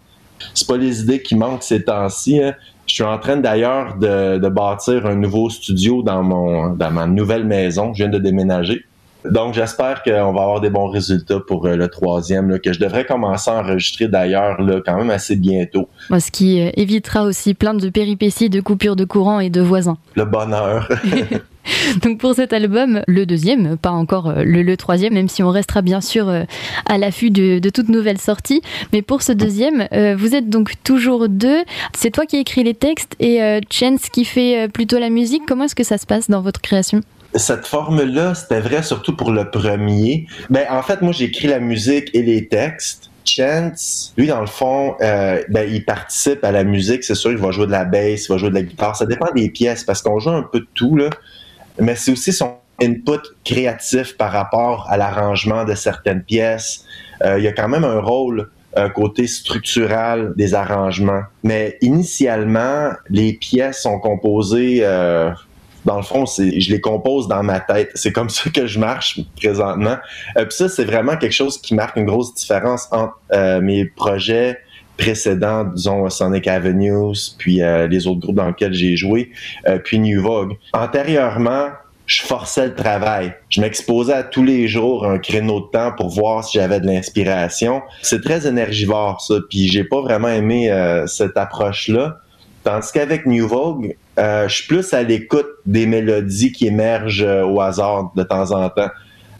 C'est 0.54 0.66
pas 0.66 0.76
les 0.76 1.02
idées 1.02 1.20
qui 1.20 1.34
manquent 1.34 1.64
ces 1.64 1.84
temps-ci. 1.84 2.40
hein. 2.40 2.54
Je 2.86 2.94
suis 2.94 3.04
en 3.04 3.18
train 3.18 3.36
d'ailleurs 3.36 3.96
de, 3.96 4.38
de 4.38 4.48
bâtir 4.48 5.06
un 5.06 5.16
nouveau 5.16 5.50
studio 5.50 6.02
dans 6.02 6.22
mon 6.22 6.70
dans 6.70 6.90
ma 6.90 7.06
nouvelle 7.06 7.44
maison. 7.44 7.92
Je 7.94 8.04
viens 8.04 8.08
de 8.08 8.18
déménager. 8.18 8.84
Donc, 9.30 9.54
j'espère 9.54 10.02
qu'on 10.02 10.32
va 10.32 10.42
avoir 10.42 10.60
des 10.60 10.70
bons 10.70 10.88
résultats 10.88 11.40
pour 11.40 11.66
euh, 11.66 11.76
le 11.76 11.88
troisième, 11.88 12.50
là, 12.50 12.58
que 12.58 12.72
je 12.72 12.80
devrais 12.80 13.04
commencer 13.04 13.50
à 13.50 13.54
enregistrer 13.54 14.08
d'ailleurs 14.08 14.58
quand 14.84 14.96
même 14.96 15.10
assez 15.10 15.36
bientôt. 15.36 15.88
Ce 16.10 16.30
qui 16.30 16.60
euh, 16.60 16.70
évitera 16.76 17.24
aussi 17.24 17.54
plein 17.54 17.74
de 17.74 17.88
péripéties, 17.88 18.50
de 18.50 18.60
coupures 18.60 18.96
de 18.96 19.04
courant 19.04 19.40
et 19.40 19.50
de 19.50 19.60
voisins. 19.60 19.98
Le 20.14 20.24
bonheur. 20.24 20.88
Donc 22.02 22.18
pour 22.18 22.34
cet 22.34 22.52
album, 22.52 23.02
le 23.06 23.26
deuxième, 23.26 23.76
pas 23.76 23.90
encore 23.90 24.28
euh, 24.28 24.42
le, 24.44 24.62
le 24.62 24.76
troisième, 24.76 25.14
même 25.14 25.28
si 25.28 25.42
on 25.42 25.50
restera 25.50 25.82
bien 25.82 26.00
sûr 26.00 26.28
à 26.86 26.98
l'affût 26.98 27.30
de, 27.30 27.58
de 27.58 27.70
toute 27.70 27.88
nouvelle 27.88 28.18
sortie. 28.18 28.62
Mais 28.92 29.02
pour 29.02 29.22
ce 29.22 29.32
deuxième, 29.32 29.88
euh, 29.92 30.16
vous 30.16 30.34
êtes 30.34 30.48
donc 30.48 30.74
toujours 30.84 31.28
deux. 31.28 31.62
C'est 31.94 32.10
toi 32.10 32.26
qui 32.26 32.36
écris 32.36 32.64
les 32.64 32.74
textes 32.74 33.14
et 33.20 33.42
euh, 33.42 33.60
Chance 33.70 34.08
qui 34.12 34.24
fait 34.24 34.68
plutôt 34.68 34.98
la 34.98 35.10
musique. 35.10 35.42
Comment 35.46 35.64
est-ce 35.64 35.74
que 35.74 35.84
ça 35.84 35.98
se 35.98 36.06
passe 36.06 36.28
dans 36.28 36.40
votre 36.40 36.60
création? 36.60 37.00
Cette 37.34 37.66
forme-là, 37.66 38.34
c'était 38.34 38.60
vrai 38.60 38.82
surtout 38.82 39.16
pour 39.16 39.30
le 39.30 39.50
premier. 39.50 40.26
Ben, 40.50 40.66
en 40.70 40.82
fait, 40.82 41.00
moi, 41.02 41.12
j'ai 41.12 41.26
écrit 41.26 41.48
la 41.48 41.60
musique 41.60 42.10
et 42.14 42.22
les 42.22 42.48
textes. 42.48 43.10
Chance, 43.24 44.12
lui, 44.16 44.26
dans 44.26 44.40
le 44.40 44.48
fond, 44.48 44.96
euh, 45.00 45.42
ben, 45.48 45.68
il 45.72 45.84
participe 45.84 46.44
à 46.44 46.50
la 46.50 46.64
musique. 46.64 47.04
C'est 47.04 47.14
sûr, 47.14 47.30
il 47.30 47.38
va 47.38 47.50
jouer 47.52 47.66
de 47.66 47.70
la 47.70 47.84
bass, 47.84 48.26
il 48.26 48.28
va 48.28 48.36
jouer 48.36 48.50
de 48.50 48.54
la 48.54 48.62
guitare. 48.62 48.96
Ça 48.96 49.06
dépend 49.06 49.32
des 49.34 49.48
pièces 49.48 49.84
parce 49.84 50.02
qu'on 50.02 50.18
joue 50.18 50.30
un 50.30 50.42
peu 50.42 50.60
de 50.60 50.66
tout, 50.74 50.96
là. 50.96 51.08
Mais 51.78 51.94
c'est 51.94 52.12
aussi 52.12 52.32
son 52.32 52.56
input 52.82 53.20
créatif 53.44 54.16
par 54.16 54.32
rapport 54.32 54.86
à 54.90 54.96
l'arrangement 54.96 55.64
de 55.64 55.74
certaines 55.74 56.22
pièces. 56.22 56.84
Euh, 57.24 57.38
il 57.38 57.44
y 57.44 57.48
a 57.48 57.52
quand 57.52 57.68
même 57.68 57.84
un 57.84 58.00
rôle 58.00 58.50
euh, 58.78 58.88
côté 58.88 59.26
structural 59.26 60.32
des 60.34 60.54
arrangements. 60.54 61.22
Mais 61.42 61.76
initialement, 61.82 62.90
les 63.10 63.34
pièces 63.34 63.82
sont 63.82 63.98
composées 63.98 64.78
euh, 64.82 65.30
dans 65.84 65.96
le 65.96 66.02
fond, 66.02 66.26
c'est, 66.26 66.60
je 66.60 66.70
les 66.70 66.80
compose 66.80 67.28
dans 67.28 67.42
ma 67.42 67.60
tête. 67.60 67.90
C'est 67.94 68.12
comme 68.12 68.28
ça 68.30 68.50
que 68.50 68.66
je 68.66 68.78
marche 68.78 69.20
présentement. 69.36 69.96
Euh, 70.36 70.44
Puis 70.44 70.56
ça, 70.56 70.68
c'est 70.68 70.84
vraiment 70.84 71.16
quelque 71.16 71.32
chose 71.32 71.60
qui 71.60 71.74
marque 71.74 71.96
une 71.96 72.06
grosse 72.06 72.34
différence 72.34 72.88
entre 72.92 73.18
euh, 73.32 73.60
mes 73.60 73.84
projets 73.84 74.58
précédents, 74.96 75.64
disons 75.64 76.08
Sonic 76.10 76.46
Avenues, 76.46 77.34
puis 77.38 77.62
euh, 77.62 77.88
les 77.88 78.06
autres 78.06 78.20
groupes 78.20 78.36
dans 78.36 78.48
lesquels 78.48 78.74
j'ai 78.74 78.96
joué, 78.96 79.30
euh, 79.66 79.78
puis 79.78 79.98
New 79.98 80.22
Vogue. 80.22 80.56
Antérieurement, 80.72 81.70
je 82.06 82.22
forçais 82.22 82.66
le 82.66 82.74
travail. 82.74 83.32
Je 83.48 83.60
m'exposais 83.60 84.12
à 84.12 84.22
tous 84.22 84.44
les 84.44 84.68
jours 84.68 85.06
un 85.06 85.18
créneau 85.18 85.60
de 85.60 85.66
temps 85.66 85.92
pour 85.96 86.10
voir 86.10 86.44
si 86.44 86.58
j'avais 86.58 86.80
de 86.80 86.86
l'inspiration. 86.86 87.82
C'est 88.02 88.22
très 88.22 88.46
énergivore 88.46 89.20
ça, 89.20 89.36
puis 89.48 89.68
j'ai 89.68 89.84
pas 89.84 90.00
vraiment 90.02 90.28
aimé 90.28 90.70
euh, 90.70 91.06
cette 91.06 91.36
approche-là. 91.36 92.18
Tandis 92.64 92.88
qu'avec 92.92 93.26
New 93.26 93.48
Vogue, 93.48 93.96
euh, 94.18 94.46
je 94.48 94.56
suis 94.56 94.66
plus 94.66 94.92
à 94.92 95.02
l'écoute 95.02 95.48
des 95.64 95.86
mélodies 95.86 96.52
qui 96.52 96.66
émergent 96.66 97.22
euh, 97.22 97.44
au 97.44 97.60
hasard 97.60 98.12
de 98.14 98.22
temps 98.22 98.52
en 98.52 98.68
temps. 98.68 98.90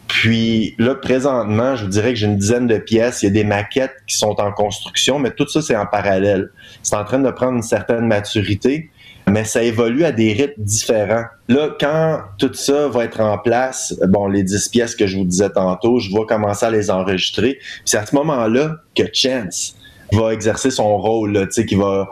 Puis 0.09 0.75
là, 0.79 0.95
présentement, 0.95 1.77
je 1.77 1.85
vous 1.85 1.91
dirais 1.91 2.13
que 2.13 2.19
j'ai 2.19 2.27
une 2.27 2.37
dizaine 2.37 2.67
de 2.67 2.79
pièces. 2.79 3.23
Il 3.23 3.27
y 3.27 3.29
a 3.29 3.33
des 3.33 3.45
maquettes 3.45 3.97
qui 4.07 4.17
sont 4.17 4.39
en 4.41 4.53
construction, 4.53 5.19
mais 5.19 5.31
tout 5.31 5.49
ça, 5.49 5.63
c'est 5.63 5.77
en 5.77 5.87
parallèle. 5.87 6.51
C'est 6.83 6.97
en 6.97 7.05
train 7.05 7.19
de 7.19 7.31
prendre 7.31 7.55
une 7.55 7.63
certaine 7.63 8.07
maturité, 8.07 8.91
mais 9.27 9.45
ça 9.45 9.63
évolue 9.63 10.05
à 10.05 10.13
des 10.13 10.33
rythmes 10.33 10.63
différents. 10.63 11.25
Là, 11.49 11.71
quand 11.81 12.21
tout 12.39 12.53
ça 12.53 12.89
va 12.89 13.05
être 13.05 13.21
en 13.21 13.39
place, 13.39 13.95
bon, 14.09 14.27
les 14.27 14.43
10 14.43 14.69
pièces 14.69 14.95
que 14.95 15.07
je 15.07 15.17
vous 15.17 15.25
disais 15.25 15.51
tantôt, 15.51 15.99
je 15.99 16.11
vais 16.11 16.27
commencer 16.27 16.67
à 16.67 16.71
les 16.71 16.91
enregistrer. 16.91 17.55
Puis 17.55 17.83
c'est 17.87 17.99
à 17.99 18.05
ce 18.05 18.15
moment-là 18.15 18.77
que 18.95 19.05
Chance 19.13 19.77
va 20.13 20.33
exercer 20.35 20.71
son 20.71 20.99
rôle, 20.99 21.47
tu 21.47 21.53
sais, 21.53 21.67
qui 21.67 21.75
va 21.75 22.09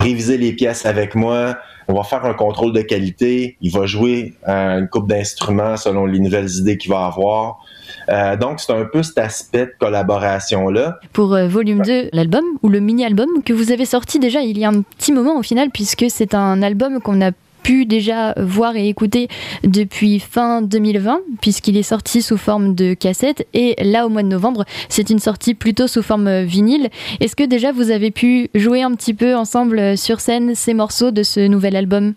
réviser 0.00 0.36
les 0.36 0.52
pièces 0.52 0.84
avec 0.84 1.14
moi, 1.14 1.56
on 1.88 1.94
va 1.94 2.02
faire 2.02 2.24
un 2.24 2.34
contrôle 2.34 2.72
de 2.72 2.82
qualité. 2.82 3.56
Il 3.60 3.72
va 3.72 3.86
jouer 3.86 4.34
euh, 4.48 4.80
une 4.80 4.88
coupe 4.88 5.08
d'instruments 5.08 5.76
selon 5.76 6.06
les 6.06 6.18
nouvelles 6.18 6.50
idées 6.50 6.78
qu'il 6.78 6.90
va 6.90 7.06
avoir. 7.06 7.60
Euh, 8.08 8.36
donc, 8.36 8.60
c'est 8.60 8.72
un 8.72 8.84
peu 8.84 9.02
cet 9.02 9.18
aspect 9.18 9.66
de 9.66 9.72
collaboration-là. 9.78 10.98
Pour 11.12 11.34
euh, 11.34 11.48
volume 11.48 11.82
2, 11.82 12.10
l'album 12.12 12.44
ou 12.62 12.68
le 12.68 12.80
mini-album 12.80 13.28
que 13.44 13.52
vous 13.52 13.72
avez 13.72 13.84
sorti 13.84 14.18
déjà 14.18 14.40
il 14.42 14.58
y 14.58 14.64
a 14.64 14.68
un 14.68 14.82
petit 14.82 15.12
moment 15.12 15.38
au 15.38 15.42
final, 15.42 15.70
puisque 15.70 16.06
c'est 16.08 16.34
un 16.34 16.62
album 16.62 17.00
qu'on 17.00 17.20
a 17.20 17.30
pu 17.66 17.84
déjà 17.84 18.32
voir 18.36 18.76
et 18.76 18.86
écouter 18.86 19.26
depuis 19.64 20.20
fin 20.20 20.62
2020, 20.62 21.18
puisqu'il 21.40 21.76
est 21.76 21.82
sorti 21.82 22.22
sous 22.22 22.36
forme 22.36 22.76
de 22.76 22.94
cassette. 22.94 23.44
Et 23.54 23.74
là, 23.82 24.06
au 24.06 24.08
mois 24.08 24.22
de 24.22 24.28
novembre, 24.28 24.64
c'est 24.88 25.10
une 25.10 25.18
sortie 25.18 25.54
plutôt 25.54 25.88
sous 25.88 26.04
forme 26.04 26.28
euh, 26.28 26.44
vinyle. 26.44 26.90
Est-ce 27.18 27.34
que 27.34 27.42
déjà 27.42 27.72
vous 27.72 27.90
avez 27.90 28.12
pu 28.12 28.50
jouer 28.54 28.84
un 28.84 28.94
petit 28.94 29.14
peu 29.14 29.34
ensemble 29.34 29.80
euh, 29.80 29.96
sur 29.96 30.20
scène 30.20 30.54
ces 30.54 30.74
morceaux 30.74 31.10
de 31.10 31.24
ce 31.24 31.40
nouvel 31.40 31.74
album? 31.74 32.14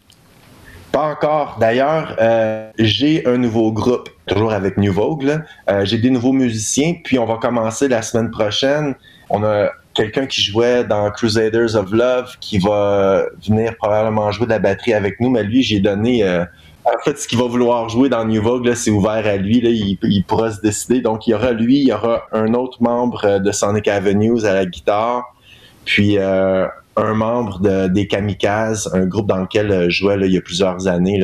Pas 0.92 1.14
encore. 1.14 1.58
D'ailleurs, 1.60 2.16
euh, 2.22 2.70
j'ai 2.78 3.26
un 3.26 3.40
nouveau 3.40 3.72
groupe, 3.72 4.08
toujours 4.28 4.54
avec 4.54 4.78
New 4.78 4.94
Vogue. 4.94 5.42
j'ai 5.82 5.98
des 5.98 6.12
nouveaux 6.12 6.34
musiciens, 6.34 6.94
puis 7.04 7.18
on 7.18 7.26
va 7.26 7.38
commencer 7.38 7.88
la 7.88 8.04
semaine 8.04 8.30
prochaine. 8.30 8.94
On 9.32 9.44
a 9.44 9.72
quelqu'un 10.00 10.28
qui 10.28 10.42
jouait 10.42 10.86
dans 10.86 11.12
Crusaders 11.12 11.76
of 11.76 11.92
Love 11.92 12.38
qui 12.40 12.58
va 12.58 13.26
venir 13.46 13.76
probablement 13.76 14.32
jouer 14.32 14.46
de 14.46 14.52
la 14.52 14.60
batterie 14.60 14.94
avec 14.94 15.20
nous, 15.20 15.30
mais 15.30 15.44
lui, 15.44 15.62
j'ai 15.62 15.82
donné. 15.82 16.24
euh, 16.24 16.46
en 16.86 16.98
fait, 17.04 17.20
ce 17.20 17.28
qu'il 17.28 17.38
va 17.38 17.44
vouloir 17.46 17.90
jouer 17.90 18.08
dans 18.08 18.24
New 18.24 18.42
Vogue, 18.42 18.74
c'est 18.76 18.92
ouvert 18.92 19.28
à 19.28 19.36
lui. 19.36 19.60
Là, 19.60 19.70
il, 19.70 19.98
il 20.02 20.24
pourra 20.24 20.52
se 20.52 20.62
décider. 20.62 21.02
Donc, 21.02 21.28
il 21.28 21.32
y 21.32 21.34
aura 21.34 21.52
lui, 21.52 21.82
il 21.82 21.88
y 21.90 21.92
aura 21.92 22.24
un 22.32 22.54
autre 22.54 22.82
membre 22.82 23.26
euh, 23.26 23.40
de 23.40 23.52
Sonic 23.52 23.90
Avenues 23.90 24.46
à 24.46 24.54
la 24.54 24.66
guitare, 24.66 25.36
puis 25.84 26.18
euh, 26.18 26.66
un 27.00 27.14
membre 27.14 27.60
de, 27.60 27.88
des 27.88 28.08
Kamikazes, 28.08 28.90
un 28.94 29.06
groupe 29.06 29.28
dans 29.28 29.38
lequel 29.38 29.72
euh, 29.72 29.90
je 29.90 30.00
jouais 30.00 30.18
il 30.22 30.34
y 30.34 30.38
a 30.38 30.42
plusieurs 30.42 30.88
années, 30.88 31.24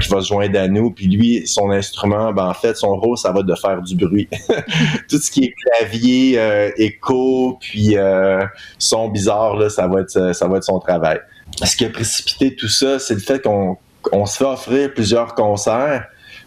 qui 0.00 0.08
va 0.08 0.20
se 0.20 0.28
joindre 0.28 0.58
à 0.58 0.68
nous. 0.68 0.90
Puis 0.90 1.06
lui, 1.06 1.46
son 1.46 1.70
instrument, 1.70 2.32
ben, 2.32 2.48
en 2.48 2.54
fait, 2.54 2.76
son 2.76 2.96
rôle, 2.96 3.16
ça 3.16 3.32
va 3.32 3.42
de 3.42 3.54
faire 3.54 3.80
du 3.82 3.96
bruit. 3.96 4.28
Tout 5.08 5.18
ce 5.18 5.30
qui 5.30 5.44
est 5.44 5.54
clavier, 5.66 6.38
euh, 6.38 6.70
écho, 6.76 7.58
puis 7.60 7.96
euh, 7.96 8.44
son 8.78 9.08
bizarre, 9.08 9.56
là, 9.56 9.70
ça 9.70 9.86
va 9.86 10.00
être, 10.00 10.34
ça 10.34 10.48
va 10.48 10.58
être 10.58 10.64
son 10.64 10.78
travail. 10.78 11.20
Ce 11.62 11.76
qui 11.76 11.84
a 11.84 11.90
précipité 11.90 12.56
tout 12.56 12.68
ça, 12.68 12.98
c'est 12.98 13.14
le 13.14 13.20
fait 13.20 13.40
qu'on 13.40 13.76
on 14.12 14.26
se 14.26 14.38
fait 14.38 14.44
offrir 14.44 14.92
plusieurs 14.92 15.34
concerts. 15.34 16.04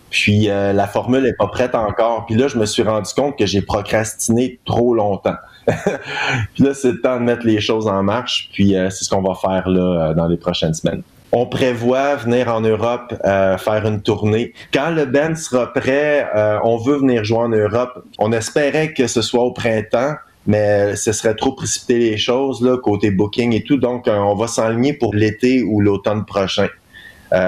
Puis 0.09 0.47
la 0.47 0.87
formule 0.87 1.25
est 1.25 1.37
pas 1.37 1.47
prête 1.47 1.75
encore. 1.75 2.25
Puis 2.25 2.35
là, 2.35 2.47
je 2.47 2.57
me 2.57 2.65
suis 2.65 2.83
rendu 2.83 3.09
compte 3.13 3.37
que 3.37 3.45
j'ai 3.45 3.61
procrastiné 3.61 4.59
trop 4.65 4.93
longtemps. 4.93 5.35
puis 6.53 6.63
là, 6.63 6.73
c'est 6.73 6.91
le 6.91 7.01
temps 7.01 7.19
de 7.19 7.23
mettre 7.23 7.45
les 7.45 7.59
choses 7.59 7.87
en 7.87 8.03
marche. 8.03 8.49
Puis 8.53 8.75
euh, 8.75 8.89
c'est 8.89 9.03
ce 9.03 9.09
qu'on 9.09 9.21
va 9.21 9.35
faire 9.35 9.67
là 9.67 10.09
euh, 10.09 10.13
dans 10.13 10.27
les 10.27 10.37
prochaines 10.37 10.73
semaines. 10.73 11.03
On 11.33 11.45
prévoit 11.45 12.15
venir 12.15 12.47
en 12.47 12.61
Europe 12.61 13.13
euh, 13.25 13.57
faire 13.57 13.85
une 13.85 14.01
tournée. 14.01 14.53
Quand 14.73 14.91
le 14.91 15.05
band 15.05 15.35
sera 15.35 15.73
prêt, 15.73 16.25
on 16.63 16.77
veut 16.77 16.97
venir 16.99 17.25
jouer 17.25 17.39
en 17.39 17.49
Europe. 17.49 18.01
On 18.17 18.31
espérait 18.31 18.93
que 18.93 19.07
ce 19.07 19.21
soit 19.21 19.43
au 19.43 19.51
printemps, 19.51 20.15
mais 20.45 20.95
ce 20.95 21.11
serait 21.11 21.35
trop 21.35 21.51
précipiter 21.51 21.97
les 21.97 22.17
choses 22.17 22.61
là 22.61 22.77
côté 22.77 23.11
booking 23.11 23.53
et 23.53 23.63
tout. 23.63 23.75
Donc, 23.75 24.05
on 24.07 24.35
va 24.35 24.47
s'enligner 24.47 24.93
pour 24.93 25.13
l'été 25.13 25.63
ou 25.63 25.81
l'automne 25.81 26.23
prochain, 26.23 26.69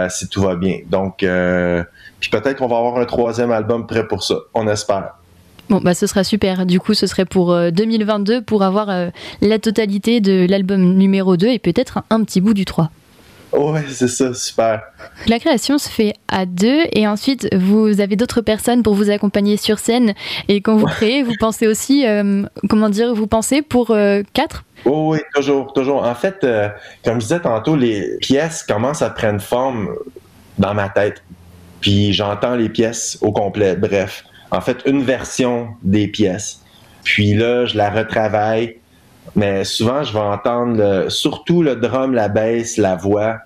si 0.10 0.28
tout 0.28 0.42
va 0.42 0.58
bien. 0.58 0.80
Donc, 0.88 1.20
puis 1.20 2.30
peut-être 2.30 2.58
qu'on 2.58 2.68
va 2.68 2.80
avoir 2.80 2.98
un 2.98 3.06
troisième 3.06 3.52
album 3.52 3.88
prêt 3.88 4.06
pour 4.06 4.24
ça. 4.24 4.36
On 4.54 4.68
espère. 4.68 5.19
Bon, 5.70 5.80
bah 5.82 5.94
ce 5.94 6.08
sera 6.08 6.24
super. 6.24 6.66
Du 6.66 6.80
coup, 6.80 6.94
ce 6.94 7.08
serait 7.08 7.26
pour 7.26 7.52
euh, 7.52 7.72
2022 7.72 8.42
pour 8.42 8.64
avoir 8.64 8.90
euh, 8.90 9.10
la 9.42 9.60
totalité 9.60 10.20
de 10.22 10.46
l'album 10.50 10.96
numéro 10.96 11.38
2 11.38 11.48
et 11.48 11.60
peut-être 11.60 12.00
un, 12.00 12.04
un 12.10 12.24
petit 12.24 12.42
bout 12.42 12.54
du 12.54 12.66
3. 12.66 12.90
Ouais, 13.52 13.84
c'est 13.90 14.08
ça, 14.08 14.34
super. 14.34 14.82
La 15.28 15.40
création 15.40 15.80
se 15.80 15.90
fait 15.90 16.14
à 16.28 16.46
deux 16.46 16.82
et 16.94 17.08
ensuite 17.08 17.48
vous 17.56 18.00
avez 18.00 18.16
d'autres 18.16 18.42
personnes 18.42 18.84
pour 18.84 18.94
vous 18.94 19.10
accompagner 19.10 19.58
sur 19.58 19.80
scène 19.80 20.14
et 20.48 20.62
quand 20.62 20.76
vous 20.76 20.86
créez, 20.86 21.24
vous 21.24 21.34
pensez 21.40 21.66
aussi, 21.66 22.06
euh, 22.06 22.44
comment 22.70 22.90
dire, 22.90 23.14
vous 23.16 23.26
pensez 23.26 23.62
pour 23.62 23.92
euh, 23.92 24.22
quatre? 24.34 24.66
Oh, 24.86 25.14
oui, 25.14 25.20
toujours, 25.34 25.74
toujours. 25.74 26.04
En 26.04 26.16
fait, 26.16 26.44
euh, 26.44 26.70
comme 27.04 27.16
je 27.16 27.26
disais 27.26 27.40
tantôt, 27.40 27.76
les 27.76 28.18
pièces 28.22 28.64
commencent 28.64 29.02
à 29.02 29.10
prendre 29.10 29.42
forme 29.42 29.90
dans 30.60 30.76
ma 30.76 30.90
tête. 30.90 31.24
Puis 31.82 32.14
j'entends 32.14 32.56
les 32.56 32.70
pièces 32.70 33.18
au 33.22 33.32
complet. 33.32 33.76
Bref, 33.76 34.26
en 34.52 34.62
fait, 34.62 34.82
une 34.86 35.04
version 35.04 35.70
des 35.84 36.08
pièces. 36.08 36.64
Puis 37.04 37.34
là, 37.34 37.66
je 37.66 37.78
la 37.78 37.90
retravaille. 37.90 38.78
Mais 39.36 39.64
souvent, 39.64 40.04
je 40.04 40.12
vais 40.12 40.20
entendre 40.20 41.10
surtout 41.10 41.62
le 41.62 41.76
drum, 41.76 42.14
la 42.14 42.30
basse, 42.30 42.78
la 42.78 42.96
voix. 42.96 43.38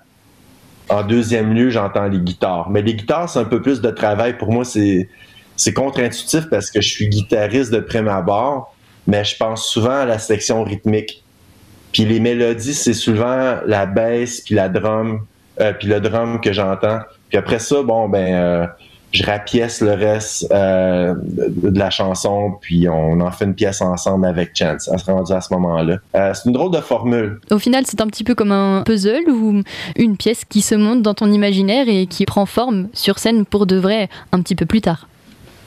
En 0.88 1.02
deuxième 1.02 1.54
lieu, 1.54 1.70
j'entends 1.70 2.08
les 2.08 2.18
guitares. 2.18 2.70
Mais 2.70 2.82
les 2.82 2.94
guitares, 2.94 3.28
c'est 3.28 3.38
un 3.38 3.44
peu 3.44 3.60
plus 3.60 3.80
de 3.80 3.90
travail. 3.90 4.36
Pour 4.38 4.50
moi, 4.52 4.64
c'est 4.64 5.08
c'est 5.56 5.72
contre-intuitif 5.72 6.48
parce 6.50 6.70
que 6.70 6.80
je 6.80 6.88
suis 6.88 7.08
guitariste 7.08 7.72
de 7.72 7.78
prime 7.78 8.08
abord, 8.08 8.74
mais 9.06 9.24
je 9.24 9.36
pense 9.36 9.66
souvent 9.66 10.00
à 10.00 10.04
la 10.04 10.18
section 10.18 10.64
rythmique. 10.64 11.22
Puis 11.92 12.04
les 12.04 12.18
mélodies, 12.18 12.74
c'est 12.74 12.94
souvent 12.94 13.58
la 13.64 13.86
basse 13.86 14.40
puis 14.40 14.56
la 14.56 14.68
drum, 14.68 15.24
euh, 15.60 15.72
puis 15.72 15.86
le 15.88 16.00
drum 16.00 16.40
que 16.40 16.52
j'entends. 16.52 17.00
Puis 17.28 17.38
après 17.38 17.60
ça, 17.60 17.82
bon 17.82 18.08
ben, 18.08 18.34
euh, 18.34 18.66
je 19.14 19.24
rapièce 19.24 19.80
le 19.80 19.92
reste 19.92 20.50
euh, 20.52 21.14
de, 21.22 21.70
de 21.70 21.78
la 21.78 21.88
chanson, 21.88 22.54
puis 22.60 22.88
on 22.88 23.20
en 23.20 23.30
fait 23.30 23.44
une 23.44 23.54
pièce 23.54 23.80
ensemble 23.80 24.26
avec 24.26 24.50
Chance. 24.54 24.88
À 24.88 24.98
ce 24.98 25.04
rendu 25.04 25.32
à 25.32 25.40
ce 25.40 25.52
moment-là, 25.54 25.98
Euh, 26.16 26.32
c'est 26.34 26.46
une 26.46 26.52
drôle 26.52 26.72
de 26.72 26.80
formule. 26.80 27.40
Au 27.50 27.58
final, 27.58 27.84
c'est 27.86 28.00
un 28.00 28.08
petit 28.08 28.24
peu 28.24 28.34
comme 28.34 28.52
un 28.52 28.82
puzzle 28.84 29.30
ou 29.30 29.62
une 29.96 30.16
pièce 30.16 30.44
qui 30.44 30.60
se 30.60 30.74
monte 30.74 31.02
dans 31.02 31.14
ton 31.14 31.30
imaginaire 31.30 31.86
et 31.88 32.06
qui 32.06 32.26
prend 32.26 32.44
forme 32.44 32.88
sur 32.92 33.18
scène 33.18 33.44
pour 33.46 33.66
de 33.66 33.76
vrai 33.76 34.08
un 34.32 34.40
petit 34.42 34.56
peu 34.56 34.66
plus 34.66 34.80
tard. 34.80 35.06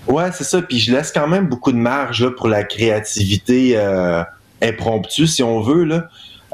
Ouais, 0.07 0.29
c'est 0.33 0.43
ça. 0.43 0.61
Puis 0.61 0.79
je 0.79 0.93
laisse 0.93 1.11
quand 1.11 1.27
même 1.27 1.47
beaucoup 1.47 1.71
de 1.71 1.77
marge 1.77 2.23
là, 2.23 2.31
pour 2.31 2.49
la 2.49 2.63
créativité 2.63 3.73
euh, 3.75 4.23
impromptue, 4.61 5.27
si 5.27 5.41
on 5.43 5.61
veut. 5.61 5.85
Là. 5.85 6.07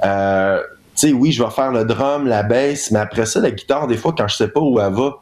Euh, 0.04 0.62
tu 0.96 1.08
sais, 1.08 1.14
oui, 1.14 1.32
je 1.32 1.44
vais 1.44 1.50
faire 1.50 1.72
le 1.72 1.86
drum, 1.86 2.28
la 2.28 2.44
basse, 2.44 2.92
mais 2.92 3.00
après 3.00 3.26
ça, 3.26 3.40
la 3.40 3.50
guitare, 3.50 3.88
des 3.88 3.98
fois, 3.98 4.14
quand 4.16 4.28
je 4.28 4.36
sais 4.36 4.48
pas 4.48 4.60
où 4.60 4.80
elle 4.80 4.94
va, 4.94 5.16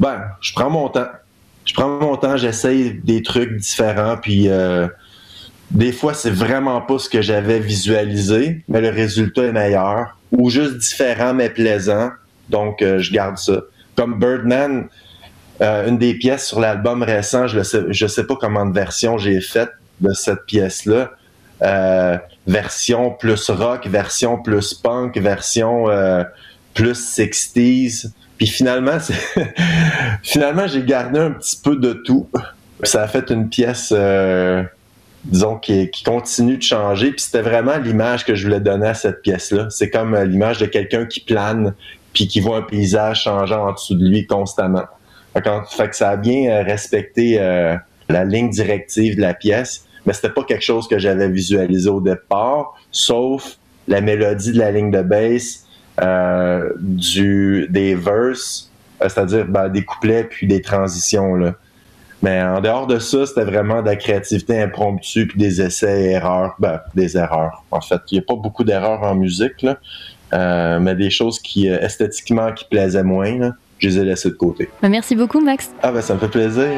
ben, 0.00 0.22
je 0.40 0.52
prends 0.52 0.70
mon 0.70 0.88
temps. 0.88 1.08
Je 1.64 1.74
prends 1.74 1.88
mon 1.88 2.16
temps, 2.16 2.36
j'essaye 2.36 3.00
des 3.04 3.22
trucs 3.22 3.56
différents, 3.56 4.16
puis 4.16 4.48
euh, 4.48 4.88
des 5.70 5.92
fois, 5.92 6.14
c'est 6.14 6.30
vraiment 6.30 6.80
pas 6.80 6.98
ce 6.98 7.08
que 7.08 7.22
j'avais 7.22 7.60
visualisé, 7.60 8.64
mais 8.66 8.80
le 8.80 8.88
résultat 8.88 9.44
est 9.44 9.52
meilleur, 9.52 10.16
ou 10.32 10.50
juste 10.50 10.78
différent 10.78 11.34
mais 11.34 11.50
plaisant. 11.50 12.10
Donc, 12.48 12.82
euh, 12.82 12.98
je 12.98 13.12
garde 13.12 13.38
ça. 13.38 13.60
Comme 13.94 14.18
Birdman, 14.18 14.88
euh, 15.60 15.88
une 15.88 15.98
des 15.98 16.14
pièces 16.14 16.48
sur 16.48 16.58
l'album 16.58 17.02
récent, 17.02 17.46
je 17.46 17.58
ne 17.58 17.62
sais, 17.62 17.82
je 17.90 18.06
sais 18.06 18.24
pas 18.24 18.34
comment 18.36 18.64
de 18.64 18.72
version 18.72 19.18
j'ai 19.18 19.40
faite 19.40 19.70
de 20.00 20.12
cette 20.12 20.46
pièce-là. 20.46 21.10
Euh, 21.62 22.16
version 22.46 23.10
plus 23.10 23.50
rock, 23.50 23.86
version 23.86 24.38
plus 24.38 24.72
punk, 24.72 25.18
version 25.18 25.90
euh, 25.90 26.24
plus 26.72 27.18
60s. 27.18 28.10
Puis 28.40 28.48
finalement, 28.48 28.96
finalement 30.22 30.66
j'ai 30.66 30.82
gardé 30.82 31.20
un 31.20 31.32
petit 31.32 31.60
peu 31.62 31.76
de 31.76 31.92
tout. 31.92 32.26
Ça 32.82 33.02
a 33.02 33.06
fait 33.06 33.28
une 33.28 33.50
pièce, 33.50 33.92
euh, 33.94 34.62
disons, 35.26 35.58
qui, 35.58 35.90
qui 35.90 36.02
continue 36.02 36.56
de 36.56 36.62
changer. 36.62 37.10
Puis 37.10 37.20
c'était 37.20 37.42
vraiment 37.42 37.76
l'image 37.76 38.24
que 38.24 38.34
je 38.34 38.44
voulais 38.44 38.60
donner 38.60 38.88
à 38.88 38.94
cette 38.94 39.20
pièce-là. 39.20 39.66
C'est 39.68 39.90
comme 39.90 40.14
euh, 40.14 40.24
l'image 40.24 40.56
de 40.56 40.64
quelqu'un 40.64 41.04
qui 41.04 41.20
plane 41.20 41.74
puis 42.14 42.28
qui 42.28 42.40
voit 42.40 42.56
un 42.56 42.62
paysage 42.62 43.24
changeant 43.24 43.68
en 43.68 43.72
dessous 43.74 43.94
de 43.94 44.08
lui 44.08 44.26
constamment. 44.26 44.86
Fait, 45.34 45.90
que 45.90 45.94
ça 45.94 46.08
a 46.08 46.16
bien 46.16 46.50
euh, 46.50 46.62
respecté 46.62 47.36
euh, 47.38 47.76
la 48.08 48.24
ligne 48.24 48.48
directive 48.48 49.16
de 49.16 49.20
la 49.20 49.34
pièce, 49.34 49.84
mais 50.06 50.14
c'était 50.14 50.30
pas 50.30 50.44
quelque 50.44 50.64
chose 50.64 50.88
que 50.88 50.98
j'avais 50.98 51.28
visualisé 51.28 51.90
au 51.90 52.00
départ, 52.00 52.72
sauf 52.90 53.58
la 53.86 54.00
mélodie 54.00 54.52
de 54.52 54.58
la 54.58 54.72
ligne 54.72 54.90
de 54.90 55.02
bass, 55.02 55.66
euh, 56.00 56.70
du 56.78 57.66
des 57.70 57.94
verses, 57.94 58.70
euh, 59.02 59.08
c'est-à-dire 59.08 59.46
ben, 59.46 59.68
des 59.68 59.84
couplets 59.84 60.24
puis 60.24 60.46
des 60.46 60.62
transitions 60.62 61.34
là. 61.34 61.54
Mais 62.22 62.42
en 62.42 62.60
dehors 62.60 62.86
de 62.86 62.98
ça, 62.98 63.24
c'était 63.24 63.44
vraiment 63.44 63.80
de 63.80 63.86
la 63.86 63.96
créativité 63.96 64.60
impromptue 64.60 65.26
puis 65.26 65.38
des 65.38 65.62
essais 65.62 66.02
et 66.02 66.10
erreurs, 66.10 66.54
ben, 66.58 66.80
des 66.94 67.16
erreurs. 67.16 67.64
En 67.70 67.80
fait, 67.80 68.00
il 68.10 68.16
n'y 68.16 68.18
a 68.18 68.24
pas 68.26 68.36
beaucoup 68.36 68.62
d'erreurs 68.62 69.02
en 69.02 69.14
musique 69.14 69.62
là, 69.62 69.78
euh, 70.34 70.80
mais 70.80 70.94
des 70.94 71.10
choses 71.10 71.40
qui 71.40 71.66
esthétiquement 71.66 72.52
qui 72.52 72.64
plaisaient 72.66 73.02
moins 73.02 73.38
là, 73.38 73.52
je 73.78 73.88
les 73.88 73.98
ai 73.98 74.04
laissées 74.04 74.30
de 74.30 74.34
côté. 74.34 74.68
Bah, 74.82 74.88
merci 74.90 75.16
beaucoup, 75.16 75.40
Max. 75.40 75.70
Ah 75.82 75.92
ben 75.92 76.02
ça 76.02 76.14
me 76.14 76.18
fait 76.18 76.28
plaisir. 76.28 76.68